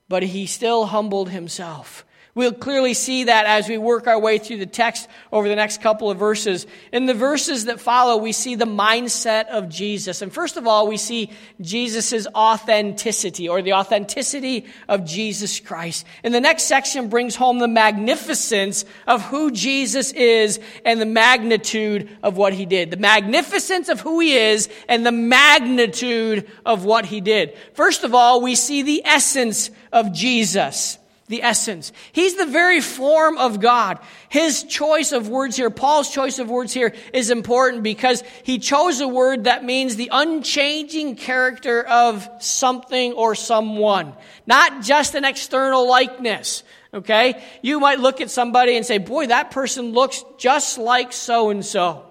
but 0.07 0.23
he 0.23 0.47
still 0.47 0.87
humbled 0.87 1.29
himself. 1.29 2.03
We'll 2.35 2.53
clearly 2.53 2.93
see 2.93 3.23
that 3.23 3.47
as 3.47 3.67
we 3.67 3.79
work 3.79 4.05
our 4.05 4.19
way 4.19 4.37
through 4.37 4.57
the 4.57 4.67
text 4.67 5.07
over 5.31 5.49
the 5.49 5.55
next 5.55 5.81
couple 5.81 6.11
of 6.11 6.19
verses. 6.19 6.67
In 6.93 7.07
the 7.07 7.15
verses 7.15 7.65
that 7.65 7.79
follow, 7.79 8.17
we 8.17 8.33
see 8.33 8.53
the 8.53 8.65
mindset 8.65 9.47
of 9.47 9.67
Jesus. 9.67 10.21
And 10.21 10.31
first 10.31 10.55
of 10.55 10.67
all, 10.67 10.87
we 10.87 10.97
see 10.97 11.31
Jesus' 11.59 12.27
authenticity 12.27 13.49
or 13.49 13.63
the 13.63 13.73
authenticity 13.73 14.67
of 14.87 15.05
Jesus 15.05 15.59
Christ. 15.59 16.05
And 16.23 16.31
the 16.31 16.39
next 16.39 16.63
section 16.63 17.09
brings 17.09 17.35
home 17.35 17.57
the 17.57 17.67
magnificence 17.67 18.85
of 19.07 19.23
who 19.23 19.49
Jesus 19.49 20.11
is 20.11 20.59
and 20.85 21.01
the 21.01 21.07
magnitude 21.07 22.09
of 22.21 22.37
what 22.37 22.53
he 22.53 22.67
did. 22.67 22.91
The 22.91 22.97
magnificence 22.97 23.89
of 23.89 24.01
who 24.01 24.19
he 24.19 24.37
is 24.37 24.69
and 24.87 25.03
the 25.03 25.11
magnitude 25.11 26.47
of 26.63 26.85
what 26.85 27.05
he 27.05 27.21
did. 27.21 27.55
First 27.73 28.03
of 28.03 28.13
all, 28.13 28.39
we 28.41 28.53
see 28.53 28.83
the 28.83 29.03
essence 29.03 29.71
of 29.91 30.13
Jesus 30.13 30.99
the 31.29 31.43
essence. 31.43 31.93
He's 32.11 32.35
the 32.35 32.45
very 32.45 32.81
form 32.81 33.37
of 33.37 33.61
God. 33.61 33.99
His 34.27 34.63
choice 34.63 35.11
of 35.13 35.29
words 35.29 35.55
here, 35.55 35.69
Paul's 35.69 36.11
choice 36.11 36.39
of 36.39 36.49
words 36.49 36.73
here 36.73 36.93
is 37.13 37.29
important 37.29 37.83
because 37.83 38.23
he 38.43 38.59
chose 38.59 38.99
a 38.99 39.07
word 39.07 39.45
that 39.45 39.63
means 39.63 39.95
the 39.95 40.09
unchanging 40.11 41.15
character 41.15 41.83
of 41.83 42.27
something 42.39 43.13
or 43.13 43.35
someone, 43.35 44.13
not 44.45 44.81
just 44.81 45.15
an 45.15 45.23
external 45.23 45.87
likeness. 45.87 46.63
Okay? 46.93 47.41
You 47.61 47.79
might 47.79 47.99
look 47.99 48.19
at 48.19 48.31
somebody 48.31 48.75
and 48.75 48.85
say, 48.85 48.97
boy, 48.97 49.27
that 49.27 49.51
person 49.51 49.93
looks 49.93 50.25
just 50.39 50.79
like 50.79 51.13
so 51.13 51.51
and 51.51 51.63
so. 51.63 52.05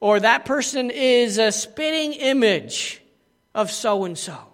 Or 0.00 0.18
that 0.18 0.44
person 0.44 0.90
is 0.90 1.38
a 1.38 1.52
spitting 1.52 2.14
image 2.14 3.00
of 3.54 3.70
so 3.70 4.04
and 4.04 4.18
so. 4.18 4.49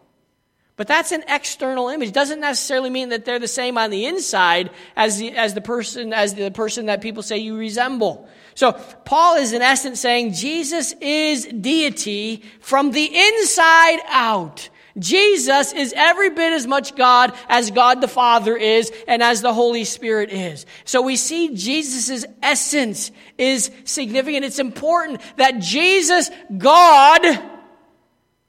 But 0.77 0.89
that's 0.89 1.11
an 1.11 1.25
external 1.27 1.89
image. 1.89 2.13
Doesn't 2.13 2.41
necessarily 2.41 2.91
mean 2.91 3.09
that 3.09 3.25
they're 3.25 3.39
the 3.39 3.49
same 3.49 3.79
on 3.79 3.91
the 3.91 4.05
inside 4.05 4.71
as 4.95 5.17
the, 5.17 5.35
as 5.35 5.55
the 5.55 5.63
person, 5.63 6.13
as 6.13 6.35
the 6.35 6.51
person 6.51 6.87
that 6.87 7.01
people 7.01 7.23
say 7.23 7.39
you 7.39 7.57
resemble. 7.57 8.29
So 8.55 8.73
Paul 9.05 9.37
is 9.37 9.55
in 9.55 9.63
essence 9.63 10.01
saying 10.01 10.35
Jesus 10.35 10.95
is 11.01 11.47
deity 11.47 12.43
from 12.61 12.91
the 12.91 13.05
inside 13.05 14.01
out. 14.09 14.69
Jesus 14.99 15.73
is 15.73 15.93
every 15.97 16.31
bit 16.31 16.53
as 16.53 16.67
much 16.67 16.95
God 16.95 17.35
as 17.49 17.71
God 17.71 18.01
the 18.01 18.09
Father 18.09 18.57
is 18.57 18.93
and 19.09 19.23
as 19.23 19.43
the 19.43 19.53
Holy 19.53 19.85
Spirit 19.85 20.31
is. 20.31 20.65
So 20.85 21.03
we 21.03 21.17
see 21.17 21.55
Jesus' 21.55 22.25
essence 22.43 23.13
is 23.37 23.71
significant. 23.85 24.45
It's 24.45 24.59
important 24.59 25.21
that 25.37 25.59
Jesus, 25.59 26.31
God, 26.57 27.23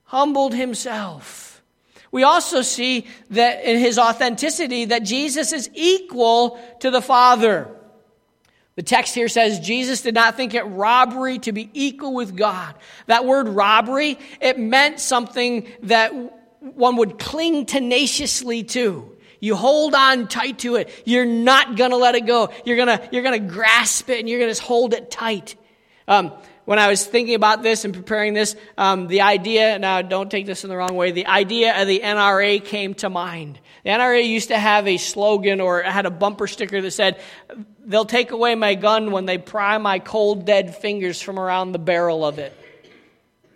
humbled 0.04 0.54
himself. 0.54 1.47
We 2.12 2.24
also 2.24 2.62
see 2.62 3.06
that 3.32 3.64
in 3.64 3.80
his 3.80 4.00
authenticity 4.00 4.86
that 4.86 5.04
Jesus 5.04 5.54
is 5.54 5.70
equal 5.74 6.60
to 6.80 6.92
the 6.92 7.02
Father. 7.02 7.70
The 8.76 8.84
text 8.84 9.16
here 9.16 9.28
says 9.28 9.60
Jesus 9.60 10.04
did 10.04 10.14
not 10.14 10.38
think 10.38 10.54
it 10.54 10.64
robbery 10.64 11.40
to 11.40 11.52
be 11.52 11.70
equal 11.74 12.14
with 12.14 12.36
God. 12.36 12.76
That 13.08 13.26
word 13.26 13.50
robbery, 13.50 14.20
it 14.40 14.60
meant 14.60 15.00
something 15.00 15.68
that 15.84 16.12
one 16.60 16.98
would 16.98 17.18
cling 17.18 17.66
tenaciously 17.66 18.64
to. 18.64 19.18
You 19.40 19.56
hold 19.56 19.94
on 19.94 20.28
tight 20.28 20.60
to 20.60 20.76
it. 20.76 20.90
You're 21.06 21.26
not 21.26 21.76
going 21.76 21.92
to 21.92 21.98
let 21.98 22.16
it 22.16 22.26
go. 22.26 22.50
You're 22.66 22.76
going 22.76 23.00
to 23.00 23.10
you're 23.12 23.24
going 23.24 23.40
to 23.40 23.54
grasp 23.54 24.10
it 24.10 24.20
and 24.20 24.30
you're 24.30 24.40
going 24.40 24.54
to 24.54 24.64
hold 24.64 24.94
it 24.94 25.12
tight. 25.12 25.56
Um, 26.08 26.32
when 26.68 26.80
I 26.80 26.90
was 26.90 27.06
thinking 27.06 27.34
about 27.34 27.64
this 27.64 27.86
and 27.86 27.94
preparing 27.94 28.34
this, 28.34 28.54
um, 28.78 29.08
the 29.08 29.22
idea, 29.22 29.80
now 29.80 30.02
don't 30.02 30.30
take 30.30 30.46
this 30.46 30.66
in 30.66 30.70
the 30.70 30.76
wrong 30.76 30.98
way, 30.98 31.12
the 31.12 31.28
idea 31.28 31.82
of 31.82 31.88
the 31.88 32.02
NRA 32.02 32.62
came 32.62 32.94
to 32.96 33.10
mind. 33.10 33.58
The 33.86 33.92
NRA 33.92 34.28
used 34.28 34.50
to 34.50 34.60
have 34.60 34.86
a 34.86 34.98
slogan 34.98 35.62
or 35.62 35.82
had 35.82 36.06
a 36.06 36.10
bumper 36.10 36.46
sticker 36.46 36.82
that 36.82 36.92
said, 36.92 37.22
They'll 37.86 38.04
take 38.04 38.32
away 38.32 38.56
my 38.56 38.76
gun 38.76 39.12
when 39.12 39.26
they 39.26 39.38
pry 39.38 39.78
my 39.78 40.00
cold, 40.00 40.46
dead 40.46 40.76
fingers 40.76 41.22
from 41.22 41.40
around 41.40 41.72
the 41.72 41.80
barrel 41.80 42.26
of 42.26 42.38
it. 42.38 42.54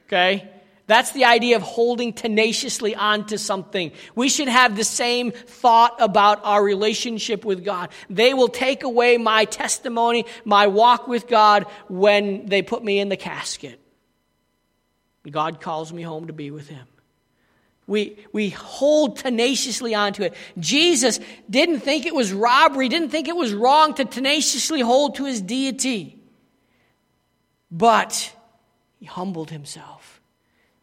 Okay? 0.06 0.50
That's 0.92 1.12
the 1.12 1.24
idea 1.24 1.56
of 1.56 1.62
holding 1.62 2.12
tenaciously 2.12 2.94
onto 2.94 3.38
something. 3.38 3.94
We 4.14 4.28
should 4.28 4.50
have 4.50 4.76
the 4.76 4.84
same 4.84 5.32
thought 5.32 5.96
about 6.00 6.42
our 6.44 6.62
relationship 6.62 7.46
with 7.46 7.64
God. 7.64 7.90
They 8.10 8.34
will 8.34 8.50
take 8.50 8.84
away 8.84 9.18
my 9.18 9.46
testimony, 9.46 10.26
my 10.44 10.68
walk 10.68 11.08
with 11.08 11.28
God 11.28 11.66
when 11.88 12.46
they 12.48 12.62
put 12.62 12.84
me 12.84 13.00
in 13.00 13.08
the 13.08 13.16
casket. 13.16 13.80
God 15.30 15.62
calls 15.62 15.94
me 15.94 16.02
home 16.02 16.28
to 16.28 16.34
be 16.34 16.52
with 16.52 16.68
Him. 16.68 16.86
We, 17.88 18.18
we 18.34 18.50
hold 18.50 19.18
tenaciously 19.18 19.96
onto 19.96 20.24
it. 20.24 20.34
Jesus 20.60 21.20
didn't 21.50 21.80
think 21.80 22.06
it 22.06 22.16
was 22.16 22.32
robbery, 22.34 22.90
didn't 22.90 23.10
think 23.10 23.28
it 23.28 23.36
was 23.36 23.54
wrong 23.54 23.94
to 23.96 24.06
tenaciously 24.06 24.82
hold 24.82 25.16
to 25.16 25.26
his 25.26 25.42
deity. 25.42 26.18
But 27.72 28.34
he 29.00 29.06
humbled 29.06 29.50
himself, 29.52 30.01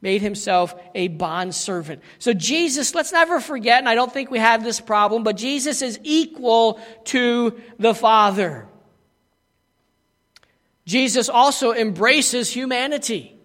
made 0.01 0.23
himself 0.23 0.75
a 0.95 1.09
bond 1.09 1.55
servant. 1.55 2.03
So 2.19 2.33
Jesus, 2.33 2.95
let's 2.95 3.13
never 3.13 3.41
forget, 3.41 3.81
and 3.81 3.89
I 3.89 3.95
don't 3.95 4.13
think 4.13 4.31
we 4.31 4.39
have 4.39 4.63
this 4.63 4.81
problem, 4.81 5.25
but 5.25 5.37
Jesus 5.37 5.83
is 5.83 5.99
equal 6.03 6.81
to 7.07 7.61
the 7.79 7.95
Father. 7.95 8.69
Jesus 10.87 11.29
also 11.29 11.73
embraces 11.73 12.51
humanity. 12.51 13.37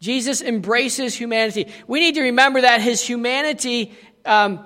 Jesus 0.00 0.42
embraces 0.42 1.14
humanity. 1.14 1.66
We 1.86 2.00
need 2.00 2.14
to 2.14 2.22
remember 2.22 2.60
that 2.60 2.80
his 2.80 3.02
humanity, 3.02 3.92
um, 4.24 4.64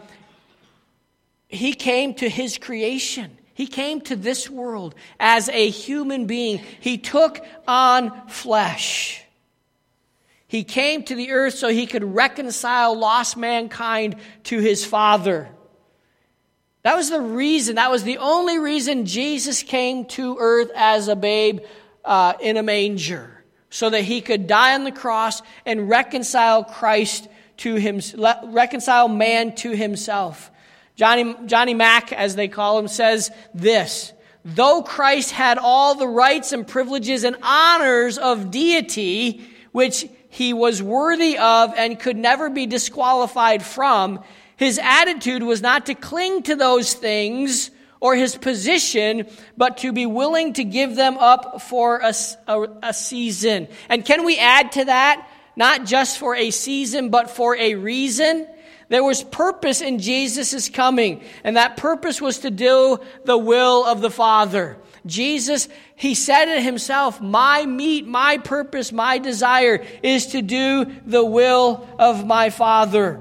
he 1.49 1.73
came 1.73 2.15
to 2.15 2.29
his 2.29 2.59
creation. 2.59 3.39
He 3.55 3.67
came 3.67 4.01
to 4.03 4.17
this 4.17 4.51
world 4.51 4.95
as 5.21 5.49
a 5.49 5.71
human 5.71 6.27
being. 6.27 6.61
He 6.81 6.99
took 6.99 7.41
on 7.67 8.29
flesh. 8.29 9.25
He 10.53 10.65
came 10.65 11.03
to 11.05 11.15
the 11.15 11.31
earth 11.31 11.55
so 11.55 11.69
he 11.69 11.87
could 11.87 12.05
reconcile 12.05 12.95
lost 12.95 13.39
mankind 13.39 14.17
to 14.45 14.59
his 14.59 14.85
Father. 14.85 15.49
That 16.83 16.95
was 16.95 17.09
the 17.09 17.23
reason, 17.23 17.77
that 17.77 17.91
was 17.91 18.03
the 18.03 18.19
only 18.19 18.59
reason 18.59 19.07
Jesus 19.07 19.63
came 19.63 20.05
to 20.09 20.37
earth 20.39 20.71
as 20.77 21.09
a 21.09 21.17
babe 21.17 21.61
uh, 22.05 22.35
in 22.39 22.59
a 22.59 22.63
manger 22.63 23.43
so 23.71 23.89
that 23.89 24.03
he 24.03 24.21
could 24.21 24.47
die 24.47 24.75
on 24.75 24.85
the 24.85 24.93
cross 24.93 25.41
and 25.65 25.89
reconcile 25.89 26.65
Christ 26.65 27.29
to 27.57 27.77
him, 27.77 28.03
reconcile 28.45 29.09
man 29.09 29.55
to 29.55 29.71
himself. 29.71 30.51
Johnny, 30.97 31.35
Johnny 31.47 31.73
Mack, 31.73 32.13
as 32.13 32.37
they 32.37 32.49
call 32.49 32.79
him, 32.79 32.89
says 32.89 33.31
this 33.55 34.13
Though 34.45 34.83
Christ 34.83 35.31
had 35.31 35.57
all 35.57 35.95
the 35.95 36.09
rights 36.09 36.53
and 36.53 36.69
privileges 36.69 37.25
and 37.25 37.37
honors 37.43 38.19
of 38.19 38.51
deity, 38.51 39.49
which 39.71 40.05
he 40.33 40.55
was 40.55 40.83
worthy 40.83 41.37
of 41.37 41.75
and 41.77 42.01
could 42.01 42.17
never 42.17 42.49
be 42.49 42.65
disqualified 42.65 43.63
from, 43.63 44.25
his 44.57 44.81
attitude 44.83 45.43
was 45.43 45.61
not 45.61 45.85
to 45.87 45.95
cling 45.95 46.45
to 46.45 46.57
those 46.57 46.95
things 46.95 47.71
or 48.01 48.15
his 48.17 48.35
position, 48.37 49.27
but 49.59 49.77
to 49.77 49.93
be 49.93 50.07
willing 50.07 50.55
to 50.55 50.65
give 50.65 50.97
them 50.97 51.19
up 51.19 51.61
for 51.61 51.99
a, 51.99 52.15
a, 52.49 52.67
a 52.83 52.95
season. 52.95 53.69
And 53.91 54.07
can 54.07 54.25
we 54.25 54.39
add 54.39 54.73
to 54.73 54.87
that? 54.87 55.29
Not 55.55 55.85
just 55.85 56.17
for 56.17 56.35
a 56.35 56.51
season, 56.51 57.11
but 57.11 57.31
for 57.31 57.55
a 57.55 57.75
reason. 57.75 58.49
There 58.89 59.05
was 59.05 59.23
purpose 59.23 59.83
in 59.83 59.99
Jesus' 59.99 60.71
coming, 60.71 61.23
and 61.45 61.59
that 61.59 61.77
purpose 61.77 62.23
was 62.23 62.39
to 62.39 62.51
do 62.51 63.01
the 63.27 63.37
will 63.37 63.85
of 63.85 64.01
the 64.01 64.11
Father. 64.11 64.79
Jesus, 65.05 65.69
he 65.97 66.15
said 66.15 66.49
it 66.49 66.63
himself, 66.63 67.21
my 67.21 67.67
meat, 67.67 68.07
my 68.07 68.39
purpose, 68.39 68.93
my 68.93 69.19
desire 69.19 69.85
is 70.03 70.27
to 70.29 70.43
do 70.43 70.87
the 71.07 71.25
will 71.25 71.89
of 71.99 72.27
my 72.27 72.51
Father. 72.51 73.21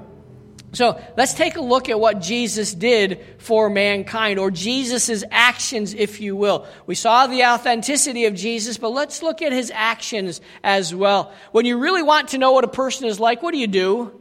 So 0.74 0.98
let's 1.18 1.34
take 1.34 1.56
a 1.56 1.60
look 1.60 1.90
at 1.90 2.00
what 2.00 2.20
Jesus 2.20 2.72
did 2.72 3.22
for 3.36 3.68
mankind, 3.68 4.38
or 4.38 4.50
Jesus' 4.50 5.22
actions, 5.30 5.92
if 5.92 6.18
you 6.20 6.34
will. 6.34 6.66
We 6.86 6.94
saw 6.94 7.26
the 7.26 7.44
authenticity 7.44 8.24
of 8.24 8.34
Jesus, 8.34 8.78
but 8.78 8.88
let's 8.88 9.22
look 9.22 9.42
at 9.42 9.52
his 9.52 9.70
actions 9.74 10.40
as 10.64 10.94
well. 10.94 11.32
When 11.50 11.66
you 11.66 11.78
really 11.78 12.02
want 12.02 12.28
to 12.28 12.38
know 12.38 12.52
what 12.52 12.64
a 12.64 12.68
person 12.68 13.06
is 13.06 13.20
like, 13.20 13.42
what 13.42 13.52
do 13.52 13.58
you 13.58 13.66
do? 13.66 14.18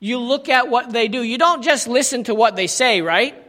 You 0.00 0.18
look 0.18 0.48
at 0.48 0.68
what 0.68 0.92
they 0.92 1.06
do. 1.06 1.22
You 1.22 1.38
don't 1.38 1.62
just 1.62 1.86
listen 1.86 2.24
to 2.24 2.34
what 2.34 2.56
they 2.56 2.66
say, 2.66 3.00
right? 3.00 3.40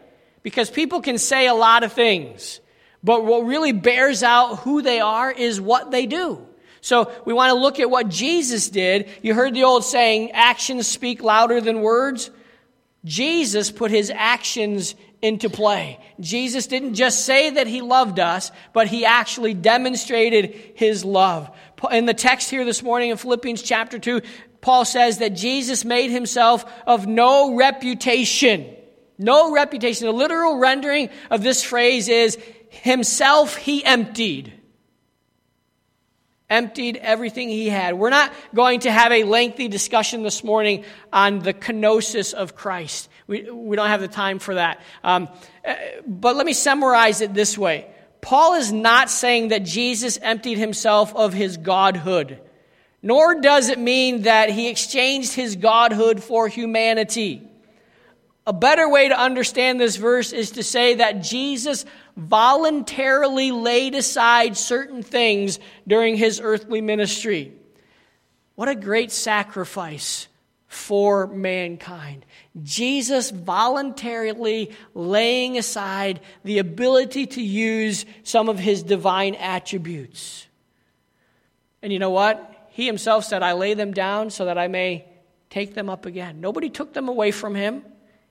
Because 0.44 0.70
people 0.70 1.02
can 1.02 1.18
say 1.18 1.48
a 1.48 1.56
lot 1.56 1.84
of 1.84 1.92
things, 1.92 2.62
but 3.04 3.26
what 3.26 3.46
really 3.46 3.72
bears 3.72 4.24
out 4.24 4.60
who 4.60 4.82
they 4.82 5.00
are 5.00 5.32
is 5.32 5.62
what 5.62 5.92
they 5.92 6.06
do. 6.06 6.46
So 6.82 7.12
we 7.26 7.34
want 7.34 7.52
to 7.52 7.60
look 7.60 7.80
at 7.80 7.90
what 7.90 8.10
Jesus 8.10 8.70
did. 8.70 9.10
You 9.22 9.34
heard 9.34 9.54
the 9.54 9.64
old 9.64 9.84
saying, 9.84 10.32
actions 10.32 10.88
speak 10.88 11.22
louder 11.22 11.60
than 11.60 11.82
words. 11.82 12.30
Jesus 13.04 13.72
put 13.72 13.92
his 13.92 14.12
actions 14.14 14.96
into 15.22 15.50
play. 15.50 16.00
Jesus 16.20 16.68
didn't 16.68 16.94
just 16.94 17.26
say 17.26 17.52
that 17.52 17.68
he 17.68 17.82
loved 17.82 18.20
us, 18.20 18.52
but 18.74 18.88
he 18.88 19.06
actually 19.06 19.54
demonstrated 19.54 20.54
his 20.76 21.04
love. 21.04 21.50
In 21.92 22.06
the 22.06 22.14
text 22.14 22.50
here 22.50 22.66
this 22.66 22.84
morning 22.84 23.10
in 23.10 23.18
Philippians 23.18 23.62
chapter 23.62 24.00
2, 24.00 24.22
Paul 24.62 24.86
says 24.86 25.20
that 25.20 25.30
Jesus 25.30 25.86
made 25.86 26.12
himself 26.12 26.66
of 26.86 27.08
no 27.08 27.56
reputation. 27.56 28.74
No 29.18 29.52
reputation. 29.52 30.06
The 30.06 30.14
literal 30.14 30.58
rendering 30.58 31.10
of 31.32 31.42
this 31.42 31.64
phrase 31.64 32.08
is 32.08 32.38
himself 32.82 33.56
he 33.56 33.84
emptied 33.84 34.54
emptied 36.50 36.98
everything 36.98 37.50
he 37.50 37.68
had. 37.68 37.96
We're 37.96 38.10
not 38.10 38.32
going 38.56 38.82
to 38.82 38.92
have 38.92 39.12
a 39.12 39.24
lengthy 39.24 39.68
discussion 39.68 40.24
this 40.24 40.44
morning 40.44 40.86
on 41.12 41.40
the 41.40 41.54
kenosis 41.54 42.34
of 42.34 42.56
Christ. 42.56 43.10
We, 43.28 43.50
we 43.50 43.76
don't 43.76 43.90
have 43.90 44.02
the 44.02 44.08
time 44.08 44.40
for 44.40 44.56
that. 44.56 44.82
Um, 45.04 45.28
uh, 45.66 45.76
but 46.06 46.36
let 46.36 46.46
me 46.46 46.54
summarize 46.54 47.22
it 47.22 47.34
this 47.34 47.58
way 47.58 47.88
Paul 48.22 48.56
is 48.56 48.72
not 48.72 49.10
saying 49.10 49.50
that 49.50 49.64
Jesus 49.64 50.18
emptied 50.22 50.58
himself 50.58 51.16
of 51.16 51.34
his 51.34 51.58
godhood, 51.58 52.40
nor 53.02 53.42
does 53.42 53.70
it 53.70 53.80
mean 53.80 54.24
that 54.24 54.50
he 54.50 54.70
exchanged 54.70 55.34
his 55.34 55.56
godhood 55.56 56.24
for 56.24 56.48
humanity. 56.48 57.48
A 58.48 58.54
better 58.54 58.88
way 58.88 59.10
to 59.10 59.20
understand 59.20 59.78
this 59.78 59.98
verse 59.98 60.32
is 60.32 60.52
to 60.52 60.64
say 60.64 60.96
that 60.96 61.22
Jesus 61.22 61.84
voluntarily 62.16 63.52
laid 63.52 63.94
aside 63.94 64.56
certain 64.56 65.04
things 65.04 65.60
during 65.86 66.16
his 66.16 66.40
earthly 66.40 66.80
ministry. 66.80 67.52
What 68.56 68.70
a 68.70 68.76
great 68.76 69.12
sacrifice 69.12 70.30
for 70.66 71.28
mankind. 71.28 72.26
Jesus 72.64 73.32
voluntarily 73.32 74.72
laying 74.94 75.58
aside 75.58 76.22
the 76.46 76.60
ability 76.60 77.26
to 77.26 77.42
use 77.42 78.06
some 78.24 78.48
of 78.48 78.60
his 78.60 78.82
divine 78.82 79.36
attributes. 79.36 80.48
And 81.82 81.92
you 81.92 82.00
know 82.00 82.12
what? 82.12 82.70
He 82.70 82.86
himself 82.86 83.26
said, 83.26 83.44
I 83.44 83.52
lay 83.54 83.74
them 83.74 83.92
down 83.92 84.30
so 84.30 84.46
that 84.46 84.58
I 84.58 84.70
may 84.70 85.04
take 85.50 85.74
them 85.74 85.90
up 85.90 86.06
again. 86.06 86.40
Nobody 86.40 86.70
took 86.70 86.94
them 86.94 87.10
away 87.10 87.32
from 87.32 87.54
him. 87.54 87.84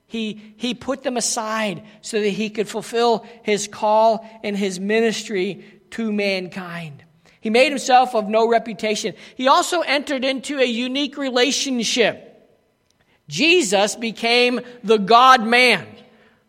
He, 0.07 0.53
he 0.55 0.73
put 0.73 1.03
them 1.03 1.17
aside 1.17 1.83
so 2.01 2.19
that 2.19 2.29
he 2.29 2.49
could 2.49 2.69
fulfill 2.69 3.25
his 3.43 3.67
call 3.67 4.27
and 4.41 4.57
his 4.57 4.79
ministry 4.79 5.65
to 5.91 6.11
mankind. 6.11 7.03
He 7.41 7.49
made 7.49 7.69
himself 7.69 8.15
of 8.15 8.27
no 8.27 8.47
reputation. 8.47 9.15
He 9.35 9.47
also 9.47 9.81
entered 9.81 10.23
into 10.23 10.59
a 10.59 10.65
unique 10.65 11.17
relationship. 11.17 12.23
Jesus 13.27 13.95
became 13.95 14.61
the 14.83 14.97
God 14.97 15.45
man, 15.45 15.85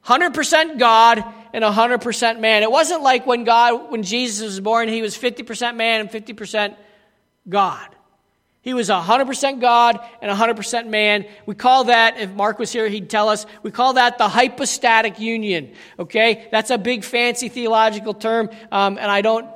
100% 0.06 0.78
God 0.78 1.24
and 1.52 1.64
100% 1.64 2.40
man. 2.40 2.62
It 2.62 2.70
wasn't 2.70 3.02
like 3.02 3.26
when 3.26 3.42
God, 3.42 3.90
when 3.90 4.04
Jesus 4.04 4.44
was 4.44 4.60
born, 4.60 4.88
he 4.88 5.02
was 5.02 5.16
50% 5.16 5.74
man 5.74 6.00
and 6.00 6.10
50% 6.10 6.76
God. 7.48 7.88
He 8.68 8.74
was 8.74 8.90
100% 8.90 9.62
God 9.62 9.98
and 10.20 10.30
100% 10.30 10.88
man. 10.88 11.24
We 11.46 11.54
call 11.54 11.84
that, 11.84 12.18
if 12.18 12.30
Mark 12.32 12.58
was 12.58 12.70
here, 12.70 12.86
he'd 12.86 13.08
tell 13.08 13.30
us, 13.30 13.46
we 13.62 13.70
call 13.70 13.94
that 13.94 14.18
the 14.18 14.28
hypostatic 14.28 15.18
union. 15.18 15.72
Okay? 15.98 16.46
That's 16.50 16.68
a 16.68 16.76
big 16.76 17.02
fancy 17.02 17.48
theological 17.48 18.12
term, 18.12 18.50
um, 18.70 18.98
and 18.98 19.10
I 19.10 19.22
don't 19.22 19.48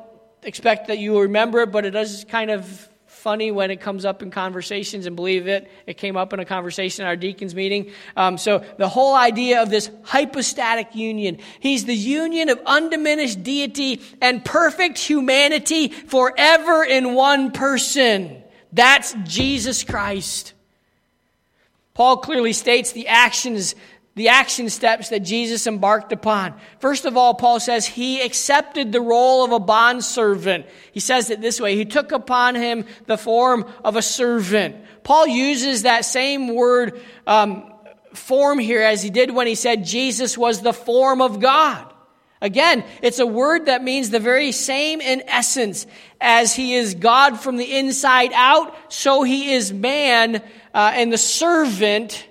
expect 0.43 0.87
that 0.87 0.99
you 0.99 1.21
remember 1.21 1.61
it, 1.61 1.71
but 1.71 1.85
it 1.85 1.95
is 1.95 2.25
kind 2.27 2.51
of 2.51 2.89
funny 3.05 3.51
when 3.51 3.71
it 3.71 3.83
comes 3.83 4.07
up 4.07 4.23
in 4.23 4.31
conversations, 4.31 5.05
and 5.05 5.15
believe 5.15 5.47
it, 5.47 5.71
it 5.87 5.99
came 5.99 6.17
up 6.17 6.33
in 6.33 6.41
a 6.41 6.47
conversation 6.47 7.05
at 7.05 7.09
our 7.09 7.17
deacons 7.17 7.55
meeting. 7.55 7.93
Um, 8.17 8.39
so 8.39 8.65
the 8.79 8.89
whole 8.89 9.15
idea 9.15 9.61
of 9.61 9.69
this 9.69 9.91
hypostatic 10.05 10.95
union, 10.95 11.37
he's 11.61 11.85
the 11.85 11.95
union 11.95 12.49
of 12.49 12.59
undiminished 12.65 13.43
deity 13.43 14.01
and 14.23 14.43
perfect 14.43 14.97
humanity 14.97 15.89
forever 15.89 16.83
in 16.83 17.13
one 17.13 17.51
person. 17.51 18.42
That's 18.73 19.15
Jesus 19.25 19.85
Christ. 19.85 20.55
Paul 21.95 22.19
clearly 22.19 22.53
states 22.53 22.93
the 22.93 23.09
actions 23.09 23.75
the 24.15 24.29
action 24.29 24.69
steps 24.69 25.09
that 25.09 25.21
Jesus 25.21 25.67
embarked 25.67 26.13
upon. 26.13 26.55
First 26.81 27.07
of 27.07 27.17
all, 27.17 27.33
Paul 27.33 27.61
says 27.61 27.87
he 27.87 28.21
accepted 28.21 28.93
the 28.93 29.01
role 29.01 29.43
of 29.43 29.53
a 29.53 29.59
bondservant. 29.59 30.67
He 30.93 31.01
says 31.01 31.31
it 31.31 31.41
this 31.41 31.61
way 31.61 31.77
He 31.77 31.87
took 31.87 32.13
upon 32.13 32.55
him 32.55 32.85
the 33.07 33.17
form 33.17 33.65
of 33.83 33.97
a 33.97 34.03
servant. 34.03 34.77
Paul 35.03 35.27
uses 35.27 35.83
that 35.83 36.05
same 36.05 36.55
word 36.55 37.01
um, 37.27 37.73
form 38.13 38.59
here 38.59 38.83
as 38.83 39.03
he 39.03 39.09
did 39.09 39.31
when 39.31 39.47
he 39.47 39.55
said 39.55 39.87
Jesus 39.87 40.37
was 40.37 40.61
the 40.61 40.75
form 40.75 41.23
of 41.23 41.41
God. 41.41 41.89
Again, 42.43 42.85
it's 43.03 43.21
a 43.21 43.27
word 43.27 43.67
that 43.67 43.85
means 43.85 44.11
the 44.11 44.19
very 44.19 44.53
same 44.53 45.01
in 45.01 45.23
essence 45.29 45.87
as 46.23 46.55
he 46.55 46.75
is 46.75 46.95
God 46.95 47.41
from 47.41 47.57
the 47.57 47.79
inside 47.79 48.31
out, 48.35 48.75
so 48.89 49.23
he 49.23 49.53
is 49.53 49.73
man 49.73 50.37
uh, 50.73 50.93
and 50.95 51.13
the 51.13 51.19
servant 51.19 52.27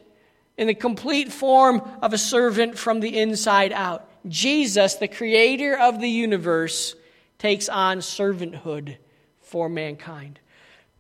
in 0.58 0.68
the 0.68 0.74
complete 0.74 1.32
form 1.32 1.82
of 2.02 2.14
a 2.14 2.18
servant 2.18 2.78
from 2.78 3.02
the 3.02 3.20
inside 3.20 3.72
out. 3.72 4.08
Jesus, 4.28 4.96
the 4.96 5.08
creator 5.08 5.78
of 5.78 6.00
the 6.00 6.08
universe, 6.08 6.96
takes 7.38 7.68
on 7.68 8.00
servanthood 8.00 8.98
for 9.42 9.68
mankind. 9.68 10.40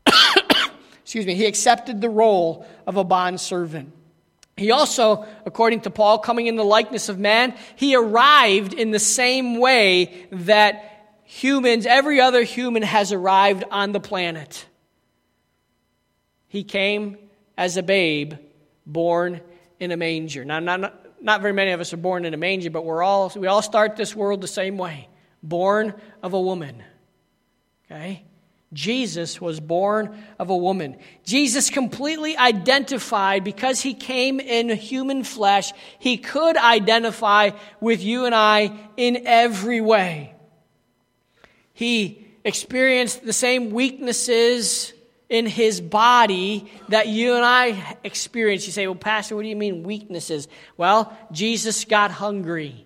Excuse 1.02 1.26
me, 1.26 1.36
he 1.36 1.46
accepted 1.46 2.02
the 2.02 2.10
role 2.10 2.66
of 2.86 2.98
a 2.98 3.04
bondservant. 3.04 3.94
He 4.58 4.72
also, 4.72 5.26
according 5.46 5.82
to 5.82 5.90
Paul, 5.90 6.20
coming 6.20 6.48
in 6.48 6.56
the 6.56 6.64
likeness 6.64 7.10
of 7.10 7.18
man, 7.18 7.56
he 7.76 7.96
arrived 7.96 8.74
in 8.74 8.92
the 8.92 9.00
same 9.00 9.60
way 9.60 10.28
that 10.32 10.91
humans, 11.32 11.86
every 11.86 12.20
other 12.20 12.44
human 12.44 12.84
has 12.84 13.14
arrived 13.14 13.64
on 13.72 13.94
the 13.94 14.02
planet. 14.02 14.66
He 16.50 16.66
came 16.66 17.18
as 17.58 17.78
a 17.78 17.84
babe 17.84 18.34
born 18.86 19.40
in 19.80 19.92
a 19.92 19.98
manger. 19.98 20.44
Now, 20.44 20.60
not, 20.60 21.24
not 21.24 21.42
very 21.42 21.54
many 21.54 21.72
of 21.72 21.80
us 21.80 21.94
are 21.94 21.98
born 21.98 22.26
in 22.26 22.34
a 22.34 22.38
manger, 22.38 22.70
but 22.70 22.84
we're 22.84 23.02
all, 23.02 23.32
we 23.38 23.48
all 23.48 23.62
start 23.62 23.96
this 23.96 24.14
world 24.14 24.42
the 24.42 24.48
same 24.48 24.78
way 24.78 25.08
born 25.42 25.94
of 26.22 26.34
a 26.34 26.40
woman. 26.40 26.84
Okay? 27.90 28.24
Jesus 28.74 29.40
was 29.40 29.62
born 29.62 30.22
of 30.38 30.50
a 30.50 30.58
woman. 30.58 30.98
Jesus 31.24 31.70
completely 31.70 32.38
identified 32.38 33.46
because 33.46 33.80
he 33.80 33.94
came 33.94 34.42
in 34.42 34.70
human 34.70 35.24
flesh, 35.24 35.72
he 35.98 36.18
could 36.18 36.58
identify 36.58 37.52
with 37.80 38.04
you 38.04 38.26
and 38.26 38.36
I 38.36 38.78
in 38.98 39.26
every 39.26 39.80
way. 39.80 40.36
He 41.82 42.28
experienced 42.44 43.26
the 43.26 43.34
same 43.34 43.72
weaknesses 43.72 44.94
in 45.30 45.48
his 45.48 45.82
body 45.82 46.72
that 46.90 47.08
you 47.08 47.34
and 47.34 47.44
I 47.44 47.98
experience. 48.04 48.68
You 48.68 48.72
say, 48.72 48.86
well, 48.86 48.94
Pastor, 48.94 49.36
what 49.36 49.42
do 49.42 49.48
you 49.48 49.56
mean 49.56 49.82
weaknesses? 49.82 50.48
Well, 50.78 51.12
Jesus 51.32 51.86
got 51.86 52.12
hungry. 52.12 52.86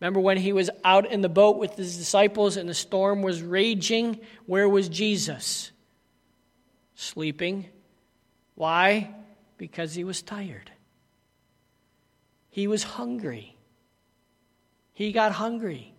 Remember 0.00 0.20
when 0.20 0.38
he 0.38 0.54
was 0.54 0.70
out 0.84 1.12
in 1.12 1.20
the 1.20 1.28
boat 1.28 1.58
with 1.58 1.76
his 1.76 1.98
disciples 1.98 2.56
and 2.56 2.66
the 2.66 2.72
storm 2.72 3.20
was 3.20 3.42
raging? 3.42 4.18
Where 4.46 4.66
was 4.66 4.88
Jesus? 4.88 5.72
Sleeping. 6.94 7.66
Why? 8.54 9.14
Because 9.58 9.94
he 9.94 10.02
was 10.02 10.22
tired. 10.22 10.70
He 12.48 12.66
was 12.66 12.84
hungry. 12.84 13.54
He 14.94 15.12
got 15.12 15.32
hungry, 15.32 15.92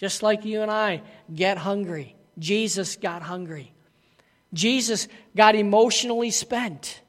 just 0.00 0.22
like 0.22 0.46
you 0.46 0.62
and 0.62 0.70
I 0.70 1.02
get 1.32 1.58
hungry. 1.58 2.16
Jesus 2.38 2.96
got 2.96 3.20
hungry. 3.20 3.74
Jesus 4.54 5.06
got 5.36 5.54
emotionally 5.54 6.30
spent. 6.30 7.02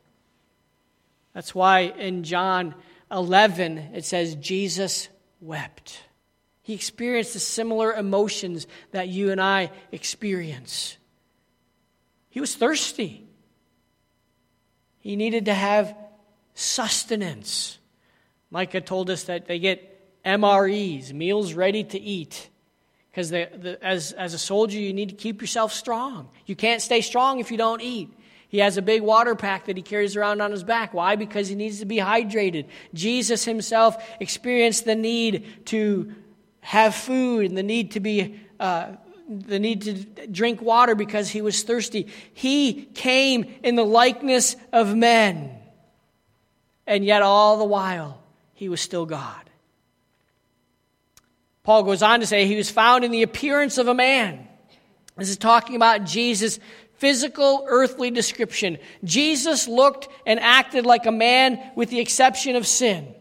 That's 1.34 1.56
why 1.56 1.80
in 1.80 2.24
John 2.26 2.76
11 3.10 3.78
it 3.94 4.04
says, 4.04 4.36
Jesus 4.36 5.08
wept. 5.40 6.04
He 6.64 6.74
experienced 6.74 7.34
the 7.34 7.40
similar 7.40 7.94
emotions 7.94 8.68
that 8.92 9.08
you 9.08 9.32
and 9.32 9.40
I 9.40 9.72
experience. 9.94 10.98
He 12.30 12.42
was 12.42 12.56
thirsty. 12.56 13.26
He 15.00 15.16
needed 15.16 15.46
to 15.46 15.54
have 15.54 15.96
sustenance. 16.56 17.80
Micah 18.52 18.82
told 18.82 19.10
us 19.10 19.24
that 19.24 19.48
they 19.48 19.60
get 19.60 20.24
MREs, 20.26 21.14
meals 21.14 21.54
ready 21.54 21.86
to 21.86 22.00
eat. 22.00 22.50
Because 23.12 23.34
as, 23.34 24.14
as 24.14 24.34
a 24.34 24.40
soldier, 24.40 24.80
you 24.80 24.94
need 24.94 25.10
to 25.10 25.16
keep 25.16 25.42
yourself 25.42 25.74
strong. 25.74 26.30
You 26.46 26.56
can't 26.56 26.82
stay 26.82 27.02
strong 27.02 27.40
if 27.40 27.52
you 27.52 27.58
don't 27.58 27.82
eat. 27.82 28.10
He 28.48 28.60
has 28.60 28.78
a 28.78 28.82
big 28.82 29.02
water 29.02 29.36
pack 29.36 29.66
that 29.66 29.78
he 29.78 29.84
carries 29.84 30.16
around 30.16 30.42
on 30.42 30.52
his 30.52 30.64
back. 30.64 30.94
Why? 30.94 31.16
Because 31.16 31.48
he 31.48 31.56
needs 31.56 31.80
to 31.80 31.86
be 31.86 31.98
hydrated. 31.98 32.68
Jesus 32.94 33.46
himself 33.46 34.02
experienced 34.20 34.86
the 34.86 34.96
need 34.96 35.66
to 35.68 36.14
have 36.62 36.96
food 36.96 37.46
and 37.46 37.58
the 37.58 37.64
need 37.64 37.92
to 37.92 38.00
be. 38.00 38.40
Uh, 38.60 38.94
the 39.32 39.60
need 39.60 39.84
to 39.84 39.94
drink 40.28 40.62
water 40.62 40.94
because 40.94 41.30
he 41.30 41.42
was 41.42 41.64
thirsty. 41.64 42.08
He 42.34 42.84
came 42.94 43.46
in 43.64 43.76
the 43.76 43.86
likeness 43.86 44.58
of 44.74 44.94
men. 44.94 45.58
And 46.86 47.06
yet, 47.06 47.22
all 47.22 47.58
the 47.58 47.64
while, 47.64 48.22
he 48.54 48.68
was 48.68 48.82
still 48.82 49.06
God. 49.06 49.50
Paul 51.72 51.84
goes 51.84 52.04
on 52.04 52.20
to 52.20 52.26
say 52.26 52.46
he 52.46 52.58
was 52.58 52.70
found 52.70 53.06
in 53.06 53.12
the 53.12 53.24
appearance 53.24 53.78
of 53.78 53.88
a 53.88 53.94
man. 53.94 54.46
This 55.16 55.30
is 55.30 55.38
talking 55.38 55.78
about 55.78 56.04
Jesus' 56.04 56.60
physical 56.98 57.66
earthly 57.66 58.12
description. 58.12 58.78
Jesus 59.06 59.70
looked 59.70 60.10
and 60.26 60.38
acted 60.42 60.86
like 60.86 61.06
a 61.06 61.14
man 61.14 61.62
with 61.78 61.90
the 61.90 62.02
exception 62.02 62.58
of 62.58 62.68
sin. 62.68 63.16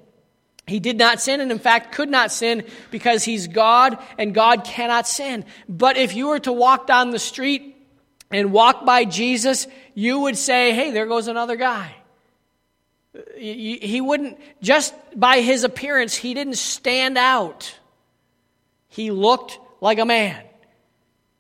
He 0.67 0.81
did 0.81 0.99
not 0.99 1.21
sin 1.21 1.41
and, 1.41 1.53
in 1.53 1.61
fact, 1.61 1.95
could 1.95 2.09
not 2.09 2.33
sin 2.33 2.65
because 2.91 3.23
he's 3.23 3.47
God 3.47 3.97
and 4.19 4.35
God 4.35 4.65
cannot 4.65 5.07
sin. 5.07 5.45
But 5.69 5.97
if 5.97 6.17
you 6.17 6.27
were 6.27 6.41
to 6.41 6.53
walk 6.53 6.89
down 6.89 7.11
the 7.11 7.21
street 7.21 7.77
and 8.33 8.51
walk 8.51 8.85
by 8.85 9.05
Jesus, 9.05 9.69
you 9.95 10.19
would 10.19 10.37
say, 10.37 10.73
hey, 10.73 10.91
there 10.91 11.07
goes 11.07 11.29
another 11.29 11.55
guy. 11.55 11.95
He 13.37 14.01
wouldn't, 14.01 14.41
just 14.61 14.93
by 15.15 15.39
his 15.41 15.63
appearance, 15.63 16.17
he 16.17 16.35
didn't 16.35 16.57
stand 16.57 17.17
out. 17.17 17.77
He 18.91 19.11
looked 19.11 19.59
like 19.81 19.99
a 19.99 20.05
man. 20.05 20.45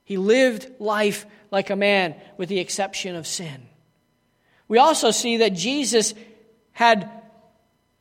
He 0.04 0.16
lived 0.16 0.80
life 0.80 1.26
like 1.50 1.70
a 1.70 1.76
man, 1.76 2.14
with 2.36 2.48
the 2.48 2.58
exception 2.58 3.14
of 3.16 3.26
sin. 3.26 3.68
We 4.66 4.78
also 4.78 5.10
see 5.10 5.38
that 5.38 5.52
Jesus 5.52 6.14
had 6.72 7.10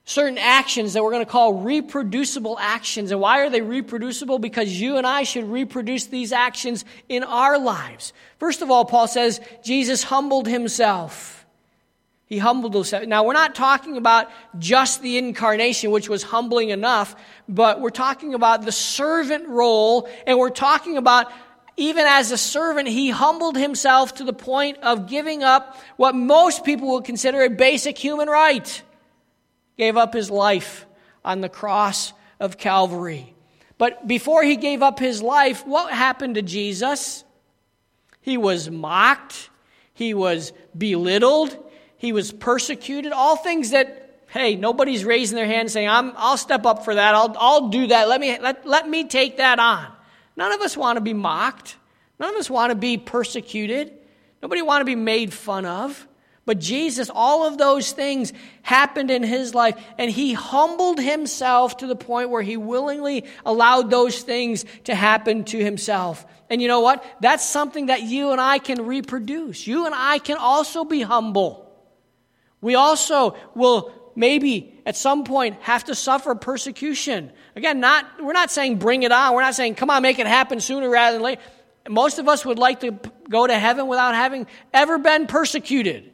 certain 0.06 0.38
actions 0.40 0.94
that 0.94 1.04
we're 1.04 1.12
going 1.12 1.26
to 1.26 1.32
call 1.32 1.54
reproducible 1.54 2.58
actions. 2.60 3.12
And 3.12 3.20
why 3.20 3.42
are 3.42 3.50
they 3.50 3.62
reproducible? 3.62 4.40
Because 4.40 4.70
you 4.80 4.98
and 4.98 5.06
I 5.06 5.24
should 5.24 5.46
reproduce 5.46 6.06
these 6.06 6.32
actions 6.32 6.86
in 7.08 7.24
our 7.24 7.60
lives. 7.60 8.14
First 8.40 8.62
of 8.62 8.72
all, 8.72 8.86
Paul 8.86 9.08
says 9.08 9.40
Jesus 9.64 10.02
humbled 10.02 10.48
himself. 10.48 11.39
He 12.30 12.38
humbled 12.38 12.76
himself. 12.76 13.08
Now, 13.08 13.24
we're 13.24 13.34
not 13.34 13.56
talking 13.56 13.98
about 13.98 14.30
just 14.60 15.02
the 15.02 15.18
incarnation, 15.18 15.90
which 15.90 16.08
was 16.08 16.22
humbling 16.22 16.70
enough, 16.70 17.16
but 17.48 17.82
we're 17.82 17.90
talking 17.90 18.36
about 18.36 18.62
the 18.62 18.72
servant 18.72 19.48
role, 19.48 20.08
and 20.28 20.38
we're 20.38 20.52
talking 20.52 20.98
about 20.98 21.32
even 21.76 22.06
as 22.06 22.32
a 22.32 22.38
servant, 22.38 22.90
he 22.90 23.10
humbled 23.10 23.58
himself 23.58 24.16
to 24.16 24.26
the 24.26 24.34
point 24.34 24.78
of 24.80 25.08
giving 25.08 25.44
up 25.44 25.78
what 25.96 26.14
most 26.14 26.66
people 26.66 26.90
would 26.90 27.06
consider 27.06 27.42
a 27.42 27.50
basic 27.50 27.98
human 27.98 28.28
right. 28.28 28.84
Gave 29.78 29.96
up 29.96 30.14
his 30.14 30.30
life 30.30 30.86
on 31.24 31.40
the 31.40 31.50
cross 31.50 32.12
of 32.40 32.58
Calvary. 32.58 33.34
But 33.78 34.08
before 34.08 34.44
he 34.44 34.58
gave 34.58 34.84
up 34.84 35.00
his 35.00 35.24
life, 35.24 35.66
what 35.66 35.94
happened 35.94 36.36
to 36.36 36.42
Jesus? 36.42 37.24
He 38.20 38.38
was 38.38 38.70
mocked, 38.70 39.50
he 39.94 40.14
was 40.14 40.52
belittled, 40.78 41.58
he 42.00 42.14
was 42.14 42.32
persecuted, 42.32 43.12
all 43.12 43.36
things 43.36 43.72
that, 43.72 44.24
hey, 44.28 44.56
nobody's 44.56 45.04
raising 45.04 45.36
their 45.36 45.46
hand 45.46 45.70
saying, 45.70 45.90
I'm, 45.90 46.14
I'll 46.16 46.38
step 46.38 46.66
up 46.66 46.86
for 46.86 46.96
that. 46.96 47.14
I'll, 47.14 47.36
I'll 47.38 47.68
do 47.68 47.88
that. 47.88 48.08
Let 48.08 48.22
me, 48.22 48.40
let, 48.40 48.66
let 48.66 48.90
me 48.90 49.04
take 49.04 49.38
that 49.38 49.60
on. 49.60 49.86
None 50.38 50.54
of 50.54 50.62
us 50.62 50.78
want 50.78 50.96
to 50.96 51.02
be 51.02 51.14
mocked. 51.14 51.76
None 52.18 52.34
of 52.34 52.40
us 52.40 52.50
want 52.50 52.72
to 52.72 52.76
be 52.76 52.98
persecuted. 52.98 53.92
Nobody 54.42 54.62
want 54.62 54.80
to 54.80 54.86
be 54.86 54.96
made 54.96 55.34
fun 55.34 55.66
of. 55.66 56.08
But 56.46 56.60
Jesus, 56.60 57.12
all 57.14 57.46
of 57.46 57.58
those 57.58 57.92
things 57.92 58.32
happened 58.62 59.12
in 59.12 59.22
his 59.22 59.54
life, 59.54 59.76
and 59.98 60.10
he 60.10 60.32
humbled 60.32 61.02
himself 61.02 61.78
to 61.78 61.88
the 61.88 61.98
point 61.98 62.30
where 62.30 62.42
he 62.42 62.56
willingly 62.56 63.26
allowed 63.46 63.92
those 63.92 64.24
things 64.24 64.64
to 64.86 64.96
happen 64.96 65.44
to 65.44 65.64
himself. 65.64 66.26
And 66.50 66.62
you 66.62 66.70
know 66.70 66.80
what? 66.80 67.04
That's 67.20 67.46
something 67.46 67.88
that 67.88 68.04
you 68.04 68.32
and 68.32 68.40
I 68.40 68.58
can 68.58 68.86
reproduce. 68.86 69.68
You 69.68 69.86
and 69.86 69.94
I 69.94 70.18
can 70.18 70.38
also 70.38 70.86
be 70.86 71.02
humble. 71.02 71.69
We 72.62 72.76
also 72.76 73.36
will 73.56 73.94
maybe 74.16 74.82
at 74.86 74.98
some 74.98 75.24
point 75.24 75.58
have 75.62 75.86
to 75.86 75.96
suffer 75.96 76.36
persecution. 76.36 77.32
Again, 77.56 77.80
not, 77.80 78.06
we're 78.22 78.34
not 78.34 78.52
saying 78.52 78.78
bring 78.78 79.04
it 79.04 79.12
on. 79.12 79.34
We're 79.34 79.42
not 79.42 79.56
saying 79.56 79.76
come 79.76 79.90
on, 79.90 80.02
make 80.02 80.20
it 80.20 80.28
happen 80.28 80.60
sooner 80.60 80.90
rather 80.90 81.16
than 81.16 81.24
later. 81.24 81.42
Most 81.88 82.20
of 82.20 82.28
us 82.28 82.46
would 82.46 82.60
like 82.60 82.82
to 82.82 83.00
go 83.30 83.48
to 83.48 83.58
heaven 83.58 83.88
without 83.88 84.14
having 84.14 84.48
ever 84.74 84.98
been 84.98 85.28
persecuted. 85.28 86.12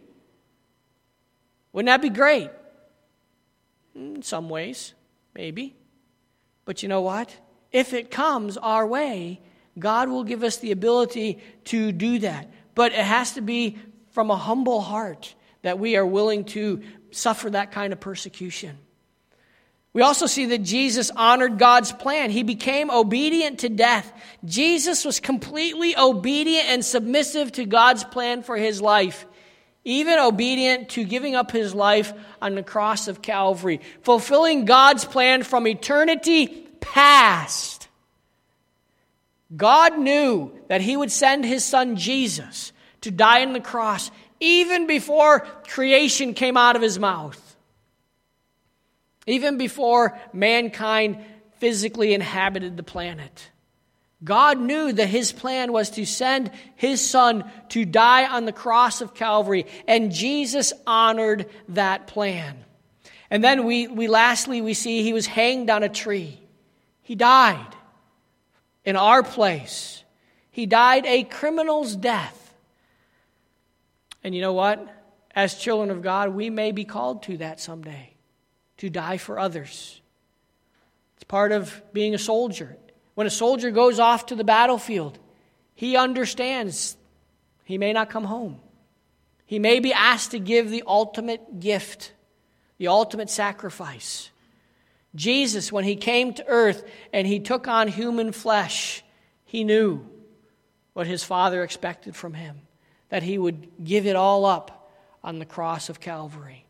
Wouldn't 1.74 1.88
that 1.88 2.02
be 2.02 2.10
great? 2.10 2.50
Hmm, 3.94 4.16
in 4.16 4.22
some 4.22 4.48
ways, 4.48 4.94
maybe. 5.36 5.76
But 6.64 6.84
you 6.84 6.90
know 6.90 7.02
what? 7.02 7.36
If 7.72 7.94
it 7.94 8.10
comes 8.10 8.56
our 8.56 8.88
way, 8.88 9.42
God 9.78 10.08
will 10.08 10.24
give 10.24 10.44
us 10.44 10.58
the 10.58 10.72
ability 10.72 11.40
to 11.66 11.92
do 11.92 12.20
that. 12.20 12.50
But 12.76 12.94
it 12.94 13.04
has 13.04 13.34
to 13.34 13.42
be 13.42 13.78
from 14.12 14.32
a 14.32 14.38
humble 14.38 14.80
heart 14.80 15.35
that 15.66 15.80
we 15.80 15.96
are 15.96 16.06
willing 16.06 16.44
to 16.44 16.84
suffer 17.10 17.50
that 17.50 17.72
kind 17.72 17.92
of 17.92 18.00
persecution. 18.00 18.78
We 19.94 20.04
also 20.04 20.28
see 20.28 20.46
that 20.46 20.60
Jesus 20.60 21.10
honored 21.10 21.58
God's 21.58 21.92
plan. 21.92 22.30
He 22.30 22.44
became 22.44 22.92
obedient 22.92 23.62
to 23.62 23.70
death. 23.70 24.14
Jesus 24.46 25.04
was 25.04 25.20
completely 25.20 25.98
obedient 25.98 26.68
and 26.70 26.86
submissive 26.86 27.52
to 27.54 27.66
God's 27.66 28.04
plan 28.04 28.44
for 28.44 28.56
his 28.56 28.80
life, 28.80 29.26
even 29.84 30.20
obedient 30.20 30.90
to 30.90 31.04
giving 31.04 31.34
up 31.34 31.50
his 31.50 31.74
life 31.74 32.14
on 32.44 32.54
the 32.54 32.62
cross 32.62 33.08
of 33.08 33.24
Calvary, 33.24 33.82
fulfilling 34.04 34.66
God's 34.66 35.04
plan 35.04 35.42
from 35.42 35.66
eternity 35.66 36.46
past. 36.80 37.88
God 39.58 39.98
knew 39.98 40.52
that 40.68 40.82
he 40.82 40.96
would 40.96 41.12
send 41.12 41.44
his 41.44 41.66
son 41.66 41.96
Jesus 41.96 42.72
to 43.02 43.10
die 43.10 43.42
on 43.44 43.54
the 43.54 43.60
cross 43.60 44.12
even 44.40 44.88
before 44.88 45.42
creation 45.68 46.34
came 46.34 46.58
out 46.58 46.76
of 46.76 46.82
his 46.82 47.00
mouth. 47.00 47.42
Even 49.28 49.58
before 49.58 50.18
mankind 50.34 51.18
physically 51.60 52.14
inhabited 52.14 52.78
the 52.78 52.84
planet. 52.84 53.50
God 54.24 54.60
knew 54.60 54.94
that 54.94 55.08
his 55.08 55.32
plan 55.32 55.72
was 55.72 55.92
to 55.92 56.06
send 56.06 56.52
his 56.76 57.08
son 57.08 57.50
to 57.70 57.86
die 57.86 58.26
on 58.26 58.46
the 58.46 58.52
cross 58.52 59.02
of 59.02 59.14
Calvary, 59.14 59.66
and 59.88 60.12
Jesus 60.12 60.74
honored 60.88 61.50
that 61.70 62.08
plan. 62.08 62.64
And 63.30 63.44
then 63.44 63.66
we, 63.66 63.88
we 63.88 64.08
lastly 64.08 64.62
we 64.62 64.74
see 64.74 65.04
he 65.04 65.14
was 65.14 65.26
hanged 65.26 65.70
on 65.70 65.84
a 65.84 65.90
tree. 65.90 66.40
He 67.02 67.16
died 67.16 67.76
in 68.84 68.96
our 68.96 69.24
place. 69.24 70.04
He 70.52 70.66
died 70.66 71.06
a 71.06 71.24
criminal's 71.24 71.96
death. 71.96 72.45
And 74.26 74.34
you 74.34 74.42
know 74.42 74.54
what? 74.54 74.84
As 75.36 75.54
children 75.54 75.92
of 75.92 76.02
God, 76.02 76.30
we 76.30 76.50
may 76.50 76.72
be 76.72 76.84
called 76.84 77.22
to 77.24 77.38
that 77.38 77.60
someday 77.60 78.16
to 78.78 78.90
die 78.90 79.18
for 79.18 79.38
others. 79.38 80.02
It's 81.16 81.24
part 81.26 81.52
of 81.52 81.84
being 81.94 82.16
a 82.16 82.18
soldier. 82.18 82.76
When 83.14 83.28
a 83.28 83.30
soldier 83.30 83.70
goes 83.70 84.00
off 84.00 84.26
to 84.26 84.36
the 84.36 84.44
battlefield, 84.44 85.20
he 85.76 85.96
understands 85.96 86.98
he 87.66 87.78
may 87.78 87.94
not 87.94 88.10
come 88.10 88.24
home. 88.24 88.60
He 89.46 89.60
may 89.60 89.80
be 89.80 89.94
asked 89.94 90.32
to 90.32 90.40
give 90.40 90.72
the 90.72 90.82
ultimate 90.88 91.60
gift, 91.60 92.12
the 92.80 92.88
ultimate 92.88 93.30
sacrifice. 93.30 94.32
Jesus, 95.14 95.72
when 95.72 95.84
he 95.84 95.96
came 95.96 96.34
to 96.34 96.48
earth 96.48 96.84
and 97.14 97.28
he 97.28 97.40
took 97.40 97.68
on 97.68 97.90
human 97.90 98.32
flesh, 98.32 99.04
he 99.44 99.64
knew 99.64 100.04
what 100.94 101.06
his 101.06 101.24
Father 101.24 101.62
expected 101.62 102.16
from 102.16 102.34
him 102.34 102.65
that 103.16 103.24
he 103.24 103.38
would 103.38 103.70
give 103.82 104.06
it 104.06 104.18
all 104.18 104.44
up 104.44 104.92
on 105.24 105.40
the 105.40 105.46
cross 105.46 105.88
of 105.88 106.02
Calvary. 106.02 106.66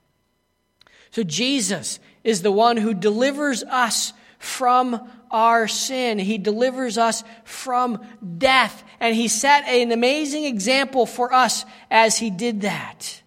So 1.09 1.23
Jesus 1.23 1.99
is 2.23 2.43
the 2.43 2.51
one 2.51 2.77
who 2.77 2.93
delivers 2.93 3.63
us 3.63 4.13
from 4.37 5.09
our 5.31 5.67
sin. 5.67 6.19
He 6.19 6.37
delivers 6.37 6.99
us 6.99 7.23
from 7.45 7.99
death. 8.37 8.83
And 8.99 9.15
he 9.15 9.27
set 9.27 9.67
an 9.67 9.91
amazing 9.91 10.45
example 10.45 11.07
for 11.07 11.33
us 11.33 11.65
as 11.89 12.19
he 12.19 12.29
did 12.29 12.61
that. 12.61 13.23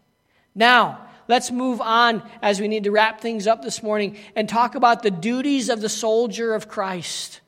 Now, 0.55 1.05
let's 1.27 1.51
move 1.51 1.81
on 1.81 2.23
as 2.41 2.61
we 2.61 2.69
need 2.69 2.85
to 2.85 2.93
wrap 2.93 3.21
things 3.21 3.49
up 3.49 3.63
this 3.63 3.83
morning 3.83 4.17
and 4.37 4.49
talk 4.49 4.77
about 4.77 5.03
the 5.03 5.11
duties 5.11 5.71
of 5.71 5.81
the 5.81 5.89
soldier 5.89 6.55
of 6.55 6.69
Christ. 6.69 7.41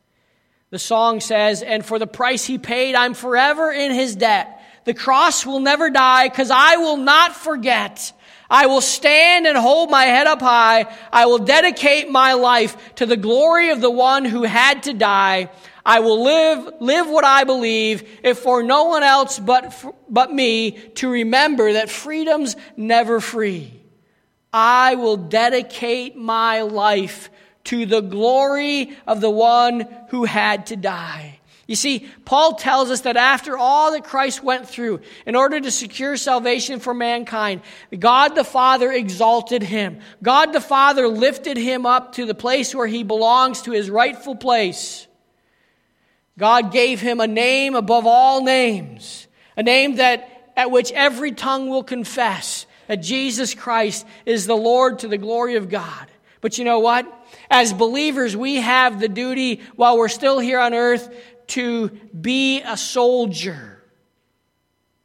The 0.71 0.81
song 0.81 1.21
says, 1.21 1.63
And 1.63 1.87
for 1.87 2.01
the 2.01 2.09
price 2.09 2.45
he 2.45 2.59
paid, 2.59 2.97
I'm 2.97 3.15
forever 3.15 3.71
in 3.71 3.93
his 3.93 4.17
debt. 4.17 4.60
The 4.85 4.95
cross 4.95 5.45
will 5.45 5.61
never 5.61 5.91
die 5.91 6.29
because 6.29 6.51
I 6.51 6.77
will 6.77 6.97
not 6.97 7.35
forget. 7.35 8.13
I 8.49 8.67
will 8.67 8.81
stand 8.81 9.47
and 9.47 9.57
hold 9.57 9.91
my 9.91 10.05
head 10.05 10.27
up 10.27 10.41
high. 10.41 10.87
I 11.13 11.27
will 11.27 11.39
dedicate 11.39 12.11
my 12.11 12.33
life 12.33 12.95
to 12.97 13.07
the 13.07 13.17
glory 13.17 13.71
of 13.71 13.81
the 13.81 13.91
one 13.91 14.25
who 14.25 14.43
had 14.43 14.85
to 14.85 14.93
die. 14.93 15.51
I 15.85 16.01
will 16.01 16.23
live, 16.25 16.75
live 16.81 17.09
what 17.09 17.25
I 17.25 17.45
believe, 17.45 18.09
if 18.23 18.39
for 18.39 18.63
no 18.63 18.85
one 18.85 19.03
else 19.03 19.39
but, 19.39 19.73
but 20.09 20.33
me, 20.33 20.73
to 20.73 21.09
remember 21.09 21.75
that 21.75 21.91
freedom's 21.91 22.57
never 22.77 23.21
free. 23.21 23.81
I 24.53 24.97
will 24.97 25.17
dedicate 25.17 26.17
my 26.17 26.63
life 26.63 27.31
to 27.65 27.87
the 27.87 28.01
glory 28.01 28.97
of 29.07 29.21
the 29.21 29.31
one 29.31 29.87
who 30.09 30.25
had 30.25 30.67
to 30.67 30.77
die. 30.77 31.40
You 31.71 31.77
see, 31.77 32.09
Paul 32.25 32.55
tells 32.55 32.91
us 32.91 33.03
that 33.03 33.17
after 33.17 33.57
all 33.57 33.93
that 33.93 34.03
Christ 34.03 34.43
went 34.43 34.69
through, 34.69 35.03
in 35.25 35.37
order 35.37 35.61
to 35.61 35.71
secure 35.71 36.17
salvation 36.17 36.81
for 36.81 36.93
mankind, 36.93 37.61
God 37.97 38.35
the 38.35 38.43
Father 38.43 38.91
exalted 38.91 39.63
him. 39.63 40.01
God 40.21 40.53
the 40.53 40.61
Father 40.61 41.07
lifted 41.07 41.57
him 41.57 41.87
up 41.87 42.15
to 42.15 42.27
the 42.27 42.35
place 42.35 42.75
where 42.75 42.89
he 42.89 43.05
belongs, 43.05 43.63
to 43.63 43.71
his 43.71 43.89
rightful 43.89 44.35
place. 44.35 45.07
God 46.37 46.73
gave 46.73 47.01
him 47.01 47.21
a 47.21 47.29
name 47.29 47.77
above 47.77 48.05
all 48.05 48.43
names, 48.43 49.29
a 49.57 49.63
name 49.63 49.95
that 49.95 50.51
at 50.57 50.73
which 50.73 50.91
every 50.91 51.31
tongue 51.31 51.69
will 51.69 51.85
confess 51.85 52.67
that 52.89 52.97
Jesus 52.97 53.55
Christ 53.55 54.05
is 54.27 54.45
the 54.45 54.57
Lord 54.57 54.99
to 54.99 55.07
the 55.07 55.19
glory 55.19 55.55
of 55.55 55.69
God. 55.69 56.09
But 56.41 56.59
you 56.59 56.65
know 56.65 56.81
what? 56.81 57.07
As 57.49 57.73
believers, 57.73 58.37
we 58.37 58.57
have 58.57 58.99
the 58.99 59.09
duty 59.09 59.61
while 59.77 59.97
we're 59.97 60.09
still 60.09 60.41
here 60.41 60.59
on 60.59 60.75
earth 60.75 61.09
to 61.51 61.89
be 61.89 62.63
a 62.63 62.77
soldier, 62.77 63.83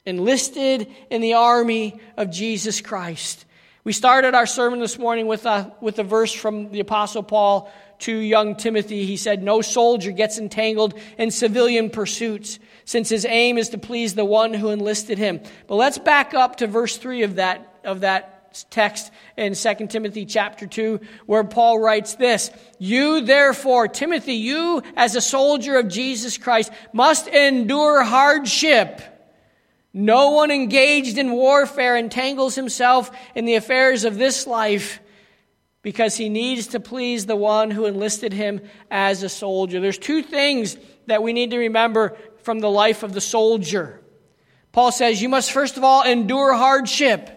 enlisted 0.05 0.87
in 1.09 1.21
the 1.21 1.33
army 1.33 1.99
of 2.17 2.31
Jesus 2.31 2.81
Christ. 2.81 3.45
We 3.83 3.93
started 3.93 4.33
our 4.33 4.47
sermon 4.47 4.79
this 4.79 4.97
morning 4.97 5.27
with 5.27 5.45
a, 5.45 5.71
with 5.79 5.99
a 5.99 6.03
verse 6.03 6.33
from 6.33 6.71
the 6.71 6.79
Apostle 6.79 7.23
Paul 7.23 7.71
to 7.99 8.15
young 8.15 8.55
Timothy. 8.55 9.05
He 9.05 9.17
said, 9.17 9.43
No 9.43 9.61
soldier 9.61 10.11
gets 10.11 10.37
entangled 10.37 10.95
in 11.17 11.29
civilian 11.31 11.89
pursuits, 11.89 12.59
since 12.83 13.09
his 13.09 13.25
aim 13.25 13.57
is 13.57 13.69
to 13.69 13.77
please 13.77 14.15
the 14.15 14.25
one 14.25 14.53
who 14.53 14.69
enlisted 14.69 15.17
him. 15.17 15.39
But 15.67 15.75
let's 15.75 15.97
back 15.97 16.33
up 16.33 16.57
to 16.57 16.67
verse 16.67 16.97
3 16.97 17.23
of 17.23 17.35
that, 17.35 17.79
of 17.83 18.01
that 18.01 18.34
text 18.63 19.11
in 19.37 19.53
2 19.53 19.87
Timothy 19.87 20.25
chapter 20.25 20.65
2 20.65 20.99
where 21.25 21.43
Paul 21.43 21.79
writes 21.79 22.15
this 22.15 22.49
You 22.79 23.21
therefore, 23.21 23.87
Timothy, 23.87 24.35
you 24.35 24.81
as 24.95 25.15
a 25.15 25.21
soldier 25.21 25.77
of 25.77 25.87
Jesus 25.87 26.37
Christ 26.37 26.71
must 26.93 27.27
endure 27.27 28.03
hardship. 28.03 29.01
No 29.93 30.31
one 30.31 30.51
engaged 30.51 31.17
in 31.17 31.31
warfare 31.31 31.95
entangles 31.95 32.55
himself 32.55 33.09
in 33.33 33.45
the 33.45 33.55
affairs 33.55 34.03
of 34.03 34.17
this 34.17 34.45
life 34.45 34.99
because 35.81 36.17
he 36.17 36.29
needs 36.29 36.67
to 36.67 36.79
please 36.79 37.27
the 37.27 37.35
one 37.35 37.69
who 37.69 37.85
enlisted 37.85 38.33
him 38.33 38.59
as 38.89 39.21
a 39.21 39.29
soldier. 39.29 39.79
There's 39.79 39.99
two 39.99 40.23
things 40.23 40.77
that 41.05 41.21
we 41.21 41.31
need 41.31 41.51
to 41.51 41.57
remember 41.57 42.17
from 42.41 42.59
the 42.59 42.69
life 42.69 43.03
of 43.03 43.13
the 43.13 43.21
soldier. 43.21 44.01
Paul 44.71 44.91
says, 44.91 45.21
You 45.21 45.29
must 45.29 45.51
first 45.51 45.77
of 45.77 45.83
all 45.83 46.03
endure 46.03 46.53
hardship. 46.53 47.29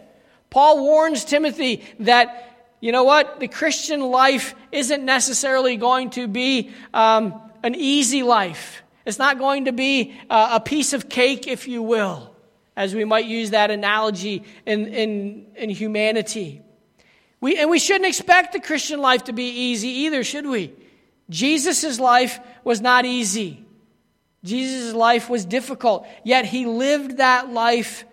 Paul 0.51 0.82
warns 0.82 1.24
Timothy 1.24 1.84
that, 2.01 2.76
you 2.80 2.92
know 2.92 3.05
what, 3.05 3.40
the 3.40 3.49
Christian 3.49 4.01
life 4.01 4.55
isn't 4.72 5.05
necessarily 5.05 5.76
going 5.76 6.11
to 6.11 6.26
be 6.26 6.70
um, 6.94 7.40
an 7.62 7.74
easy 7.74 8.22
life. 8.22 8.82
It's 9.05 9.18
not 9.18 9.38
going 9.38 9.66
to 9.66 9.72
be 9.72 10.14
uh, 10.30 10.51
a 10.53 10.61
piece 10.61 10.92
of 10.92 11.09
cake, 11.09 11.46
if 11.46 11.68
you 11.68 11.82
will, 11.82 12.34
as 12.76 12.94
we 12.94 13.05
might 13.05 13.26
use 13.26 13.51
that 13.51 13.70
analogy 13.70 14.44
in, 14.64 14.86
in, 14.86 15.46
in 15.57 15.70
humanity. 15.70 16.62
We, 17.40 17.59
and 17.59 17.70
we 17.70 17.78
shouldn't 17.78 18.07
expect 18.07 18.53
the 18.53 18.61
Christian 18.61 19.01
life 19.01 19.24
to 19.24 19.32
be 19.32 19.49
easy 19.49 19.88
either, 19.88 20.24
should 20.24 20.46
we? 20.46 20.72
Jesus' 21.30 22.01
life 22.01 22.40
was 22.64 22.80
not 22.80 23.05
easy. 23.05 23.64
Jesus' 24.44 24.94
life 24.94 25.28
was 25.28 25.44
difficult, 25.44 26.07
yet 26.24 26.46
he 26.46 26.64
lived 26.64 27.18
that 27.18 27.53
life 27.53 28.05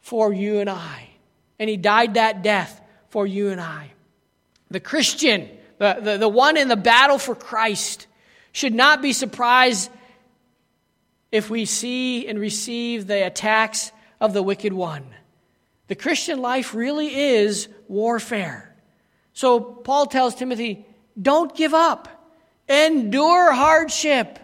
for 0.00 0.32
you 0.32 0.60
and 0.60 0.70
I 0.70 1.06
and 1.58 1.70
he 1.70 1.76
died 1.76 2.14
that 2.14 2.42
death 2.42 2.80
for 3.08 3.26
you 3.26 3.48
and 3.48 3.60
I. 3.60 3.92
The 4.70 4.80
Christian, 4.80 5.48
the, 5.78 5.98
the, 6.00 6.18
the 6.18 6.28
one 6.28 6.56
in 6.56 6.68
the 6.68 6.76
battle 6.76 7.18
for 7.18 7.34
Christ, 7.34 8.06
should 8.52 8.74
not 8.74 9.02
be 9.02 9.12
surprised 9.12 9.90
if 11.30 11.50
we 11.50 11.64
see 11.64 12.26
and 12.26 12.38
receive 12.38 13.06
the 13.06 13.26
attacks 13.26 13.92
of 14.20 14.32
the 14.32 14.42
wicked 14.42 14.72
one. 14.72 15.04
The 15.88 15.94
Christian 15.94 16.40
life 16.40 16.74
really 16.74 17.14
is 17.14 17.68
warfare. 17.88 18.74
So 19.32 19.60
Paul 19.60 20.06
tells 20.06 20.34
Timothy, 20.34 20.86
don't 21.20 21.54
give 21.54 21.74
up, 21.74 22.08
endure 22.68 23.52
hardship. 23.52 24.38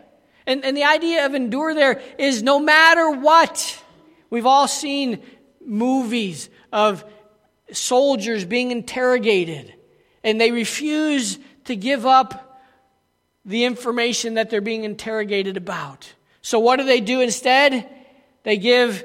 And, 0.46 0.64
and 0.64 0.76
the 0.76 0.84
idea 0.84 1.26
of 1.26 1.34
endure 1.34 1.74
there 1.74 2.02
is 2.18 2.42
no 2.42 2.58
matter 2.58 3.10
what. 3.10 3.82
We've 4.30 4.46
all 4.46 4.68
seen 4.68 5.22
movies 5.64 6.50
of 6.72 7.04
soldiers 7.72 8.44
being 8.44 8.70
interrogated. 8.70 9.74
and 10.24 10.40
they 10.40 10.52
refuse 10.52 11.38
to 11.64 11.74
give 11.74 12.06
up 12.06 12.60
the 13.44 13.64
information 13.64 14.34
that 14.34 14.50
they're 14.50 14.60
being 14.60 14.84
interrogated 14.84 15.56
about. 15.56 16.12
So, 16.42 16.60
what 16.60 16.76
do 16.76 16.84
they 16.84 17.00
do 17.00 17.20
instead? 17.20 17.88
They 18.44 18.56
give 18.56 19.04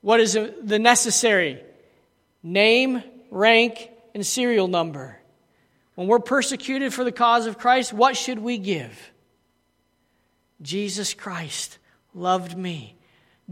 what 0.00 0.20
is 0.20 0.32
the 0.32 0.78
necessary 0.78 1.62
name, 2.42 3.02
rank, 3.30 3.90
and 4.14 4.24
serial 4.24 4.68
number. 4.68 5.18
When 5.94 6.06
we're 6.06 6.20
persecuted 6.20 6.94
for 6.94 7.04
the 7.04 7.12
cause 7.12 7.46
of 7.46 7.58
Christ, 7.58 7.92
what 7.92 8.16
should 8.16 8.38
we 8.38 8.56
give? 8.56 9.12
Jesus 10.62 11.12
Christ 11.12 11.78
loved 12.14 12.56
me, 12.56 12.96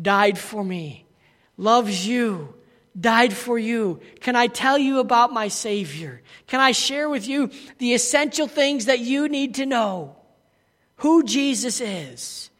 died 0.01 0.39
for 0.39 0.64
me, 0.64 1.05
loves 1.57 2.07
you, 2.07 2.55
died 2.99 3.32
for 3.32 3.59
you. 3.59 4.01
Can 4.20 4.36
I 4.36 4.46
tell 4.46 4.78
you 4.78 4.99
about 4.99 5.32
my 5.32 5.49
Savior? 5.49 6.22
Can 6.46 6.61
I 6.61 6.72
share 6.72 7.09
with 7.09 7.28
you 7.28 7.51
the 7.78 7.94
essential 7.94 8.46
things 8.46 8.86
that 8.86 9.01
you 9.01 9.28
need 9.28 9.57
to 9.57 9.66
know? 9.66 10.16
Who 10.96 11.22
Jesus 11.22 11.80
is, 11.80 12.51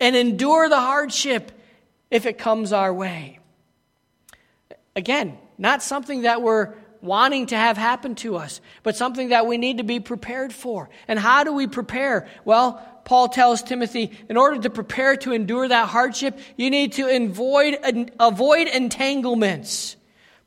and 0.00 0.16
endure 0.16 0.68
the 0.68 0.80
hardship 0.80 1.52
if 2.10 2.26
it 2.26 2.38
comes 2.38 2.72
our 2.72 2.92
way. 2.92 3.38
Again, 4.96 5.38
not 5.58 5.82
something 5.82 6.22
that 6.22 6.42
we're 6.42 6.74
wanting 7.00 7.46
to 7.46 7.56
have 7.56 7.76
happen 7.76 8.14
to 8.16 8.36
us, 8.36 8.60
but 8.82 8.96
something 8.96 9.28
that 9.28 9.46
we 9.46 9.58
need 9.58 9.78
to 9.78 9.84
be 9.84 10.00
prepared 10.00 10.52
for. 10.52 10.88
And 11.06 11.18
how 11.18 11.44
do 11.44 11.52
we 11.52 11.66
prepare? 11.66 12.26
Well, 12.44 12.84
Paul 13.04 13.28
tells 13.28 13.62
Timothy, 13.62 14.12
in 14.28 14.36
order 14.36 14.60
to 14.62 14.70
prepare 14.70 15.16
to 15.16 15.32
endure 15.32 15.68
that 15.68 15.88
hardship, 15.88 16.38
you 16.56 16.70
need 16.70 16.94
to 16.94 17.14
avoid, 17.14 18.10
avoid 18.18 18.68
entanglements. 18.68 19.96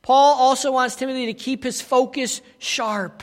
Paul 0.02 0.34
also 0.34 0.72
wants 0.72 0.96
Timothy 0.96 1.26
to 1.26 1.34
keep 1.34 1.62
his 1.62 1.80
focus 1.80 2.40
sharp. 2.58 3.22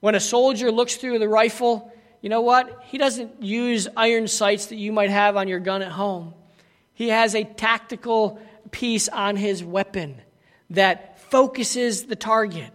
When 0.00 0.14
a 0.14 0.20
soldier 0.20 0.70
looks 0.70 0.96
through 0.96 1.18
the 1.18 1.28
rifle, 1.28 1.92
you 2.20 2.28
know 2.28 2.42
what? 2.42 2.82
He 2.86 2.98
doesn't 2.98 3.42
use 3.42 3.88
iron 3.96 4.28
sights 4.28 4.66
that 4.66 4.76
you 4.76 4.92
might 4.92 5.10
have 5.10 5.36
on 5.36 5.48
your 5.48 5.60
gun 5.60 5.82
at 5.82 5.90
home. 5.90 6.34
He 6.94 7.08
has 7.08 7.34
a 7.34 7.44
tactical 7.44 8.40
piece 8.70 9.08
on 9.08 9.36
his 9.36 9.64
weapon 9.64 10.20
that 10.70 11.18
focuses 11.30 12.06
the 12.06 12.16
target. 12.16 12.70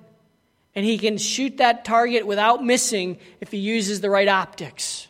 And 0.74 0.86
he 0.86 0.98
can 0.98 1.18
shoot 1.18 1.58
that 1.58 1.84
target 1.86 2.26
without 2.26 2.64
missing 2.64 3.18
if 3.42 3.52
he 3.52 3.58
uses 3.58 4.02
the 4.02 4.10
right 4.10 4.28
optics. 4.28 5.08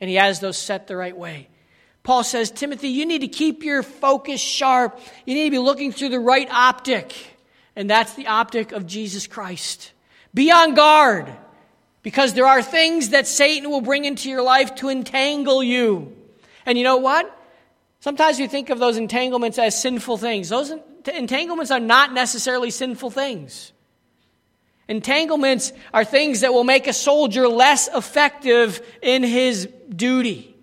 And 0.00 0.08
he 0.08 0.16
has 0.16 0.40
those 0.40 0.58
set 0.58 0.86
the 0.86 0.96
right 0.96 1.16
way. 1.16 1.48
Paul 2.02 2.24
says, 2.24 2.50
Timothy, 2.50 2.88
you 2.88 3.04
need 3.04 3.20
to 3.20 3.28
keep 3.28 3.64
your 3.64 3.82
focus 3.82 4.40
sharp. 4.40 4.98
You 5.26 5.34
need 5.34 5.44
to 5.44 5.50
be 5.50 5.58
looking 5.58 5.92
through 5.92 6.10
the 6.10 6.20
right 6.20 6.48
optic. 6.50 7.14
And 7.76 7.88
that's 7.88 8.14
the 8.14 8.28
optic 8.28 8.72
of 8.72 8.86
Jesus 8.86 9.26
Christ. 9.26 9.92
Be 10.32 10.50
on 10.50 10.74
guard 10.74 11.30
because 12.02 12.34
there 12.34 12.46
are 12.46 12.62
things 12.62 13.10
that 13.10 13.26
Satan 13.26 13.70
will 13.70 13.80
bring 13.80 14.04
into 14.04 14.30
your 14.30 14.42
life 14.42 14.74
to 14.76 14.88
entangle 14.88 15.62
you. 15.62 16.16
And 16.64 16.78
you 16.78 16.84
know 16.84 16.96
what? 16.96 17.34
Sometimes 18.00 18.38
you 18.38 18.48
think 18.48 18.70
of 18.70 18.78
those 18.78 18.96
entanglements 18.96 19.58
as 19.58 19.80
sinful 19.80 20.18
things. 20.18 20.48
Those 20.48 20.72
entanglements 21.06 21.70
are 21.70 21.80
not 21.80 22.12
necessarily 22.12 22.70
sinful 22.70 23.10
things. 23.10 23.72
Entanglements 24.88 25.72
are 25.92 26.04
things 26.04 26.40
that 26.40 26.52
will 26.52 26.64
make 26.64 26.86
a 26.86 26.92
soldier 26.92 27.46
less 27.46 27.88
effective 27.94 28.80
in 29.02 29.22
his 29.22 29.68
duty. 29.94 30.56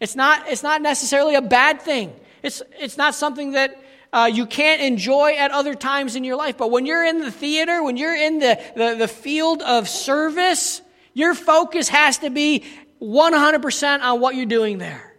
It's 0.00 0.14
not, 0.14 0.48
it's 0.48 0.62
not 0.62 0.82
necessarily 0.82 1.34
a 1.34 1.42
bad 1.42 1.80
thing. 1.80 2.12
It's, 2.42 2.60
it's 2.78 2.98
not 2.98 3.14
something 3.14 3.52
that 3.52 3.82
uh, 4.12 4.28
you 4.30 4.46
can't 4.46 4.82
enjoy 4.82 5.34
at 5.36 5.50
other 5.50 5.74
times 5.74 6.16
in 6.16 6.24
your 6.24 6.36
life. 6.36 6.58
But 6.58 6.70
when 6.70 6.84
you're 6.84 7.04
in 7.04 7.20
the 7.20 7.30
theater, 7.30 7.82
when 7.82 7.96
you're 7.96 8.14
in 8.14 8.38
the, 8.38 8.62
the, 8.76 8.96
the 8.98 9.08
field 9.08 9.62
of 9.62 9.88
service, 9.88 10.82
your 11.14 11.34
focus 11.34 11.88
has 11.88 12.18
to 12.18 12.28
be 12.28 12.64
100% 13.00 14.00
on 14.02 14.20
what 14.20 14.34
you're 14.34 14.44
doing 14.44 14.78
there. 14.78 15.11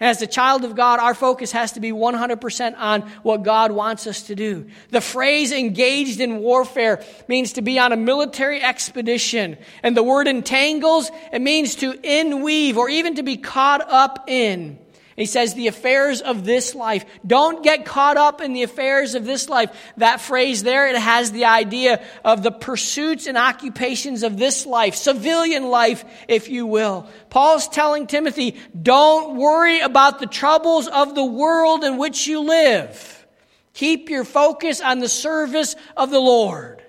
As 0.00 0.22
a 0.22 0.28
child 0.28 0.64
of 0.64 0.76
God, 0.76 1.00
our 1.00 1.14
focus 1.14 1.50
has 1.52 1.72
to 1.72 1.80
be 1.80 1.90
100% 1.90 2.78
on 2.78 3.02
what 3.24 3.42
God 3.42 3.72
wants 3.72 4.06
us 4.06 4.22
to 4.24 4.36
do. 4.36 4.68
The 4.90 5.00
phrase 5.00 5.50
engaged 5.50 6.20
in 6.20 6.38
warfare 6.38 7.02
means 7.26 7.54
to 7.54 7.62
be 7.62 7.80
on 7.80 7.92
a 7.92 7.96
military 7.96 8.62
expedition. 8.62 9.58
And 9.82 9.96
the 9.96 10.04
word 10.04 10.28
entangles, 10.28 11.10
it 11.32 11.42
means 11.42 11.74
to 11.76 11.94
inweave 11.94 12.76
or 12.76 12.88
even 12.88 13.16
to 13.16 13.24
be 13.24 13.38
caught 13.38 13.90
up 13.90 14.28
in. 14.28 14.78
He 15.18 15.26
says, 15.26 15.54
the 15.54 15.66
affairs 15.66 16.20
of 16.20 16.44
this 16.44 16.76
life. 16.76 17.04
Don't 17.26 17.64
get 17.64 17.84
caught 17.84 18.16
up 18.16 18.40
in 18.40 18.52
the 18.52 18.62
affairs 18.62 19.16
of 19.16 19.24
this 19.24 19.48
life. 19.48 19.70
That 19.96 20.20
phrase 20.20 20.62
there, 20.62 20.86
it 20.86 20.94
has 20.94 21.32
the 21.32 21.46
idea 21.46 22.04
of 22.24 22.44
the 22.44 22.52
pursuits 22.52 23.26
and 23.26 23.36
occupations 23.36 24.22
of 24.22 24.36
this 24.36 24.64
life, 24.64 24.94
civilian 24.94 25.70
life, 25.70 26.04
if 26.28 26.48
you 26.48 26.66
will. 26.66 27.08
Paul's 27.30 27.66
telling 27.66 28.06
Timothy, 28.06 28.54
don't 28.80 29.34
worry 29.36 29.80
about 29.80 30.20
the 30.20 30.26
troubles 30.26 30.86
of 30.86 31.16
the 31.16 31.24
world 31.24 31.82
in 31.82 31.98
which 31.98 32.28
you 32.28 32.38
live. 32.44 33.26
Keep 33.74 34.10
your 34.10 34.24
focus 34.24 34.80
on 34.80 35.00
the 35.00 35.08
service 35.08 35.74
of 35.96 36.10
the 36.10 36.20
Lord. 36.20 36.80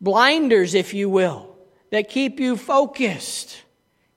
Blinders, 0.00 0.74
if 0.74 0.94
you 0.94 1.10
will, 1.10 1.56
that 1.90 2.08
keep 2.08 2.38
you 2.38 2.56
focused 2.56 3.64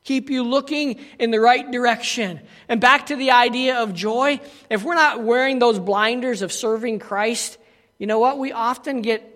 keep 0.04 0.30
you 0.30 0.44
looking 0.44 1.00
in 1.20 1.32
the 1.32 1.40
right 1.40 1.70
direction. 1.70 2.40
And 2.68 2.82
back 2.82 3.08
to 3.08 3.16
the 3.16 3.32
idea 3.32 3.78
of 3.78 3.94
joy, 3.94 4.40
if 4.70 4.84
we're 4.84 4.96
not 4.96 5.24
wearing 5.24 5.60
those 5.60 5.80
blinders 5.80 6.42
of 6.42 6.52
serving 6.52 7.00
Christ, 7.00 7.58
you 7.98 8.08
know 8.08 8.20
what? 8.20 8.40
We 8.40 8.52
often 8.52 9.02
get 9.02 9.28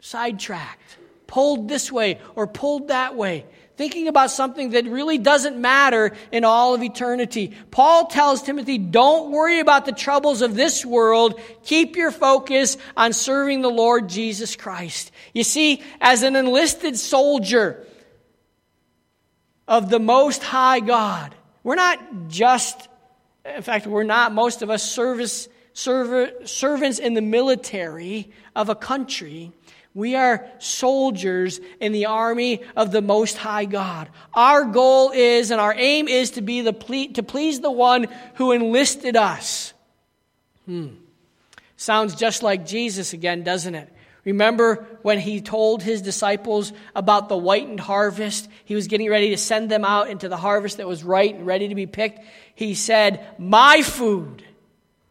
sidetracked, 0.00 0.96
pulled 1.26 1.68
this 1.68 1.92
way 1.92 2.18
or 2.34 2.46
pulled 2.46 2.88
that 2.88 3.14
way, 3.14 3.46
thinking 3.76 4.08
about 4.08 4.30
something 4.30 4.70
that 4.70 4.84
really 4.86 5.16
doesn't 5.16 5.56
matter 5.56 6.16
in 6.32 6.44
all 6.44 6.74
of 6.74 6.82
eternity. 6.82 7.54
Paul 7.70 8.06
tells 8.06 8.42
Timothy, 8.42 8.78
don't 8.78 9.30
worry 9.30 9.60
about 9.60 9.86
the 9.86 9.92
troubles 9.92 10.42
of 10.42 10.54
this 10.56 10.84
world. 10.84 11.40
Keep 11.62 11.96
your 11.96 12.10
focus 12.10 12.76
on 12.96 13.12
serving 13.12 13.62
the 13.62 13.70
Lord 13.70 14.08
Jesus 14.08 14.56
Christ. 14.56 15.12
You 15.32 15.44
see, 15.44 15.82
as 16.00 16.22
an 16.24 16.34
enlisted 16.34 16.98
soldier, 16.98 17.86
of 19.70 19.88
the 19.88 20.00
Most 20.00 20.42
High 20.42 20.80
God. 20.80 21.34
We're 21.62 21.76
not 21.76 22.28
just, 22.28 22.88
in 23.46 23.62
fact, 23.62 23.86
we're 23.86 24.02
not, 24.02 24.32
most 24.34 24.62
of 24.62 24.68
us, 24.68 24.82
service, 24.82 25.48
server, 25.72 26.32
servants 26.44 26.98
in 26.98 27.14
the 27.14 27.22
military 27.22 28.32
of 28.56 28.68
a 28.68 28.74
country. 28.74 29.52
We 29.94 30.16
are 30.16 30.44
soldiers 30.58 31.60
in 31.78 31.92
the 31.92 32.06
army 32.06 32.62
of 32.74 32.90
the 32.90 33.00
Most 33.00 33.36
High 33.36 33.64
God. 33.64 34.08
Our 34.34 34.64
goal 34.64 35.12
is 35.12 35.52
and 35.52 35.60
our 35.60 35.74
aim 35.76 36.08
is 36.08 36.32
to 36.32 36.42
be 36.42 36.62
the 36.62 36.72
ple- 36.72 37.12
to 37.14 37.22
please 37.22 37.60
the 37.60 37.70
one 37.70 38.08
who 38.34 38.50
enlisted 38.50 39.16
us. 39.16 39.72
Hmm. 40.66 40.88
Sounds 41.76 42.16
just 42.16 42.42
like 42.42 42.66
Jesus 42.66 43.12
again, 43.12 43.44
doesn't 43.44 43.74
it? 43.74 43.88
Remember 44.32 44.86
when 45.02 45.18
he 45.18 45.40
told 45.40 45.82
his 45.82 46.02
disciples 46.02 46.72
about 46.94 47.28
the 47.28 47.38
whitened 47.38 47.80
harvest? 47.80 48.48
He 48.64 48.74
was 48.74 48.86
getting 48.86 49.10
ready 49.10 49.30
to 49.30 49.36
send 49.36 49.70
them 49.70 49.84
out 49.84 50.08
into 50.08 50.28
the 50.28 50.36
harvest 50.36 50.76
that 50.76 50.86
was 50.88 51.04
right 51.04 51.34
and 51.34 51.46
ready 51.46 51.68
to 51.68 51.74
be 51.74 51.86
picked. 51.86 52.20
He 52.54 52.74
said, 52.74 53.26
My 53.38 53.82
food 53.82 54.44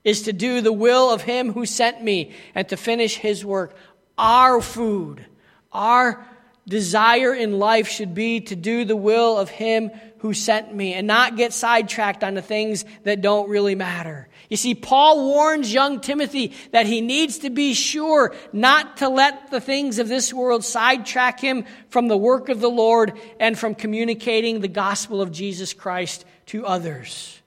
is 0.03 0.23
to 0.23 0.33
do 0.33 0.61
the 0.61 0.73
will 0.73 1.11
of 1.11 1.21
him 1.21 1.51
who 1.51 1.65
sent 1.65 2.03
me 2.03 2.33
and 2.55 2.67
to 2.69 2.77
finish 2.77 3.15
his 3.15 3.43
work. 3.43 3.75
Our 4.17 4.61
food, 4.61 5.25
our 5.71 6.25
desire 6.67 7.33
in 7.33 7.59
life 7.59 7.89
should 7.89 8.13
be 8.13 8.41
to 8.41 8.55
do 8.55 8.85
the 8.85 8.95
will 8.95 9.37
of 9.37 9.49
him 9.49 9.91
who 10.19 10.33
sent 10.33 10.73
me 10.73 10.93
and 10.93 11.07
not 11.07 11.35
get 11.35 11.51
sidetracked 11.51 12.23
on 12.23 12.35
the 12.35 12.41
things 12.41 12.85
that 13.03 13.21
don't 13.21 13.49
really 13.49 13.75
matter. 13.75 14.28
You 14.49 14.57
see, 14.57 14.73
Paul 14.73 15.25
warns 15.25 15.71
young 15.71 15.99
Timothy 15.99 16.53
that 16.71 16.87
he 16.87 17.01
needs 17.01 17.39
to 17.39 17.51
be 17.51 17.75
sure 17.75 18.35
not 18.51 18.97
to 18.97 19.07
let 19.07 19.51
the 19.51 19.61
things 19.61 19.99
of 19.99 20.07
this 20.07 20.33
world 20.33 20.65
sidetrack 20.65 21.39
him 21.39 21.65
from 21.89 22.07
the 22.07 22.17
work 22.17 22.49
of 22.49 22.59
the 22.59 22.69
Lord 22.69 23.13
and 23.39 23.57
from 23.57 23.75
communicating 23.75 24.59
the 24.59 24.67
gospel 24.67 25.21
of 25.21 25.31
Jesus 25.31 25.73
Christ 25.73 26.25
to 26.47 26.65
others. 26.65 27.39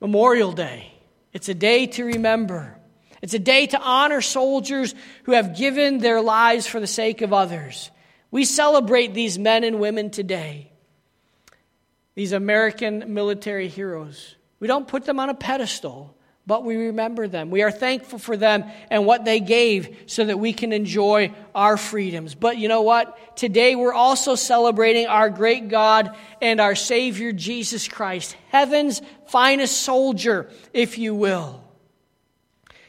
Memorial 0.00 0.52
Day. 0.52 0.92
It's 1.32 1.48
a 1.48 1.54
day 1.54 1.86
to 1.88 2.04
remember. 2.04 2.78
It's 3.20 3.34
a 3.34 3.40
day 3.40 3.66
to 3.66 3.80
honor 3.80 4.20
soldiers 4.20 4.94
who 5.24 5.32
have 5.32 5.56
given 5.56 5.98
their 5.98 6.20
lives 6.20 6.68
for 6.68 6.78
the 6.78 6.86
sake 6.86 7.20
of 7.20 7.32
others. 7.32 7.90
We 8.30 8.44
celebrate 8.44 9.12
these 9.12 9.40
men 9.40 9.64
and 9.64 9.80
women 9.80 10.10
today, 10.10 10.70
these 12.14 12.32
American 12.32 13.12
military 13.12 13.66
heroes. 13.66 14.35
We 14.60 14.66
don't 14.66 14.88
put 14.88 15.04
them 15.04 15.20
on 15.20 15.28
a 15.28 15.34
pedestal, 15.34 16.16
but 16.46 16.64
we 16.64 16.76
remember 16.76 17.28
them. 17.28 17.50
We 17.50 17.62
are 17.62 17.70
thankful 17.70 18.18
for 18.18 18.36
them 18.36 18.64
and 18.90 19.04
what 19.04 19.24
they 19.24 19.40
gave 19.40 20.04
so 20.06 20.24
that 20.24 20.38
we 20.38 20.52
can 20.52 20.72
enjoy 20.72 21.32
our 21.54 21.76
freedoms. 21.76 22.34
But 22.34 22.56
you 22.56 22.68
know 22.68 22.82
what? 22.82 23.36
Today 23.36 23.74
we're 23.74 23.92
also 23.92 24.34
celebrating 24.34 25.06
our 25.06 25.28
great 25.28 25.68
God 25.68 26.16
and 26.40 26.60
our 26.60 26.74
Savior 26.74 27.32
Jesus 27.32 27.88
Christ, 27.88 28.36
heaven's 28.50 29.02
finest 29.26 29.82
soldier, 29.82 30.50
if 30.72 30.98
you 30.98 31.14
will. 31.14 31.62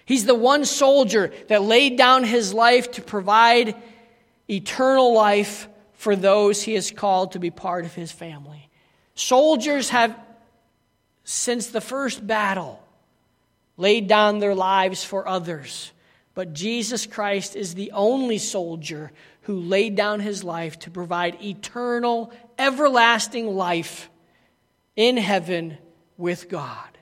He's 0.05 0.25
the 0.25 0.35
one 0.35 0.63
soldier 0.63 1.33
that 1.49 1.63
laid 1.63 1.97
down 1.97 2.23
his 2.23 2.53
life 2.53 2.91
to 2.91 3.01
provide 3.01 3.75
eternal 4.49 5.13
life 5.13 5.67
for 5.95 6.15
those 6.15 6.61
he 6.61 6.75
has 6.75 6.91
called 6.91 7.33
to 7.33 7.39
be 7.39 7.51
part 7.51 7.83
of 7.83 7.93
his 7.93 8.11
family. 8.11 8.69
Soldiers 9.15 9.89
have, 9.89 10.17
since 11.29 11.67
the 11.67 11.81
first 11.81 12.25
battle, 12.25 12.81
laid 13.75 14.07
down 14.07 14.39
their 14.39 14.55
lives 14.55 15.03
for 15.03 15.27
others. 15.27 15.91
But 16.33 16.53
Jesus 16.53 17.05
Christ 17.05 17.57
is 17.57 17.75
the 17.75 17.91
only 17.91 18.37
soldier 18.37 19.11
who 19.41 19.59
laid 19.59 19.97
down 19.97 20.21
his 20.21 20.45
life 20.45 20.79
to 20.79 20.89
provide 20.89 21.43
eternal, 21.43 22.31
everlasting 22.57 23.57
life 23.57 24.09
in 24.95 25.17
heaven 25.17 25.77
with 26.15 26.47
God. 26.47 26.97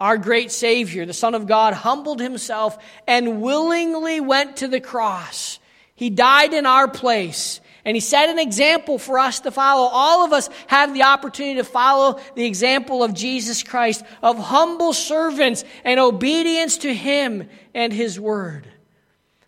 Our 0.00 0.16
great 0.16 0.50
Savior, 0.50 1.04
the 1.04 1.12
Son 1.12 1.34
of 1.34 1.46
God, 1.46 1.74
humbled 1.74 2.22
himself 2.22 2.82
and 3.06 3.42
willingly 3.42 4.18
went 4.18 4.56
to 4.58 4.68
the 4.68 4.80
cross. 4.80 5.58
He 5.94 6.08
died 6.08 6.54
in 6.54 6.64
our 6.64 6.88
place. 6.88 7.60
And 7.86 7.96
he 7.96 8.00
set 8.00 8.28
an 8.28 8.40
example 8.40 8.98
for 8.98 9.16
us 9.16 9.38
to 9.40 9.52
follow. 9.52 9.88
All 9.88 10.24
of 10.24 10.32
us 10.32 10.50
have 10.66 10.92
the 10.92 11.04
opportunity 11.04 11.54
to 11.54 11.64
follow 11.64 12.18
the 12.34 12.44
example 12.44 13.04
of 13.04 13.14
Jesus 13.14 13.62
Christ, 13.62 14.04
of 14.24 14.38
humble 14.38 14.92
servants 14.92 15.64
and 15.84 16.00
obedience 16.00 16.78
to 16.78 16.92
him 16.92 17.48
and 17.74 17.92
his 17.92 18.18
word. 18.18 18.66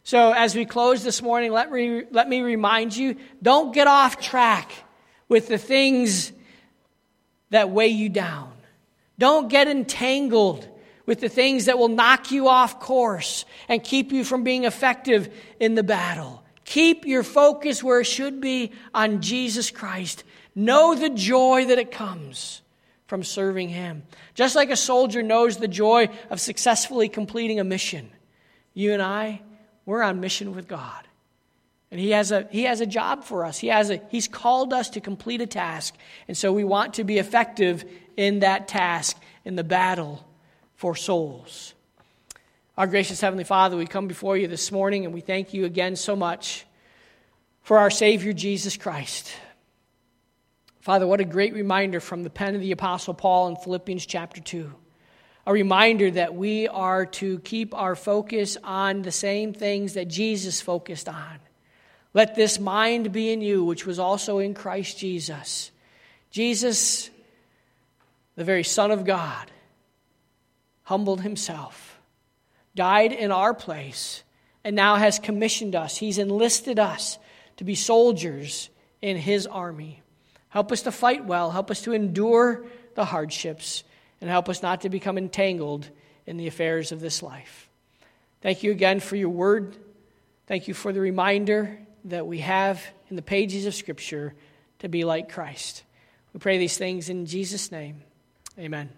So, 0.05 0.33
as 0.33 0.55
we 0.55 0.67
close 0.67 1.03
this 1.03 1.21
morning, 1.21 1.51
let 1.51 1.73
me, 1.73 2.05
let 2.13 2.29
me 2.29 2.41
remind 2.41 2.97
you 2.97 3.17
don't 3.43 3.75
get 3.75 3.89
off 3.89 4.21
track 4.21 4.73
with 5.29 5.49
the 5.49 5.59
things 5.59 6.33
that 7.51 7.71
weigh 7.71 7.89
you 7.89 8.09
down. 8.09 8.53
Don't 9.19 9.49
get 9.49 9.67
entangled 9.67 10.67
with 11.07 11.21
the 11.21 11.29
things 11.29 11.65
that 11.65 11.77
will 11.77 11.89
knock 11.89 12.31
you 12.31 12.47
off 12.47 12.79
course 12.79 13.45
and 13.69 13.83
keep 13.83 14.13
you 14.13 14.23
from 14.23 14.45
being 14.45 14.63
effective 14.63 15.29
in 15.59 15.75
the 15.75 15.83
battle. 15.83 16.45
Keep 16.69 17.07
your 17.07 17.23
focus 17.23 17.83
where 17.83 18.01
it 18.01 18.05
should 18.05 18.43
be 18.43 18.73
on 18.93 19.23
Jesus 19.23 19.71
Christ. 19.71 20.23
Know 20.55 20.95
the 20.95 21.09
joy 21.09 21.65
that 21.65 21.79
it 21.79 21.91
comes 21.91 22.61
from 23.07 23.23
serving 23.23 23.71
Him. 23.71 24.03
Just 24.35 24.55
like 24.55 24.69
a 24.69 24.77
soldier 24.77 25.23
knows 25.23 25.57
the 25.57 25.67
joy 25.67 26.11
of 26.29 26.43
successfully 26.43 27.09
completing 27.09 27.59
a 27.59 27.65
mission, 27.65 28.11
you 28.75 28.93
and 28.93 29.01
I, 29.01 29.41
we're 29.87 30.03
on 30.03 30.21
mission 30.21 30.55
with 30.55 30.69
God. 30.69 31.09
And 31.91 31.99
he 31.99 32.11
has 32.11 32.33
a, 32.33 32.47
he 32.51 32.65
has 32.65 32.83
a 32.83 32.87
job 32.87 33.25
for 33.25 33.47
us. 33.47 33.57
He 33.57 33.69
has 33.69 33.89
a, 33.89 34.03
he's 34.11 34.29
called 34.29 34.75
us 34.75 34.91
to 34.91 35.01
complete 35.01 35.41
a 35.41 35.47
task. 35.47 35.95
And 36.29 36.37
so 36.37 36.53
we 36.53 36.65
want 36.65 36.93
to 36.95 37.05
be 37.05 37.17
effective 37.17 37.83
in 38.15 38.41
that 38.41 38.69
task, 38.69 39.17
in 39.43 39.57
the 39.57 39.65
battle 39.65 40.23
for 40.75 40.95
souls. 40.95 41.73
Our 42.79 42.87
gracious 42.87 43.21
Heavenly 43.21 43.43
Father, 43.43 43.77
we 43.77 43.89
come 43.89 44.07
before 44.07 44.37
you 44.37 44.47
this 44.47 44.71
morning 44.71 45.05
and 45.05 45.13
we 45.13 45.21
thank 45.21 45.53
you 45.53 45.65
again 45.65 45.97
so 45.97 46.15
much 46.15 46.65
for 47.61 47.77
our 47.77 47.91
Savior 47.91 48.33
Jesus 48.33 48.77
Christ. 48.77 49.33
Father, 50.79 51.05
what 51.05 51.19
a 51.19 51.25
great 51.25 51.55
reminder 51.55 51.99
from 51.99 52.23
the 52.23 52.31
pen 52.31 52.55
of 52.55 52.61
the 52.61 52.71
Apostle 52.71 53.15
Paul 53.15 53.49
in 53.49 53.57
Philippians 53.57 54.07
chapter 54.07 54.41
2. 54.41 54.73
A 55.49 55.53
reminder 55.53 56.09
that 56.09 56.37
we 56.37 56.69
are 56.69 57.05
to 57.05 57.41
keep 57.41 57.75
our 57.75 57.97
focus 57.97 58.57
on 58.63 59.03
the 59.03 59.11
same 59.11 59.53
things 59.53 59.95
that 59.95 60.07
Jesus 60.07 60.61
focused 60.61 61.09
on. 61.09 61.41
Let 62.15 62.37
this 62.37 62.61
mind 62.61 63.11
be 63.11 63.33
in 63.33 63.41
you, 63.41 63.65
which 63.65 63.87
was 63.87 63.99
also 63.99 64.39
in 64.39 64.55
Christ 64.55 64.97
Jesus. 64.99 65.73
Jesus, 66.31 67.11
the 68.37 68.45
very 68.45 68.63
Son 68.63 68.93
of 68.93 69.05
God, 69.05 69.51
humbled 70.85 71.23
himself 71.23 71.88
died 72.79 73.13
in 73.13 73.33
our 73.33 73.53
place, 73.53 74.23
and 74.63 74.77
now 74.77 74.95
has 74.95 75.19
commissioned 75.19 75.75
us. 75.75 75.97
He's 75.97 76.17
enlisted 76.17 76.79
us 76.79 77.19
to 77.57 77.65
be 77.65 77.75
soldiers 77.75 78.71
in 79.03 79.17
His 79.17 79.49
army. 79.49 80.01
Help 80.51 80.71
us 80.71 80.83
to 80.83 80.93
fight 80.93 81.25
well, 81.25 81.51
help 81.51 81.73
us 81.73 81.83
to 81.83 81.93
endure 81.93 82.65
the 82.95 83.05
hardships, 83.05 83.83
and 84.21 84.31
help 84.31 84.49
us 84.49 84.63
not 84.63 84.83
to 84.83 84.91
become 84.91 85.19
entangled 85.19 85.89
in 86.25 86.37
the 86.37 86.47
affairs 86.47 86.93
of 86.93 87.01
this 87.01 87.21
life. 87.21 87.69
Thank 88.43 88.63
you 88.63 88.71
again 88.71 89.01
for 89.01 89.17
your 89.17 89.31
word. 89.31 89.77
Thank 90.47 90.69
you 90.69 90.75
for 90.75 90.93
the 90.93 91.01
reminder 91.01 91.81
that 92.05 92.29
we 92.29 92.39
have 92.39 92.81
in 93.11 93.17
the 93.17 93.23
pages 93.23 93.67
of 93.67 93.75
Scripture 93.75 94.35
to 94.79 94.89
be 94.89 95.05
like 95.05 95.33
Christ. 95.33 95.83
We 96.33 96.39
pray 96.39 96.59
these 96.59 96.79
things 96.79 97.09
in 97.09 97.27
Jesus' 97.27 97.73
name. 97.73 98.03
Amen. 98.57 98.91